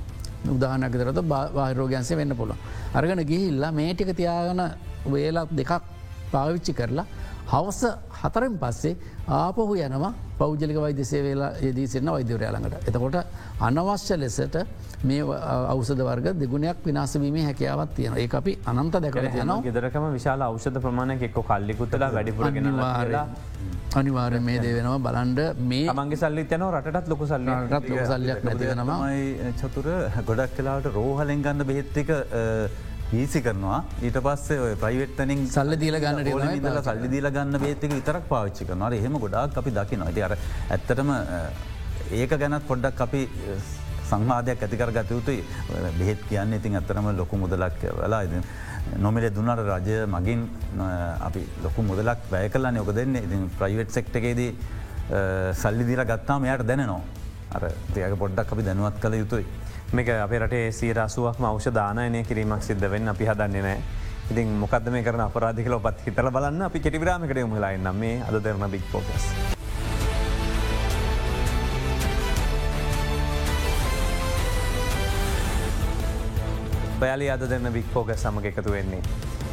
උදාහනකතරත 0.56 1.20
බාහිරෝගයන්සේ 1.32 2.20
වෙන්න 2.22 2.38
පුළ. 2.42 2.54
අරගෙන 3.00 3.24
ගිහිල්ලා 3.32 3.72
මේටික 3.80 4.14
තියාගන 4.22 4.62
වේලක් 5.16 5.50
දෙකක් 5.62 5.74
පාවිච්චි 6.34 6.74
කරලා 6.80 7.08
හවස 7.52 7.82
හතරෙන් 8.22 8.54
පස්සේ 8.62 8.94
ආපහු 9.38 9.74
යනවා 9.78 10.12
පෞද්ජලික 10.40 10.78
වෛද්‍ය 10.84 11.04
සේවෙලා 11.12 11.52
යෙදී 11.66 11.88
සින්න 11.94 12.12
වෛද්‍යවරයාළඟට. 12.16 12.88
එතකොට 12.90 13.18
අනවශ්‍ය 13.68 14.16
ලෙසට 14.24 14.56
මේ 15.04 15.22
අවසද 15.74 16.02
වර්ග 16.10 16.28
දෙගුණයක් 16.42 16.78
විනාසවීම 16.88 17.38
හැකියාවත් 17.48 17.96
තියෙන 17.98 18.18
ඒ 18.18 18.28
අපි 18.42 18.54
අනන්ත 18.72 18.96
දැකර 19.06 19.26
යනවා. 19.26 19.62
ගෙදරකම 19.68 20.06
විශාල 20.18 20.46
අවෂධ 20.50 20.80
ප්‍රමාණය 20.86 21.18
එක්ක 21.30 21.40
කල්ලිකුත්තලා 21.50 22.12
වැඩිපුරගෙන 22.18 22.70
අනිවාර 24.00 24.34
මේ 24.48 24.60
දේ 24.64 24.76
වෙනවා. 24.78 25.00
බලන්ඩ 25.08 25.42
මේ 25.72 25.98
මගේ 26.00 26.22
සල්ලි 26.24 26.46
යන 26.50 26.64
රටත් 26.70 27.12
ලොක 27.14 27.26
සල්ලට 27.32 27.90
ලොක 27.90 28.06
සල්ලයක් 28.14 28.46
නැතිවෙනමයි 28.48 29.52
චතුර 29.62 29.90
ගොඩක් 30.30 30.56
කලාට 30.60 30.88
රෝහලෙන් 30.96 31.44
ගන්න 31.48 31.68
බෙහෙත්තික 31.72 32.10
ඊසි 33.20 33.42
කරනවා 33.46 33.80
ඊට 34.08 34.18
පස්සේ 34.26 34.76
ප්‍රයිවට්තනින් 34.84 35.44
සල්ල 35.56 35.76
දීල 35.84 36.00
ගන්න 36.04 36.24
දල 36.66 36.82
සල්ලි 36.88 37.12
දීල 37.14 37.28
ගන්න 37.36 37.60
බේතික 37.66 37.94
විතරක් 37.98 38.26
පාච්චි 38.32 38.68
කරනවා 38.70 38.92
එහෙම 39.00 39.20
ගොඩක් 39.26 39.62
අපි 39.62 39.76
දකිනවා 39.78 40.10
ඇති 40.12 40.26
අර 40.28 40.36
ඇත්තටම 40.38 41.12
ඒක 42.22 42.36
ගැනත් 42.42 42.68
පොඩ්ඩක් 42.70 43.02
අපි 43.08 43.22
සංවාධයක් 44.12 44.64
ඇතිකර 44.66 44.92
ගතයුතුයි 44.98 45.44
බෙහෙත් 46.00 46.22
කියන්න 46.30 46.54
ඉතින් 46.58 46.76
ඇතරම 46.80 47.10
ලොකු 47.18 47.38
මුදලක් 47.38 47.82
වෙලා 48.02 48.22
ඉද. 48.28 48.36
නොමිල 49.00 49.26
දුන්නට 49.36 49.62
රජය 49.70 49.98
මගින් 50.16 50.42
අපි 51.28 51.42
ලොකු 51.64 51.82
මුදලක් 51.90 52.30
වැය 52.32 52.50
කලා 52.50 52.72
යොක 52.80 52.94
දෙන්න 53.00 53.16
ඉතින් 53.16 53.50
ප්‍රයිවට් 53.60 53.92
සෙක්ටකේදී 53.98 54.52
සල්ලි 55.64 55.84
දීර 55.90 56.04
ගත්තාම 56.06 56.46
යට 56.46 56.66
දැනනවා. 56.70 57.02
අර 57.56 57.64
තියක 57.94 58.16
පොඩ්ඩක් 58.24 58.54
අපි 58.54 58.64
දැනුවත් 58.70 59.00
කළ 59.04 59.20
යුතුයි. 59.22 59.46
මේක 59.92 60.08
අප 60.08 60.32
රටේ 60.32 60.72
සීරසුවක්ම 60.72 61.46
අවෂ 61.48 61.68
දානයනය 61.76 62.24
කිරීමක් 62.24 62.64
සිද්ධ 62.64 62.88
වෙන්න 62.92 63.12
අපි 63.12 63.26
හදන්නේ 63.28 63.64
නෑ. 63.66 63.80
ඉතින් 64.32 64.54
මොකද 64.60 64.86
මේ 64.88 65.04
කරන 65.04 65.24
අපරාධිකල 65.28 65.76
පත් 65.84 66.06
හිතල 66.06 66.30
බලන්න 66.32 66.62
අපි 66.68 66.80
කෙටිවිරාමකට 66.80 67.42
මුලයි 67.54 67.78
නම් 67.78 68.00
මේ 68.04 68.22
අද 68.28 68.38
දෙරන 68.44 68.64
බික් 68.72 68.86
පෝකස්. 68.92 69.26
ඔයාලි 77.02 77.30
අද 77.36 77.44
දෙන්න 77.50 77.74
බික් 77.74 77.92
පෝග 77.94 78.16
සමග 78.16 78.46
එකතු 78.46 78.72
වෙන්නේ. 78.72 79.04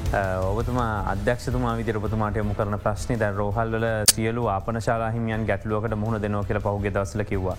ඔබතුමා 0.09 1.05
අධ්‍යක්ෂතුමා 1.13 1.73
විදිරපතුමාට 1.77 2.37
යමු 2.43 2.55
කරන 2.55 2.77
ප්‍රශ්නි 2.85 3.17
දැ 3.21 3.33
රෝහල්ල 3.33 3.75
සියලු 4.13 4.47
ආපනශාලාහිමියන් 4.49 5.45
ගැටලුවකට 5.51 5.97
මුහුණ 5.97 6.23
දෙනෝ 6.23 6.43
කියල 6.45 6.61
පහුගෙ 6.61 6.93
දසල 6.95 7.25
කිව්වා. 7.25 7.57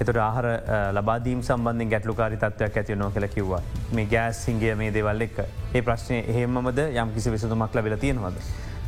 එතුට 0.00 0.18
ආහර 0.24 0.46
ලබාදීම් 0.92 1.40
සම්බන්ධින් 1.42 1.90
ගැටලුකාරි 1.90 2.36
තත්වයක් 2.36 2.76
ඇති 2.76 2.96
නෝ 2.96 3.10
කියල 3.10 3.28
කිව්වා 3.28 3.62
මේ 3.92 4.06
ගෑස් 4.06 4.44
සිංගිය 4.44 4.74
මේ 4.74 4.92
දේවල් 4.92 5.26
එක් 5.28 5.40
ඒ 5.40 5.82
ප්‍රශ්නය 5.82 6.20
එහෙමද 6.34 6.84
යම් 6.84 7.14
කිසි 7.14 7.32
විසතුමක් 7.32 7.80
ලබෙල 7.80 7.96
තියෙනවද. 8.04 8.44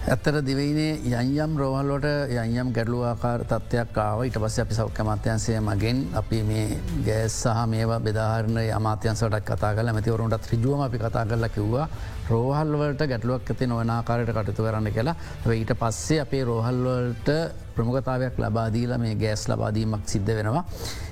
ඇත්තර 0.09 0.37
දිවයිනේ 0.41 1.17
යංයම් 1.21 1.57
රෝහල්ලොට 1.61 2.07
යංයම් 2.43 2.69
ගැඩලු 2.77 3.01
ආකාර 3.05 3.43
තත්වයක් 3.51 3.99
ආව. 4.05 4.21
ඉට 4.29 4.39
පස්ස 4.43 4.63
අපි 4.63 4.75
සෞඛ්‍ය 4.79 5.03
අමාත්‍යන්සය 5.05 5.57
මගෙන් 5.61 5.99
අපි 6.21 6.39
මේ 6.51 6.79
ගෑස් 7.09 7.37
සහ 7.43 7.67
මේවා 7.73 8.01
බෙදාහරන 8.07 8.57
අමාත්‍යන්සටක් 8.79 9.45
කතා 9.51 9.75
කල 9.77 9.93
මැතිවරුන්ටත් 9.97 10.49
රිජුවම 10.53 10.81
අපි 10.87 11.03
කතා 11.05 11.25
කරලා 11.31 11.53
කිව්වා. 11.57 11.89
රෝහල්වලට 12.31 13.05
ගැටලුවක් 13.11 13.51
ඇති 13.51 13.67
නොවනාකාරයට 13.67 14.33
කටතු 14.39 14.65
කරන්න 14.67 14.93
කියලා. 14.97 15.17
ඊට 15.59 15.73
පස්සේ 15.83 16.21
අපේ 16.25 16.43
රෝහල්වලට 16.45 17.29
ප්‍රමුගතාවයක් 17.77 18.41
ලබාදීල 18.45 18.97
මේ 19.05 19.15
ගෑස් 19.15 19.45
ලබාදීමක් 19.53 20.09
සිද්ධ 20.15 20.33
වෙනවා. 20.39 20.65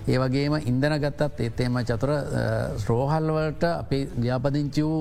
ඒ 0.09 0.19
වගේම 0.23 0.57
ඉන්දන 0.73 0.97
ගත්තත් 1.05 1.45
ඒත්තේම 1.45 1.79
චතුර 1.85 2.13
රෝහල්වලට 2.89 3.63
අපි 3.75 4.01
ව්‍යාපදිංචි 4.25 4.89
වූ 4.89 4.99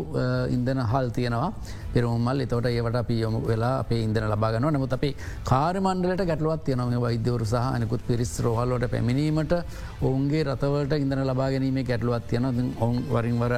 ඉන්දන 0.58 0.86
හල් 0.92 1.10
තියෙනවා. 1.18 1.52
පෙරුමල් 1.96 2.44
එතවට 2.46 2.70
ඒවට 2.72 3.00
අපි 3.02 3.18
යොමු 3.22 3.40
වෙලා 3.44 3.74
අපේ 3.80 4.02
ඉන්දන 4.06 4.28
ලබාගන 4.28 4.68
නමුත් 4.70 4.96
අපේ 4.98 5.14
කාරමණ්ඩලට 5.46 6.24
ගැටලුවත් 6.26 6.64
තියනම 6.66 6.96
වෛද්‍යවරු 7.00 7.46
සහ 7.46 7.66
අනිකුත් 7.72 8.08
පිරිස් 8.08 8.34
රෝහල්ලට 8.40 8.88
පැමිණීමට 8.92 9.56
ඔවුන්ගේ 10.02 10.46
රතවලට 10.46 10.96
ඉඳන 10.98 11.26
ලබාගැනීමේ 11.26 11.86
ගැටලුවත් 11.86 12.28
තියන 12.28 12.48
ඔවුන් 12.80 12.98
වරින්වර 13.10 13.56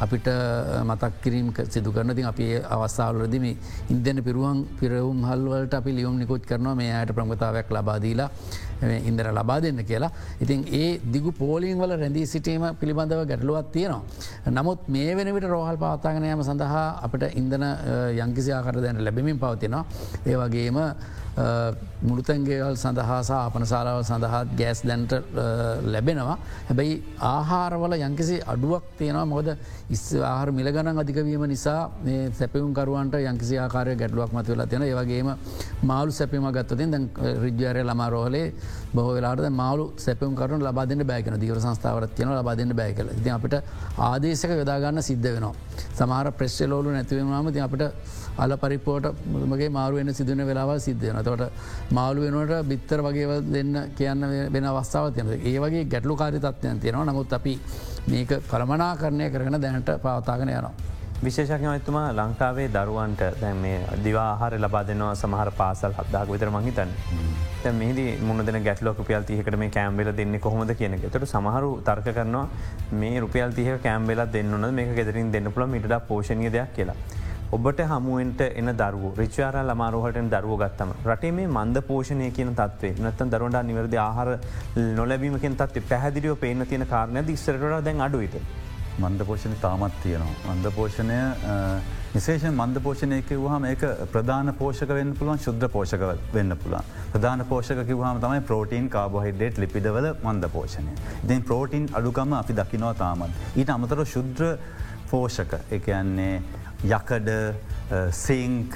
අපිට 0.00 0.28
මතක් 0.84 1.12
කිරීම 1.22 1.48
සිදු 1.68 1.90
කරන 1.92 2.14
ති 2.14 2.22
අපි 2.22 2.46
අවස්ථාවලදම 2.76 3.46
ඉන්දන 3.94 4.18
පිරුවන් 4.26 4.58
පිරවුම් 4.80 5.20
හල්වලට 5.30 5.74
අපි 5.74 5.96
ලියුම් 5.98 6.16
නිකුත් 6.22 6.44
කරනවා 6.50 6.74
මේ 6.74 6.92
අයට 6.92 7.12
ප්‍රමගතාවයක් 7.18 7.70
ලබාදීලා 7.70 8.28
ඉන්දර 9.08 9.28
ලබා 9.32 9.58
දෙන්න 9.60 9.80
කියලා. 9.90 10.10
ඉතින් 10.40 10.64
ඒ 10.72 11.00
දිගු 11.14 11.32
පෝලිං 11.32 11.78
වල 11.78 11.96
රැඳී 12.02 12.26
සිටීම 12.26 12.64
පිළිබඳව 12.80 13.22
ගැටලුවත් 13.30 13.72
තියෙනවා. 13.72 14.02
නමුත් 14.52 14.88
මේ 14.88 15.16
වෙනවිට 15.16 15.48
රෝහල් 15.48 15.78
පාතාගනයම 15.78 16.42
සඳහා 16.42 16.86
අපට 17.06 17.22
ඉන්දන 17.34 17.64
යංකිසි 18.24 18.52
ආකර 18.52 18.80
දැන 18.80 19.04
ලැබමින් 19.06 19.38
පවතිනවා. 19.38 19.84
ඒවගේම 20.26 20.78
මුළුතැන්ගේවල් 21.36 22.76
සඳහා 22.76 23.20
අපන 23.38 23.64
සාලාව 23.66 24.02
සඳහාත් 24.02 24.48
ගෑස් 24.56 24.80
දැන්ට 24.82 25.12
ලැබෙනවා. 25.84 26.38
හැබැයි 26.68 27.02
ආහාරවල 27.20 27.94
යංකිසි 27.98 28.36
අඩුවක් 28.46 28.84
තියෙනවා 28.98 29.26
මොද 29.26 29.48
ඉස් 29.90 30.04
ආහර 30.24 30.50
මිලගන 30.50 30.88
අධිකවීම 30.94 31.44
නිසා 31.46 31.90
සැපවුම්කරුවන්ට 32.38 33.14
යංකිසි 33.22 33.58
ආකාරය 33.58 33.96
ගැටලුවක් 33.96 34.32
මතුවෙලා 34.32 34.66
තියෙන 34.66 34.82
ඒවගේම 34.82 35.30
මාළු 35.82 36.12
සැපීම 36.12 36.48
ගත්තතින් 36.52 36.90
දැ 36.90 37.34
රිජ්‍යාරය 37.44 37.82
ළමරෝහලේ 37.82 38.46
බොහ 38.85 38.85
වෙලාට 39.08 39.50
මාලු 39.52 39.84
සැපම් 39.96 40.34
කරන 40.34 40.60
ලබාදන්න 40.60 41.02
බෑකන 41.06 41.38
දීවර 41.40 41.58
සංස්ථාවත් 41.60 42.14
කියන 42.16 42.30
ලබාදන්න 42.32 42.72
බෑකල 42.74 43.08
ති 43.24 43.30
අපිට 43.30 43.56
ආදේශක 44.00 44.52
යොදාගන්න 44.52 45.02
සිද්ධ 45.02 45.28
වෙනවා. 45.28 45.54
සමහර 45.94 46.30
ප්‍රෙස්්ලෝලු 46.32 46.90
නැතිවීමම 46.90 47.52
ති 47.52 47.60
අපිට 47.60 47.84
අල 48.38 48.56
පරිපෝට 48.56 49.06
මගේ 49.44 49.70
මාරුවෙන 49.70 50.14
සිදුවන 50.14 50.42
වෙලාවල් 50.46 50.80
සිද්ධයන 50.80 51.22
තොට 51.24 51.44
මාළු 51.90 52.26
වෙනට 52.26 52.68
බිත්තර 52.68 53.00
වගේ 53.00 53.38
දෙන්න 53.50 53.72
කියන්න 53.96 54.26
වෙන 54.52 54.64
අවස්ථාව 54.64 55.12
තියෙන 55.14 55.32
ඒ 55.42 55.58
වගේ 55.58 55.84
ගැටලු 55.86 56.16
කාරි 56.16 56.40
තත්වයන් 56.40 56.80
තියෙනවා 56.80 57.06
නමුත් 57.06 57.32
අපි 57.32 57.54
මේක 58.08 58.36
කළමනා 58.50 58.92
කරණය 58.96 59.30
කරන 59.30 59.60
දැනට 59.60 59.90
පවතාගෙන 59.98 60.48
යනවා. 60.50 60.95
විශේෂකමතුමා 61.18 62.08
ලංකාවේ 62.12 62.68
දරුවන්ට 62.68 63.20
දැන් 63.40 63.56
මේ 63.56 63.76
දිවාහාර 64.04 64.54
ලබා 64.56 64.82
දෙනවා 64.86 65.14
සමහර 65.14 65.50
පාසල් 65.52 65.94
හදදාක් 65.98 66.28
විතර 66.28 66.50
මහිතන් 66.50 66.90
තැ 67.62 67.72
මෙහිද 67.72 68.00
මුණදන 68.20 68.58
ගැටලෝ 68.62 68.92
රුපියල් 68.92 69.22
තියකට 69.22 69.56
මේ 69.56 69.70
කෑම්බෙල 69.70 70.10
දෙන්න 70.14 70.38
කොහොමද 70.38 70.72
කියන 70.74 70.96
තට 70.98 71.28
සමහරු 71.28 71.70
තර්ක 71.82 72.10
කරනවා 72.10 72.48
මේ 72.94 73.20
රුපියල් 73.20 73.54
තිය 73.54 73.78
කෑම්බෙල 73.78 74.20
දෙන්නන 74.28 74.66
මේ 74.74 74.92
ගෙදරින් 74.98 75.32
දෙන්න 75.32 75.48
පුළ 75.50 75.66
මිට 75.66 75.88
පෝෂණය 76.08 76.50
දෙයක් 76.50 76.76
කියලා. 76.76 76.96
ඔබට 77.50 77.80
හමුවෙන්ට 77.86 78.40
එන 78.52 78.70
දරුව 78.74 79.18
රිචාර 79.18 79.56
ලමාරෝහට 79.64 80.20
දරුව 80.28 80.54
ගත්තම 80.58 80.94
රටේ 81.06 81.32
මේ 81.32 81.48
මන්ද 81.48 81.84
පෝෂණය 81.84 82.30
කියන 82.32 82.52
තත්වේ 82.54 82.92
නත්තන් 82.98 83.32
දරුවන්ට 83.32 83.64
නිවරද 83.64 83.98
ආහාර 83.98 84.30
නොලැබීමකින් 84.92 85.56
තත්ව 85.56 85.88
පැහදිරියෝ 85.88 86.36
පේන 86.36 86.66
තියෙන 86.66 86.86
කාරණය 86.86 87.26
ඉස්සරට 87.30 87.68
දැන් 87.82 88.00
අඩුවිත. 88.02 88.65
මන්ද 88.98 89.24
පෝෂණ 89.28 89.54
තාමත් 89.60 89.96
තියෙනවා. 90.02 90.54
මන්ද 90.54 90.72
පෝෂණය 90.76 91.18
විශේෂ 92.14 92.44
මන්ද 92.50 92.80
පෝෂණයක 92.86 93.30
වහම 93.44 93.64
ඒක 93.70 93.82
ප්‍රධාන 94.12 94.52
පෝෂක 94.60 94.92
වෙන්න 94.98 95.14
පුළුවන් 95.18 95.42
ශුද්‍ර 95.46 95.68
පෝෂක 95.76 96.04
වෙන්න 96.36 96.56
පුළුවන්. 96.62 96.90
ප්‍රධාන 97.12 97.44
පෝෂක 97.52 97.82
කිවහම 97.90 98.20
තමයි 98.24 98.42
ප්‍රෝටීන් 98.50 98.88
කාබොහිඩේට් 98.96 99.58
ලිපිදවල 99.64 100.12
මන්ද 100.22 100.50
පෝෂණය. 100.56 100.92
ඉතින් 101.24 101.42
ප්‍රෝටීන් 101.42 101.88
අඩුකම 101.92 102.36
අපි 102.42 102.60
දකිනවා 102.60 102.94
තාමත්. 102.94 103.32
ඊට 103.56 103.74
අමතර 103.76 104.04
ශුද්‍ර 104.14 104.56
පෝෂක 105.10 105.58
එකයන්නේ 105.70 106.42
යකඩ 106.84 107.28
සිංක් 108.12 108.74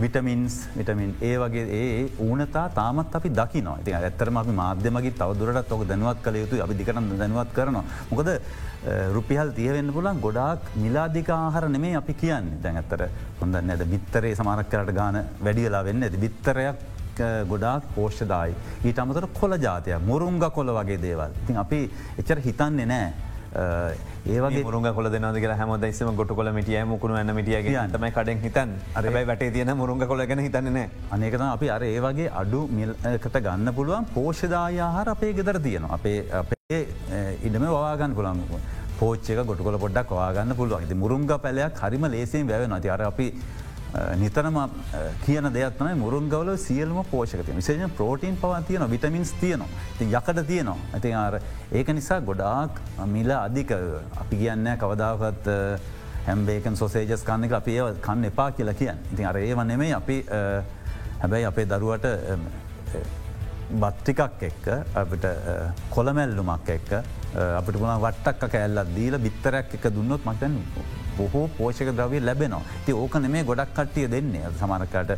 විටමින්ස් 0.00 0.56
විටමින් 0.76 1.14
ඒ 1.28 1.36
වගේ 1.42 1.64
ඒ 1.78 2.02
ඕනතා 2.26 2.66
තාමත් 2.76 3.14
අපි 3.18 3.30
දකිනවා 3.38 3.78
ති 3.84 3.94
ඇත්තරම 3.98 4.36
අපි 4.42 4.52
මාධ්‍යමගේ 4.58 5.14
තවදුරටත් 5.20 5.72
ඔක 5.76 5.86
දැනුවත් 5.88 6.20
කළ 6.24 6.40
යුතු 6.42 6.60
අපි 6.64 6.76
දිකරන්න 6.80 7.08
දැනුවත් 7.22 7.54
කරනවා. 7.56 7.84
මොකද 8.10 8.28
රුපිහල් 9.14 9.52
තියවෙන්න 9.52 9.92
පුලන් 9.92 10.20
ගොඩාක් 10.20 10.70
මිලාධික 10.76 11.28
ආහර 11.28 11.68
නෙමේ 11.68 11.96
අපි 11.96 12.14
කියන්න. 12.14 12.60
දැන් 12.62 12.76
ඇත්තර 12.80 13.08
හොඳන්න 13.40 13.70
ඇද 13.70 13.84
බිත්තරේ 13.92 14.34
සමාරක් 14.34 14.70
කරට 14.72 14.94
ගාන 14.94 15.20
වැඩියලා 15.44 15.84
වෙන්න 15.84 16.02
ඇති 16.02 16.22
බිත්තරයක් 16.24 16.76
ගොඩාක් 17.48 17.82
පෝෂ්ෂදායි 17.94 18.54
ඊට 18.84 18.98
අමතර 19.02 19.26
කොල 19.40 19.56
ජාතය 19.66 19.98
මුරුංග 20.06 20.40
කොල 20.54 20.72
වගේ 20.78 21.00
දේවල්. 21.00 21.34
ඉතින් 21.42 21.56
අපි 21.64 21.80
එච්චර 22.20 22.40
හිතන්නේ 22.46 22.86
නෑ. 22.86 23.12
ඒවගේ 23.52 24.62
මුරුග 24.62 24.86
කොල 24.94 25.10
දෙනද 25.10 25.38
කියලා 25.42 25.56
හැම 25.56 25.74
දයිසම 25.80 26.14
ගොට 26.16 26.32
කොල 26.38 26.52
මිටිය 26.52 26.84
මුකුණු 26.84 27.16
ඇන්න 27.16 27.34
මිටියගේ 27.34 27.76
අන්ටම 27.84 28.06
කඩෙන් 28.16 28.42
හිතන් 28.46 28.74
අරබයි 28.94 29.26
වැටේ 29.26 29.50
තියෙන 29.50 29.76
මුරුග 29.76 30.06
කොලගෙන 30.06 30.44
හිතන්නේ 30.46 30.88
අනකත 31.10 31.40
අපි 31.46 31.70
අර 31.76 31.82
ඒ 31.82 32.00
වගේ 32.00 32.30
අඩු 32.42 32.60
මිල්කට 32.70 33.40
ගන්න 33.46 33.74
පුළුවන් 33.74 34.10
පෝෂදායාහාර 34.14 35.08
අපේ 35.14 35.32
ගෙදර 35.32 35.58
තියෙන 35.60 35.90
අපේ 35.90 36.18
අපේ 36.42 36.82
ඉඩම 37.42 37.66
වාගන්න 37.68 38.14
පුළන් 38.14 38.44
පෝච්චක 39.00 39.42
ගොට 39.48 39.62
කොල 39.66 39.78
පොඩ්ඩක් 39.78 40.10
වාගන්න 40.12 40.54
පුළුවන්. 40.54 40.86
ති 40.88 40.94
මුරුංග 40.94 41.26
පැලයක් 41.26 41.80
හරිම 41.82 42.04
ලේසින් 42.14 42.46
වැව 42.46 42.68
නති 42.68 42.88
අර 42.88 43.02
අපි 43.02 43.26
නිතරම 44.18 44.58
කියන 45.24 45.50
දෙයක්න 45.52 45.98
මුරුන්ගවල 45.98 46.56
සියල්ම 46.56 46.98
පෝෂකති 47.10 47.56
විසේජ 47.56 47.88
ප්‍රෝටීන් 47.96 48.36
පවා 48.36 48.60
තියන 48.62 48.84
විටමින්ස් 48.90 49.32
තියනවා. 49.40 49.68
ති 49.98 50.04
යකට 50.04 50.42
තියනවා. 50.46 50.76
ඇති 50.94 51.14
අර 51.14 51.40
ඒක 51.72 51.88
නිසා 51.88 52.20
ගොඩාක් 52.20 52.80
මිල 53.06 53.30
අධික 53.30 53.72
අපි 54.22 54.36
කියන්න 54.36 54.76
කවදාවත් 54.78 55.48
හැම්බේකන් 56.26 56.76
සොසේජස් 56.76 57.24
කන්නෙක 57.24 57.52
අපි 57.52 57.78
ඒ 57.78 57.94
කන්න 58.00 58.24
එපා 58.30 58.50
කියලා 58.52 58.74
කියන්න. 58.74 58.98
ඉතින් 59.12 59.26
අර 59.26 59.36
ඒ 59.36 59.54
වනෙමේ 59.54 59.92
අපි 59.94 60.24
හැබැයි 61.22 61.50
අපේ 61.50 61.66
දරුවට 61.66 62.06
බත්තිකක් 63.82 64.42
එක්ක 64.50 64.66
අපට 65.02 65.26
කොළමැල්ලුමක් 65.90 66.70
එක්ක 66.78 66.90
අපට 67.58 67.76
පුුණ 67.76 68.02
වට්ටක් 68.06 68.50
කෑල්ලත් 68.54 68.94
දීල 68.94 69.18
බිත්තරයක් 69.18 69.78
එක 69.78 69.94
දුන්නොත් 69.94 70.24
මතැන් 70.24 70.58
බොහෝ 71.20 71.46
පෝෂක 71.58 71.92
ද්‍රවය 71.98 72.20
ලැබෙනවා. 72.28 72.62
ති 72.86 72.92
ඕක 73.02 73.14
නෙමේ 73.24 73.44
ගොඩක් 73.50 73.74
කට්ටිය 73.78 74.08
දෙන්නේ. 74.14 74.46
සමරකට 74.60 75.12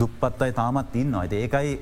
දුප්පත් 0.00 0.42
අයි 0.44 0.52
තාමත් 0.60 0.94
ඉන්න 1.02 1.14
ඇති 1.22 1.42
ඒකයි 1.44 1.72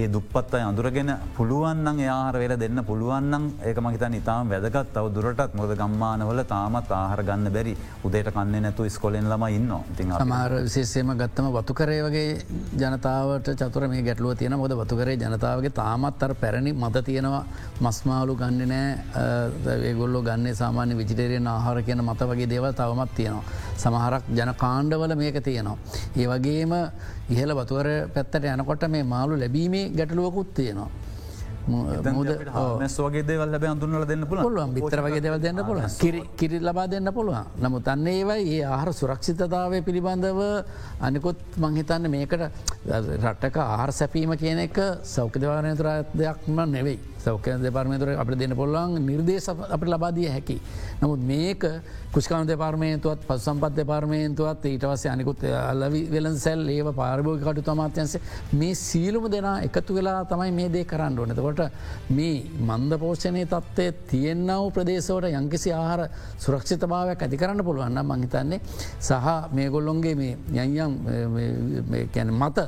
ඒ 0.00 0.06
දුපත් 0.14 0.54
අයි 0.56 0.64
අඳුරගෙන 0.68 1.10
පුළුවන්න්න 1.36 1.98
යාහර 2.04 2.36
වෙල 2.42 2.54
දෙන්න 2.62 2.78
පුළුවන්න්න 2.88 3.44
ඒක 3.68 3.78
මහිතන් 3.86 4.14
ඉතාම 4.20 4.48
වැදගත්. 4.52 4.88
තව 4.94 5.12
දුරටත් 5.16 5.54
මොද 5.58 5.70
ගම්මානවල 5.80 6.40
තාමත් 6.52 6.90
ආහර 7.00 7.22
ගන්න 7.28 7.52
බැරි. 7.56 7.74
උදේට 8.06 8.30
කන්නේ 8.36 8.62
නැතු 8.64 8.88
ස්කොලෙන් 8.96 9.28
ලම 9.32 9.44
ඉන්න 9.58 9.70
ඉති 9.92 10.08
සමාර 10.18 10.54
විශේෂයම 10.66 11.12
ගත්තම 11.20 11.50
වතුකරේ 11.58 12.00
වගේ 12.06 12.32
ජනතාවට 12.82 13.52
චතුර 13.60 13.88
මේ 13.92 14.02
ගැටලුව 14.08 14.34
තියෙන 14.40 14.58
මොද 14.62 14.74
වතුකරේ 14.82 15.16
ජනතාවගේ 15.16 15.74
තාමත් 15.80 16.22
අර 16.22 16.34
පැරණි 16.42 16.72
මත 16.72 17.04
තියෙනවා. 17.10 17.44
මස්මාලු 17.80 18.36
ගන්න 18.42 18.68
නෑ. 18.72 18.90
ඒගොල්ලො 19.90 20.22
ගන්න 20.22 20.56
සාමාන්‍ය 20.62 20.98
විජිටරයෙන් 21.02 21.46
ආහාර 21.54 21.82
කියන 21.82 22.02
මත 22.08 22.30
වගේ 22.32 22.50
දේවල් 22.54 22.72
තවමත් 22.72 23.14
තියෙනවා. 23.14 23.44
සමහරක් 23.84 24.24
ජන 24.38 24.54
කාණ්ඩවල 24.64 25.16
මේක 25.22 25.38
තියෙනවා. 25.48 25.78
ඒ 26.16 26.26
වගේම 26.32 26.72
ඉහල 27.28 27.50
වතුවර 27.54 27.88
පැත්තට 28.14 28.44
යනකොට 28.52 28.88
මේ 28.88 29.02
මාලු 29.04 29.36
ලැබීමේ 29.36 29.90
ගැටලුවකුත් 29.90 30.54
තියෙනවා. 30.54 30.90
දෙවල් 33.22 33.48
ලැබ 33.48 33.64
අඳුනල 33.64 34.04
දෙන්න 34.04 34.26
පුළ 34.26 34.40
පුළුවන් 34.40 34.74
බිතර 34.74 35.00
වගේ 35.00 35.20
දෙවල් 35.20 35.40
දෙන්න 35.40 35.60
පුළ 35.64 35.80
කිරි 36.36 36.58
ලබා 36.60 36.86
දෙන්න 36.86 37.08
පුළුවන් 37.10 37.46
නමුත් 37.56 37.88
අන්න 37.88 38.06
ඒවයි 38.06 38.58
ඒ 38.58 38.64
ආහර 38.66 38.92
සුරක්ෂිතතාවය 38.92 39.80
පිළිබඳව 39.80 40.40
අනිකුත් 41.00 41.40
මංහිතන්න 41.56 42.10
මේකට 42.10 42.36
රට්ටක 42.36 43.56
ආහර 43.58 43.92
සැපීම 43.92 44.36
කියන 44.36 44.58
එක 44.58 44.78
සෞඛ්‍යදවානතුර 45.04 45.88
දෙයක්ම 46.14 46.60
නෙවෙයි. 46.68 46.98
සෞඛ්‍ය 47.24 47.56
දෙපාර්මේතුර 47.60 48.10
අපට 48.14 48.38
දෙන්න 48.38 48.54
පොල්ලන් 48.54 48.98
නිර්දේශ 49.00 49.48
අපට 49.48 49.86
ලබාදිය 49.86 50.28
හැකි. 50.28 50.58
නමුත් 51.02 51.20
මේක 51.22 51.62
කුෂ්කාන 52.12 52.46
දෙපාර්මේන්තුවත් 52.46 53.26
පස් 53.28 53.44
සම්පත් 53.44 53.74
දෙපාර්මේන්තුවත් 53.76 54.64
ඊටවස්සේ 54.64 55.10
අනිකුත් 55.12 55.44
අල්ලවි 55.62 56.02
වෙලන් 56.10 56.36
සැල් 56.36 56.68
ඒව 56.68 56.90
පාර්භෝග 56.94 57.42
කටු 57.42 57.70
අමාත්‍යන්සේ 57.72 58.20
මේ 58.54 58.74
සීලුම 58.76 59.26
දෙනා 59.30 59.56
එකතු 59.66 59.94
වෙලා 59.94 60.20
තමයි 60.24 60.52
මේ 60.58 60.68
දේ 60.68 60.84
කරන්න 60.84 61.18
ඕනතකොට 61.18 61.62
මේ 62.10 62.36
මන්ද 62.60 62.98
පෝෂණය 62.98 63.44
තත්ත්වය 63.46 63.88
තියෙන්න්නව 64.10 64.70
ප්‍රදේශවට 64.76 65.38
යංකිසි 65.40 65.72
ආහාර 65.72 66.02
සුරක්ෂිත 66.38 66.86
භාවයක් 66.86 67.26
ඇති 67.26 67.36
කරන්න 67.36 67.64
පුළුවන්න 67.64 68.00
මහිතන්නේ 68.12 68.60
සහ 69.00 69.28
මේ 69.52 69.68
ගොල්ලොන්ගේ 69.68 70.14
මේ 70.14 70.32
යන්යම් 70.64 72.34
මත 72.34 72.58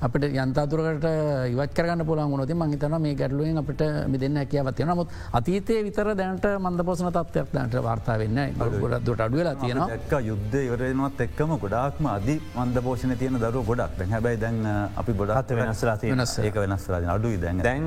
අපට 0.00 0.24
යන්තාතුරකට 0.26 1.06
ඉවත් 1.52 1.72
කරන්න 1.72 2.04
පුළන් 2.04 2.30
ගොනොති 2.30 2.54
මහිතන 2.54 2.96
මේ 3.00 3.14
ගැටලුවෙන් 3.14 3.62
අපට 3.62 3.82
දෙන්න 4.20 4.36
හැකියාවත් 4.36 4.76
තියෙන 4.76 4.90
නමුත් 4.92 5.08
අතීතය 5.32 5.78
විතර 5.86 6.12
දැනට 6.14 6.46
මන්ද 6.52 6.84
පෝසන 6.84 7.10
තත්වයක් 7.10 7.52
දැනට 7.54 7.76
වාර්තා 7.82 8.18
වෙන්න 8.18 8.40
ගොඩත් 8.80 9.24
අඩුවලා 9.26 9.54
තියෙන 9.56 9.82
එක් 9.96 10.12
යුද්ධ 10.28 10.56
ඉවරෙනවත් 10.60 11.24
එක්කම 11.26 11.56
ගොඩාක්ම 11.58 12.10
අධි 12.12 12.36
මන්ද 12.54 12.82
පෝෂණ 12.82 13.16
තියෙන 13.16 13.40
දරු 13.40 13.64
ගොඩක්. 13.64 14.00
හැබයි 14.12 14.40
දැන් 14.44 14.58
අපි 14.96 15.12
ගොඩත් 15.12 15.54
වෙනස්සලා 15.60 15.98
වෙනස්. 16.02 16.38
ඒක 16.38 16.58
වෙනස්සලා 16.64 17.02
අඩුයි 17.16 17.40
දැන්. 17.40 17.62
දැන් 17.68 17.86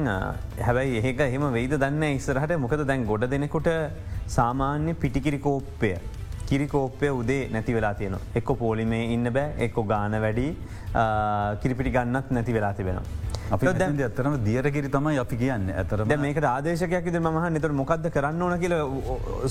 හැබැයි 0.68 1.04
ඒක 1.04 1.26
එහෙම 1.28 1.52
වෙයිද 1.58 1.78
දන්න 1.78 2.08
ඉස්සරහට. 2.12 2.58
මොකද 2.66 2.86
දැන් 2.86 3.06
ගොඩ 3.06 3.30
දෙනෙකුට 3.30 3.70
සාමාන්‍ය 4.30 4.94
පිටිකිරි 4.96 5.40
කෝප්පය 5.40 5.94
කිරිකෝප්පය 6.50 7.10
උදේ 7.14 7.42
නැති 7.54 7.74
වෙලා 7.76 7.94
තියෙන 7.94 8.16
එක්ක 8.40 8.50
පෝලිමේ 8.62 9.02
ඉන්න 9.16 9.30
බෑ 9.36 9.50
එක්කො 9.66 9.84
ගාන 9.92 10.16
වැඩි 10.24 10.46
කිරිපිටි 11.62 11.92
ගන්නත් 11.98 12.32
නැති 12.32 12.54
වෙලා 12.54 12.74
තිබෙනවා. 12.74 13.28
අපි 13.56 13.66
දැන් 13.78 13.96
ඇතරම 14.06 14.34
දියරකිරි 14.46 14.90
තමයි 14.94 15.18
අපි 15.22 15.36
කියන්න. 15.38 15.70
ඇතරම 15.82 16.12
මේක 16.22 16.38
ආදේශකයක් 16.38 17.08
ද 17.14 17.20
මහ 17.20 17.46
නිතර 17.56 17.72
මොකක්ද 17.80 18.06
කරන්න 18.16 18.42
ඕන 18.46 18.60
කියල 18.64 18.76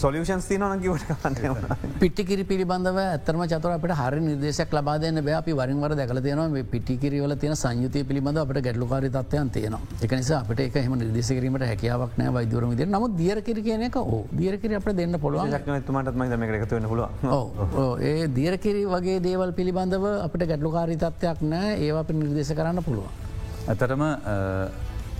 සොලියෂන් 0.03 0.43
තියන 0.49 0.63
කිවට 0.85 1.73
පිටිකිරි 2.03 2.45
පිළිබඳව 2.51 2.99
ඇතරම 3.05 3.43
චතර 3.53 3.73
අපට 3.77 3.95
හරි 4.01 4.21
නිදේශක් 4.27 4.75
ලබාදන්න 4.79 5.19
බෑ. 5.27 5.37
අපි 5.41 5.53
වරින්වර 5.61 5.95
දැකල 6.01 6.21
තියෙනවා 6.27 6.63
පිටිකිරිවල 6.75 7.35
තියෙන 7.43 7.57
සංයුතය 7.63 8.05
පිළිබඳ 8.11 8.39
අපට 8.45 8.61
ගැඩලුකාරි 8.67 9.11
තත්වයන් 9.17 9.51
තියෙනවා. 9.57 9.83
එක 10.03 10.15
නිසා 10.21 10.41
අපට 10.43 10.63
එක 10.67 10.79
එහම 10.83 10.95
නිදේශ 11.03 11.33
කිරීමට 11.39 11.67
හැකියාවක් 11.71 12.15
නෑ 12.23 12.35
වයිදුරම 12.39 12.77
ද 12.83 12.87
නමුත් 12.87 13.19
දියරකිරි 13.23 13.67
කියන 13.67 13.83
එක 13.89 13.99
ඕ 14.03 14.23
දියරකිරි 14.43 14.79
අපට 14.81 14.95
දෙන්න 15.01 15.19
පුළුවන්. 15.27 15.59
තුමටත් 15.91 16.15
ම 16.15 16.47
එකතු 16.61 16.79
වෙන 16.79 16.89
පුළුව 16.93 17.99
ඒ 18.13 18.31
දියරකිරි 18.39 18.87
වගේ 18.95 19.19
දේවල් 19.29 19.51
පිළිබඳව 19.59 20.07
අපට 20.29 20.49
ගැඩලුකාරි 20.53 20.97
තත්වයක් 21.29 21.49
නෑ 21.53 21.73
ඒවා 21.79 22.05
අප 22.05 22.11
නිර්දේශ 22.13 22.53
කරන්න 22.59 22.85
පුළුවන්. 22.85 23.11
ඇතරම 23.69 24.03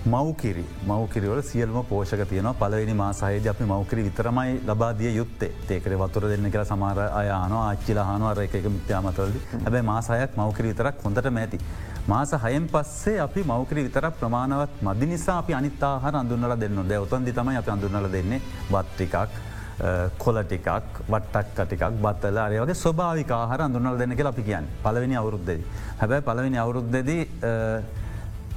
මවකිරි. 0.05 0.63
මවකිරවල 0.87 1.41
සියල්ම 1.43 1.77
පෝෂක 1.89 2.23
තියන 2.29 2.47
පලවෙනි 2.61 2.93
මාසාහයද 2.93 3.47
අපි 3.47 3.63
මවකිරි 3.63 4.05
විතරමයි 4.07 4.61
ලබාදිය 4.67 5.11
යුත්තේ. 5.17 5.51
ඒකර 5.69 5.97
වතුර 6.01 6.27
දෙන්න 6.31 6.51
කියලා 6.51 6.69
සමාර 6.71 6.99
අයාන 7.21 7.53
ආච්චිලහන 7.53 8.25
අර 8.31 8.41
එක 8.45 8.55
මිත්‍යාමතරලදි 8.77 9.43
හැබැයි 9.55 9.89
මාසායක් 9.91 10.37
මවකිරි 10.37 10.73
විතරක් 10.73 11.05
හොඳට 11.05 11.29
මැති. 11.31 11.59
මාස 12.07 12.31
හයෙන් 12.43 12.67
පස්සේ 12.67 13.19
අපි 13.19 13.43
මවකිරි 13.43 13.85
විතරක් 13.87 14.13
ප්‍රමාණවත් 14.21 14.81
මදි 14.81 15.11
නිසා 15.13 15.37
අපි 15.43 15.53
අනිතාහර 15.53 16.15
අඳුන්නල 16.15 16.55
දෙන්න 16.63 16.81
ද 16.89 16.97
ඔතන්දි 17.05 17.33
තමයි 17.33 17.57
අප 17.57 17.69
අඳුන්නල 17.69 18.11
දෙන්නේ. 18.11 18.41
බත්ටිකක් 18.71 19.15
කොල 20.17 20.41
ටිකක් 20.43 20.67
වටක් 21.07 21.55
කටිකක් 21.55 22.01
බත්තල 22.03 22.37
අරයගේ 22.37 22.75
ස්වභාවිකාහර 22.75 23.61
අඳුන්නල් 23.67 23.97
දෙන්න 23.97 24.15
කියලා 24.17 24.35
අපි 24.35 24.43
කියන්න 24.43 24.67
පලවෙනි 24.83 25.15
අවුරුද්දෙද. 25.15 25.63
හැබැයි 26.01 26.27
පලවෙනි 26.29 26.57
අවුරුද්දදී 26.57 27.21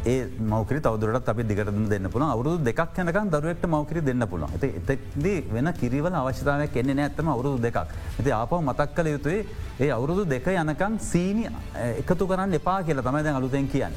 ඒ 0.04 0.26
මවකරි 0.40 0.80
තවදුරට 0.80 1.28
අපි 1.28 1.42
දිගට 1.44 1.68
දෙන්න 1.90 2.08
පුළ 2.10 2.22
අවුරුදු 2.22 2.64
දෙක් 2.64 2.80
යනක 3.02 3.18
දරුවට 3.30 3.66
මවකරි 3.66 4.00
දෙන්න 4.02 4.26
පුළන් 4.26 4.46
ඇති 4.46 4.70
එතක්ද 4.80 5.26
වෙන 5.52 5.72
කිරිවල 5.80 6.16
අවශ්‍යතාවයක් 6.20 6.76
එන්නේ 6.76 7.04
ඇත්තම 7.04 7.28
අවුරුදු 7.28 7.62
දෙකක් 7.62 7.76
ඇති 7.76 8.32
ආපව 8.32 8.58
මතක් 8.60 8.88
කළ 8.96 9.10
යුතුයි 9.12 9.44
ඒ 9.78 9.90
අවුරුදු 9.96 10.24
දෙක 10.24 10.46
යනකන් 10.54 10.98
සීනි 11.10 11.44
එකතු 12.00 12.26
කරන්න 12.26 12.58
එපා 12.58 12.82
කියලා 12.88 13.06
තමයි 13.08 13.22
දැන් 13.22 13.38
අලුතෙන් 13.40 13.68
කියන්න 13.68 13.94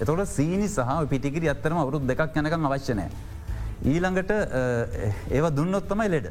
එතොට 0.00 0.28
සීනි 0.28 0.68
සහ 0.68 1.08
පිටිකිරි 1.08 1.48
අත්තරම 1.54 1.80
අවුරුදු 1.84 2.04
දෙකක් 2.06 2.36
යනකම් 2.36 2.68
අවශ්‍යනය. 2.68 3.08
ඊළඟට 3.92 4.30
ඒව 5.32 5.48
දුන්නොත්තමයි 5.56 6.08
ලෙඩ. 6.16 6.28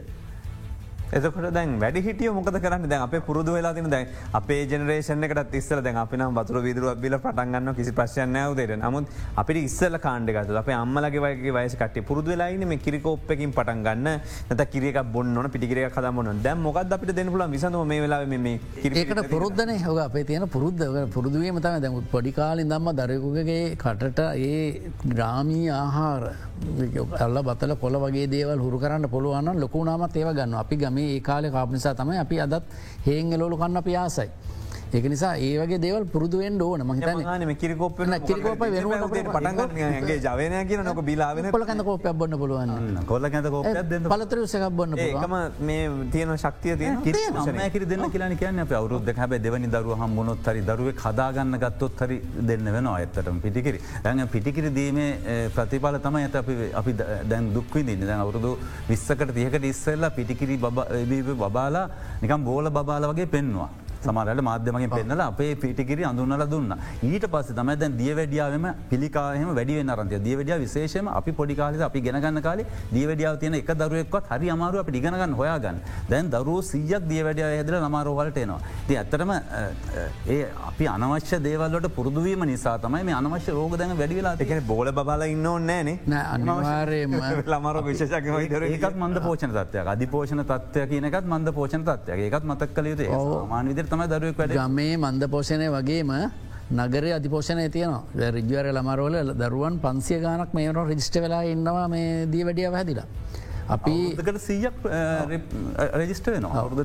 එතකට 1.11 1.51
දැන් 1.53 1.77
වැඩ 1.79 1.97
හිටිය 2.01 2.31
මොකද 2.31 2.57
කරන්න? 2.57 2.87
දැන් 2.89 3.01
අප 3.01 3.15
පුරදු 3.27 3.53
වෙලා 3.53 3.73
තින 3.73 3.89
දැන් 3.89 4.07
අපේ 4.33 4.61
ජනරේෂන 4.65 5.23
එකට 5.23 5.55
ඉස්සල 5.55 5.81
දැන් 5.81 5.97
අපි 5.97 6.17
නම් 6.17 6.39
වතුර 6.39 6.61
විදුරුව 6.61 7.01
බිල 7.01 7.17
පටන්ගන්න 7.17 7.75
කිසි 7.75 7.91
ප්‍රශ්යන 7.91 8.31
නෑවදේට 8.31 8.75
නමුත් 8.77 9.05
අපිට 9.35 9.61
ඉස්සල 9.63 9.97
කාණ්ඩගත 9.97 10.55
අප 10.55 10.69
අම්මලගේ 10.75 11.23
වගේ 11.25 11.55
වයසකට 11.57 11.99
පුරදු 12.09 12.27
වෙලායින 12.27 12.67
මේ 12.67 12.79
කිරිකෝප්පකින් 12.79 13.51
පටන් 13.51 13.83
ගන්න. 13.83 14.09
නත 14.51 14.61
කිරක 14.73 14.99
බොන්න 15.11 15.51
පිටිකිරය 15.51 15.87
කදමන 15.89 16.41
දැම් 16.43 16.61
මොකද 16.61 16.97
අපිට 16.97 17.15
දෙන්නපුල 17.15 17.45
විසඳ 17.47 17.79
මේ 17.85 18.01
වෙලා 18.01 18.23
මේ 18.25 18.59
ඒකට 18.95 19.23
පුරුද්ධන 19.29 19.71
හව 19.77 19.97
අපේ 20.07 20.25
තියෙන 20.25 20.47
පුරුද්ධ 20.49 20.83
පුරුදුවීම 21.15 21.59
තම 21.59 21.79
දැන් 21.81 22.01
පොඩිකාලින් 22.11 22.69
දම්ම 22.69 22.91
දරයකුගේ 22.99 23.61
කටට 23.75 24.19
ඒ 24.47 24.91
ග්‍රාමී 25.05 25.69
ආහාර 25.71 26.23
ඇල්ල 26.55 27.37
බතල 27.43 27.75
කොල 27.75 27.95
වගේ 27.95 28.27
දේවල් 28.27 28.59
හුරු 28.59 28.79
කරන්න 28.79 29.09
පුළුවන්න 29.09 29.59
ලොකුනාමත් 29.59 30.15
ඒව 30.15 30.29
ගන්න 30.33 30.53
අපි 30.55 30.75
ගම 30.77 30.97
ඒ 30.97 31.19
කාලෙ 31.19 31.51
කාපනිසා 31.51 31.93
තමයි 31.93 32.17
අපි 32.17 32.39
අදත් 32.39 32.63
හේංගලෝලු 33.05 33.57
කන්න 33.57 33.77
අපි 33.77 33.95
ආසයි. 33.95 34.29
ඒක 34.95 35.05
නිසා 35.11 35.33
ඒවගේ 35.45 35.79
දේවල් 35.85 36.03
පුරදුුවෙන් 36.13 36.61
ඕන. 36.65 36.81
මහිතන 36.89 37.53
කිරිකොප 37.61 37.97
කිරිකෝප 38.27 38.61
වෙනුවට 38.75 39.17
පටන්ගේ 39.35 40.17
ජවනය 40.25 40.61
කියන 40.69 40.83
නොක 40.87 41.01
බිලාවෙන 41.09 41.49
කොලකඳ 41.55 41.83
කෝපයක් 41.89 42.15
බොන්න 42.21 42.37
පුළුවන්. 42.41 42.71
කොල්ල 43.11 43.29
කැත 43.33 43.49
කෝප 43.55 43.65
පලතර 44.13 44.39
සකක් 44.45 44.69
බොන්න 44.79 44.97
ඒකම 45.05 45.35
මේ 45.69 45.89
තියෙන 46.13 46.33
ශක්තිය 46.43 46.77
තියෙන 46.81 47.01
කිරි 47.75 47.85
දෙන්න 47.91 48.05
කියලන 48.15 48.37
කියන්න 48.41 48.63
අප 48.65 48.71
අවරුද්ධ 48.81 49.13
හැබ 49.21 49.37
දෙවනි 49.45 49.71
දරුව 49.75 49.95
හම් 49.99 50.15
මොනොත් 50.19 50.49
හරි 50.51 50.61
දරුව 50.71 50.91
කදාගන්න 51.03 51.59
ගත්තොත් 51.63 52.05
හරි 52.05 52.17
දෙන්න 52.51 52.71
වෙන 52.75 52.87
අයත්තටම 52.95 53.39
පිටිකිරි. 53.45 53.79
දැන් 54.03 54.27
පිටිකිරි 54.35 54.69
දීමේ 54.79 55.49
ප්‍රතිඵල 55.55 55.99
තම 56.05 56.15
ඇත 56.23 56.35
අපි 56.43 56.55
අපි 56.81 56.91
දැන් 57.31 57.53
දුක්විදින්න 57.55 58.07
දැන් 58.09 58.21
අවුරුදු 58.25 58.57
විස්සකට 58.91 59.33
තියකට 59.39 59.71
ඉස්සල්ලා 59.73 60.15
පිටිකිරි 60.19 60.57
බබාලා 60.57 61.89
නිකම් 62.21 62.45
බෝල 62.51 62.69
බාල 62.69 63.11
වගේ 63.13 63.33
පෙන්වා. 63.37 63.69
සමරට 64.07 64.41
මාධ්‍යමගේ 64.49 64.89
පෙන්නල 64.95 65.21
අපේ 65.27 65.51
පිටිකිරි 65.63 66.03
අඳුන්නල 66.11 66.45
දුන්න. 66.53 66.73
ඊට 67.09 67.27
පස්ස 67.33 67.55
තම 67.59 67.71
දැන් 67.81 67.97
දියවැඩියාවම 68.01 68.65
පිළිකාහම 68.91 69.51
වැඩි 69.59 69.79
නරන්තය 69.83 70.21
දියවැඩිය 70.27 70.59
විශේෂම 70.65 71.11
අපි 71.19 71.31
පොඩිකාලි 71.39 71.83
අපි 71.89 72.01
ගෙනගන්න 72.07 72.41
කාලේ 72.47 72.67
දියවැඩියාව 72.95 73.39
තියෙන 73.43 73.59
එක 73.61 73.71
දරුවෙක්වත් 73.81 74.31
හරි 74.33 74.53
අමාරුව 74.55 74.83
අපි 74.83 74.97
ිගනගන්න 75.01 75.37
හොයාගන්න. 75.41 75.81
දැන් 76.09 76.31
දරුව 76.35 76.59
සීයක් 76.71 77.09
දියවැඩිය 77.11 77.47
හැදල 77.51 77.79
නමාරෝවලට 77.87 78.41
එනවා. 78.43 78.59
ති 78.87 78.99
ඇත්තරම 79.01 79.31
ඒ 79.35 80.41
අපි 80.69 80.85
අනවශ්‍ය 80.95 81.37
දේවල්ලට 81.47 81.87
පුරදුවීම 81.97 82.43
නිසා 82.51 82.77
තමයි 82.85 83.03
මේ 83.07 83.15
අනවශ්‍ය 83.21 83.51
රෝග 83.57 83.77
දැන් 83.81 83.97
වැඩිවෙලා 84.01 84.35
එකන 84.45 84.61
බෝල 84.71 84.91
බල 84.99 85.23
ඉන්න 85.33 85.47
ඕන්නෑන 85.51 85.89
අනිවාරයම 86.35 87.15
ළමර 87.51 87.77
විශෂක 87.87 88.29
ඒකත් 88.69 88.97
මන්ද 89.03 89.21
පෝෂණ 89.27 89.53
තත්වයක් 89.57 89.91
අධිපෝෂණ 89.93 90.43
තත්වය 90.51 90.85
කියනකත් 90.91 91.29
මන්ද 91.33 91.53
පෝෂණ 91.57 91.85
තත්වයක් 91.89 92.23
ඒකත් 92.27 92.47
මතක් 92.51 92.71
කළ 92.77 92.91
යුතු 92.91 93.39
මාන 93.53 93.71
විදිර 93.71 93.87
තම 93.95 94.07
දරුවක් 94.11 94.39
වැඩ 94.39 94.53
ගමේ 94.55 94.95
මන්ද 94.97 95.27
පෝෂණය 95.31 95.67
වගේම 95.71 96.09
නගර 96.77 97.05
අධිපෝෂණය 97.17 97.67
තියනවා 97.75 98.31
රිජ්වර 98.35 98.67
ළමරෝල 98.75 99.15
දරුවන් 99.41 99.77
පන්සිය 99.83 100.19
ගානක් 100.23 100.51
මේනො 100.57 100.83
රිජිස්ට 100.89 101.15
වෙලා 101.23 101.43
ඉන්නවා 101.53 101.87
මේ 101.93 102.25
දී 102.33 102.43
වැඩිය 102.47 102.67
හැදිලා. 102.75 103.07
අපි 103.69 103.93
සීයක් 104.45 104.75
රජිස්ට 105.99 106.27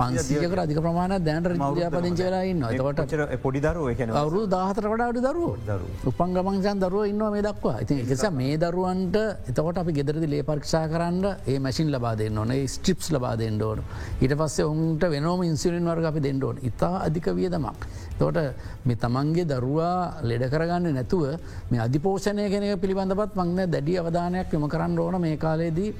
පන්සියක 0.00 0.58
අධික 0.64 0.80
ප්‍රමාණ 0.86 1.14
දැනට 1.28 1.48
රිජය 1.52 1.88
පදිංච 1.96 2.20
වෙලා 2.26 2.44
ඉන්න 2.52 2.64
ට 2.70 3.38
පොඩි 3.42 3.60
දරුව 3.60 3.88
අවරු 4.22 4.40
දාහතර 4.54 4.88
වඩ 4.92 5.02
අඩු 5.10 5.20
දරුව. 5.20 5.84
උපංගමංසන් 6.10 6.78
දරුව. 6.84 7.04
ඉන්නවා 7.12 7.30
මේ 7.34 7.44
දක්වා. 7.48 7.76
ඉති 7.84 8.00
එකස 8.04 8.24
මේ 8.40 8.56
දරුවන්ට 8.64 9.16
එතකොට 9.50 9.78
අපි 9.82 9.92
ගෙදරදි 9.98 10.28
ලේ 10.34 10.42
පර්ක්ෂා 10.50 10.84
කරන්න 10.92 11.24
ඒ 11.46 11.58
මැසින් 11.58 11.92
ලබාදන්න 11.94 12.38
ඕන 12.42 12.52
ස්ටිප්ස් 12.74 13.12
ලබාදෙන්ට 13.16 13.62
ඕන. 13.68 13.82
ඊට 14.22 14.34
පස්සේ 14.40 14.68
ඔුන්ට 14.72 15.02
වෙනෝම 15.16 15.42
ඉන්සිලින් 15.50 15.90
වර්ග 15.92 16.06
අපි 16.12 16.20
දෙන්නඩෝන 16.28 16.56
ඉතා 16.70 16.94
අධික 17.06 17.26
වියදමක්. 17.40 17.80
තෝට 18.20 18.38
මේ 18.84 18.96
තමන්ගේ 18.96 19.46
දරුවා 19.46 20.22
ලෙඩ 20.22 20.44
කරගන්න 20.52 20.94
නැතුව 20.94 21.24
මේ 21.70 21.80
අධිපෝෂණය 21.80 22.48
කෙනක 22.52 22.80
පිළිබඳපත් 22.82 23.36
මංන 23.36 23.70
දැඩි 23.70 23.98
අවධානයක් 23.98 24.52
යම 24.52 24.66
කරන්න 24.68 24.98
ඕන. 24.98 25.20
මේ 25.20 25.36
කාලේදී 25.36 25.90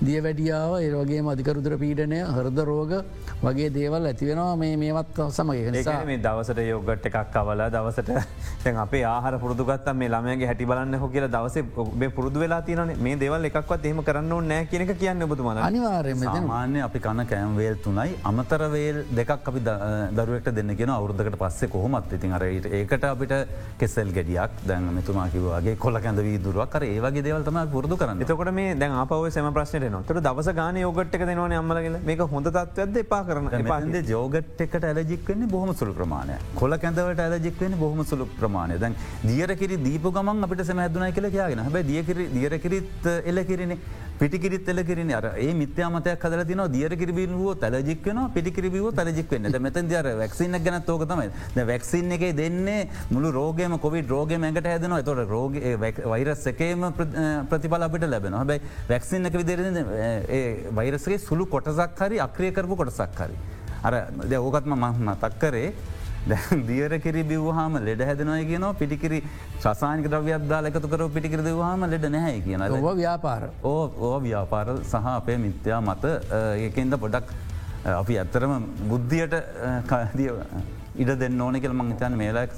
දිය 0.00 0.18
වැඩියාව 0.20 0.72
ඒවගේ 0.78 1.22
අධිකරුදුර 1.28 1.74
පීඩනය 1.78 2.20
හරද 2.28 2.58
රෝග 2.64 2.92
වගේ 3.42 3.70
දේවල් 3.70 4.10
ඇතිවෙනවා 4.10 4.56
මේ 4.56 4.76
මේවත් 4.76 5.18
සමග. 5.28 5.58
නිසා 5.72 6.04
මේ 6.04 6.20
දවසට 6.20 6.64
යෝගට් 6.64 7.08
එකක් 7.10 7.18
කවල 7.34 7.62
දවසට 7.68 8.10
තැන් 8.62 8.78
අපේ 8.78 9.04
ආහර 9.06 9.38
පුරදුගත් 9.38 9.88
මේ 9.94 10.08
ළමයගේ 10.08 10.48
හැටි 10.50 10.68
බලන්න 10.70 10.98
හො 10.98 11.08
කියල 11.08 11.28
දවස 11.28 11.56
පුරදු 12.14 12.40
වෙලා 12.40 12.60
තියන 12.62 12.94
මේ 12.98 13.16
දෙවල් 13.16 13.48
එකක්වත් 13.50 13.84
එහෙම 13.84 14.02
කරන්න 14.02 14.48
නෑ 14.48 14.68
කියනක 14.72 14.92
කියන්න 15.02 15.26
බතුමන 15.26 15.62
අනිවාර්යම 15.62 16.24
මාන්‍ය 16.46 16.82
අපි 16.82 17.00
කන 17.00 17.24
කෑම්වේල් 17.26 17.76
තුනයි 17.84 18.16
අමතරවේල් 18.24 19.00
දෙකක් 19.12 19.50
අපි 19.50 19.64
දරුවට 20.14 20.52
දෙන්න 20.54 20.76
කියෙන 20.76 20.90
අවුද්ධකට 20.90 21.38
පස්සේ 21.38 21.67
කොහොමත් 21.74 22.12
ඉතින් 22.18 22.32
අරට 22.38 22.66
ඒකට 22.80 23.04
අපිට 23.10 23.34
කෙසෙල් 23.80 24.12
ගෙඩියක් 24.18 24.62
දැන් 24.70 24.88
මෙතුමා 24.98 25.28
කිවගේ 25.34 25.76
කොල 25.84 26.00
කැඳ 26.06 26.22
වීදුරුවක්. 26.28 26.70
කර 26.74 26.82
ඒවගේ 26.88 27.24
දේවල්තම 27.28 27.58
පුරදු 27.74 27.96
කරන්න. 27.96 28.22
එතකොට 28.26 28.52
මේ 28.58 28.74
දැන් 28.74 28.96
අපව 29.02 29.28
සම 29.30 29.50
ප්‍රශ්නයට 29.58 29.90
නොතර 29.96 30.20
දවස 30.28 30.50
ගාන 30.60 30.80
යෝගට්ක 30.84 31.26
දෙනවන 31.30 31.56
අම්මලගල 31.60 31.98
මේක 32.10 32.24
හොඳ 32.34 32.50
තත්වද 32.56 33.04
එපා 33.04 33.22
කරන 33.28 33.50
එපාන්ද 33.60 34.00
ජෝගට් 34.14 34.64
එකට 34.66 34.88
ඇලජික්වෙන්නේ 34.90 35.52
බොහම 35.54 35.72
සුළු 35.80 35.94
ප්‍රමාණය 36.00 36.38
කොල 36.60 36.78
කැඳවට 36.84 37.24
ඇලජික්වෙන 37.26 37.78
බොහම 37.84 38.02
සුළු 38.12 38.28
ප්‍රමාණය 38.40 38.80
දැන් 38.84 38.98
දියරකිරි 39.30 39.78
දීප 39.86 40.10
ගමන් 40.16 40.44
අපිට 40.48 40.64
සැම 40.68 40.84
හැදුනයි 40.84 41.12
කියල 41.12 41.30
කියගෙන. 41.36 41.64
හැබ 41.66 41.76
දියකිරි 41.92 42.28
දියරකිරිත් 42.36 43.06
එලකිරෙන 43.30 43.72
පිටිකිරිත් 44.20 44.68
එලකිරෙන 44.68 45.10
අර 45.18 45.26
ඒ 45.36 45.52
මිත්‍යාමතයක් 45.54 46.24
හදල 46.24 46.42
තින 46.50 46.62
දියරකිරිබිරුව 46.76 47.58
තලජික්වන 47.64 48.18
පිටිකිරිබිව 48.36 48.86
තලජික්වන්න 48.98 49.60
මෙත 49.66 49.78
දියර 49.92 50.06
වැක්සින්න 50.20 50.58
ගැන 50.64 50.82
තෝක 50.88 51.04
තමයි. 51.10 51.30
වැක්සින් 51.70 52.12
එක 52.16 52.24
දෙන්නේ 52.40 52.88
මුළු 53.10 53.32
රෝගම 53.38 53.78
කොවි 53.84 54.02
රෝග 54.14 54.32
මැඟට 54.44 54.70
හැදන 54.72 54.96
තොට 55.04 55.22
රෝග 55.34 55.54
වෛරස් 56.12 56.46
එකේම 56.52 56.88
ප්‍රතිබල 57.50 57.86
අපිට 57.88 58.08
ලැබෙන 58.14 58.38
හැබයි 58.40 58.60
වැක්සින් 58.88 59.26
එක 59.30 59.38
විදිර 59.42 59.60
වෛරසගේ 60.80 61.18
සුළු 61.28 61.46
කොටසක් 61.46 62.02
හරි 62.06 62.18
අක්‍රිය 62.26 62.52
කරපු 62.52 62.76
කොටසක් 62.82 63.22
හරි. 63.22 63.38
අර 63.82 63.94
ද 64.30 64.32
ඕකත්ම 64.34 64.74
මහම 64.74 65.08
තක්කරේ 65.22 65.72
දියර 66.68 66.92
කිරි 67.04 67.22
බිවහම 67.30 67.76
ලෙඩ 67.88 68.00
හැදනය 68.08 68.38
කියන 68.50 68.66
පිටිකිරි 68.80 69.18
ශසානික 69.64 70.08
ද්‍රව්‍යද්දා 70.12 70.60
එකතු 70.70 70.88
කර 70.94 71.04
පිටිකිර 71.16 71.42
දවාහම 71.46 71.84
ලෙඩ 71.92 72.08
නැහැ 72.14 72.40
කියන 72.46 72.64
ව්‍යාපාර. 73.02 73.42
ඕ 73.72 73.82
ඕ 74.08 74.16
ව්‍යාපාර 74.26 74.66
සහ 74.82 75.12
අපේ 75.14 75.38
මිත්‍යා 75.44 75.80
මත 75.80 76.04
ඒකෙන්ද 76.66 76.98
පොඩක් 77.04 77.32
අපි 78.00 78.18
ඇත්තරම 78.22 78.52
බුද්ධියට 78.90 79.34
කදිය 79.90 80.30
ඉඩ 81.02 81.10
දෙන්න 81.24 81.40
ඕන 81.46 81.60
කියල 81.64 81.74
මංහිතන් 81.80 82.16
මේලක් 82.22 82.54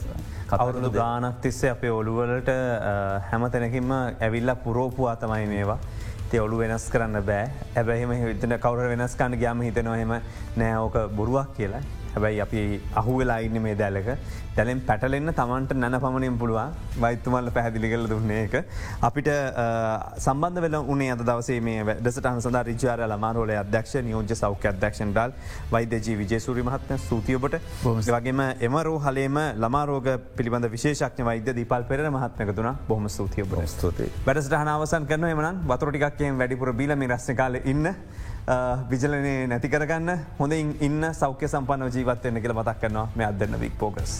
කවුරුදු 0.52 0.90
ගානක් 0.98 1.40
තිස්සේ 1.46 1.72
අපේ 1.76 1.92
ඔළුවලට 2.00 2.50
හැම 3.30 3.42
තැනකින්ම 3.54 3.90
ඇවිල්ල 3.96 4.54
පුරෝපුවා 4.64 5.16
තමයි 5.24 5.46
මේවා. 5.54 5.80
ඔලු 6.42 6.58
වෙනස් 6.58 6.84
කරන්න 6.94 7.22
බෑ. 7.28 7.46
ඇබැහිම 7.78 8.10
හිතන 8.18 8.52
කවර 8.64 8.90
වෙනස් 8.92 9.14
කන්න 9.18 9.34
ගයාම 9.40 9.62
හිතනොහෙම 9.66 10.12
නෑ 10.60 10.76
ඕක 10.82 10.96
බොරුවක් 11.18 11.48
කියලා 11.56 11.80
හැබැයි 12.14 12.40
අපි 12.40 12.60
අහු 12.94 13.18
වෙලා 13.18 13.38
ඉන්න 13.40 13.62
මේ 13.62 13.74
දැලක. 13.74 14.08
දැලෙන් 14.56 14.80
පැටලෙන්න 14.82 15.32
තමන්ට 15.32 15.74
නැන 15.76 15.96
පමණින් 15.96 16.38
පුළුවන්. 16.38 16.74
වෛත්තුමල්ල 17.00 17.50
පැහැදිලි 17.50 17.90
කල 17.92 18.06
දුන්නේ 18.08 18.40
එක. 18.44 18.54
අපිට 19.02 19.30
සම්බන්ධ 20.18 20.60
වෙල 20.60 20.76
උනේ 20.86 21.10
අද 21.12 21.22
දවසේ 21.22 21.60
මේ 21.60 21.84
වැඩසටහන් 21.84 22.40
සඳ 22.40 22.62
රිචාර 22.64 23.04
ලමාරෝල 23.06 23.52
අධ්‍යක්ෂ 23.56 23.94
නියෝජ 24.02 24.34
සෞඛ්‍ය 24.34 24.68
අධ්‍යක්ෂන්ටල් 24.68 25.36
වෛද්‍යජී 25.70 26.16
විජේසුරි 26.16 26.62
මහත්ම 26.62 27.00
සූතියබට 27.00 27.58
වගේම 28.08 28.42
එමරෝ 28.60 28.98
හලේම 29.00 29.38
ළමාරෝග 29.56 30.10
පිළිබඳ 30.36 30.70
විශේෂක්ඥ 30.70 31.24
වෛද්‍ය 31.24 31.54
දීපල් 31.54 31.84
පෙර 31.84 32.02
මහත්මක 32.10 32.54
තුන 32.54 32.70
බොහම 32.88 33.08
ස්තුතියබ 33.08 33.54
ස්තුති 33.66 34.10
වැඩසටහන 34.26 34.70
අවසන් 34.70 35.06
කරන 35.06 35.24
එමන 35.26 35.62
වතුරටිකක්කයෙන් 35.66 36.38
වැඩිපුර 36.38 36.72
බීලමි 36.74 37.08
රස්්න 37.08 37.36
කාල 37.36 37.60
ඉන්න. 37.64 37.94
විජලනේ 38.90 39.46
නැති 39.46 39.68
කරගන්න 39.68 40.10
හොඳ 40.38 40.52
ඉන්න 40.88 41.02
සෞඛ්‍ය 41.14 41.48
සම්පන්න 41.48 41.90
ජීවත්වයන්න 41.96 42.42
කියල 42.42 42.54
මතක් 42.58 42.80
කරනවා 42.84 43.08
මේ 43.16 43.26
අදන්න 43.26 43.60
වික් 43.60 43.76
පෝගස්. 43.78 44.14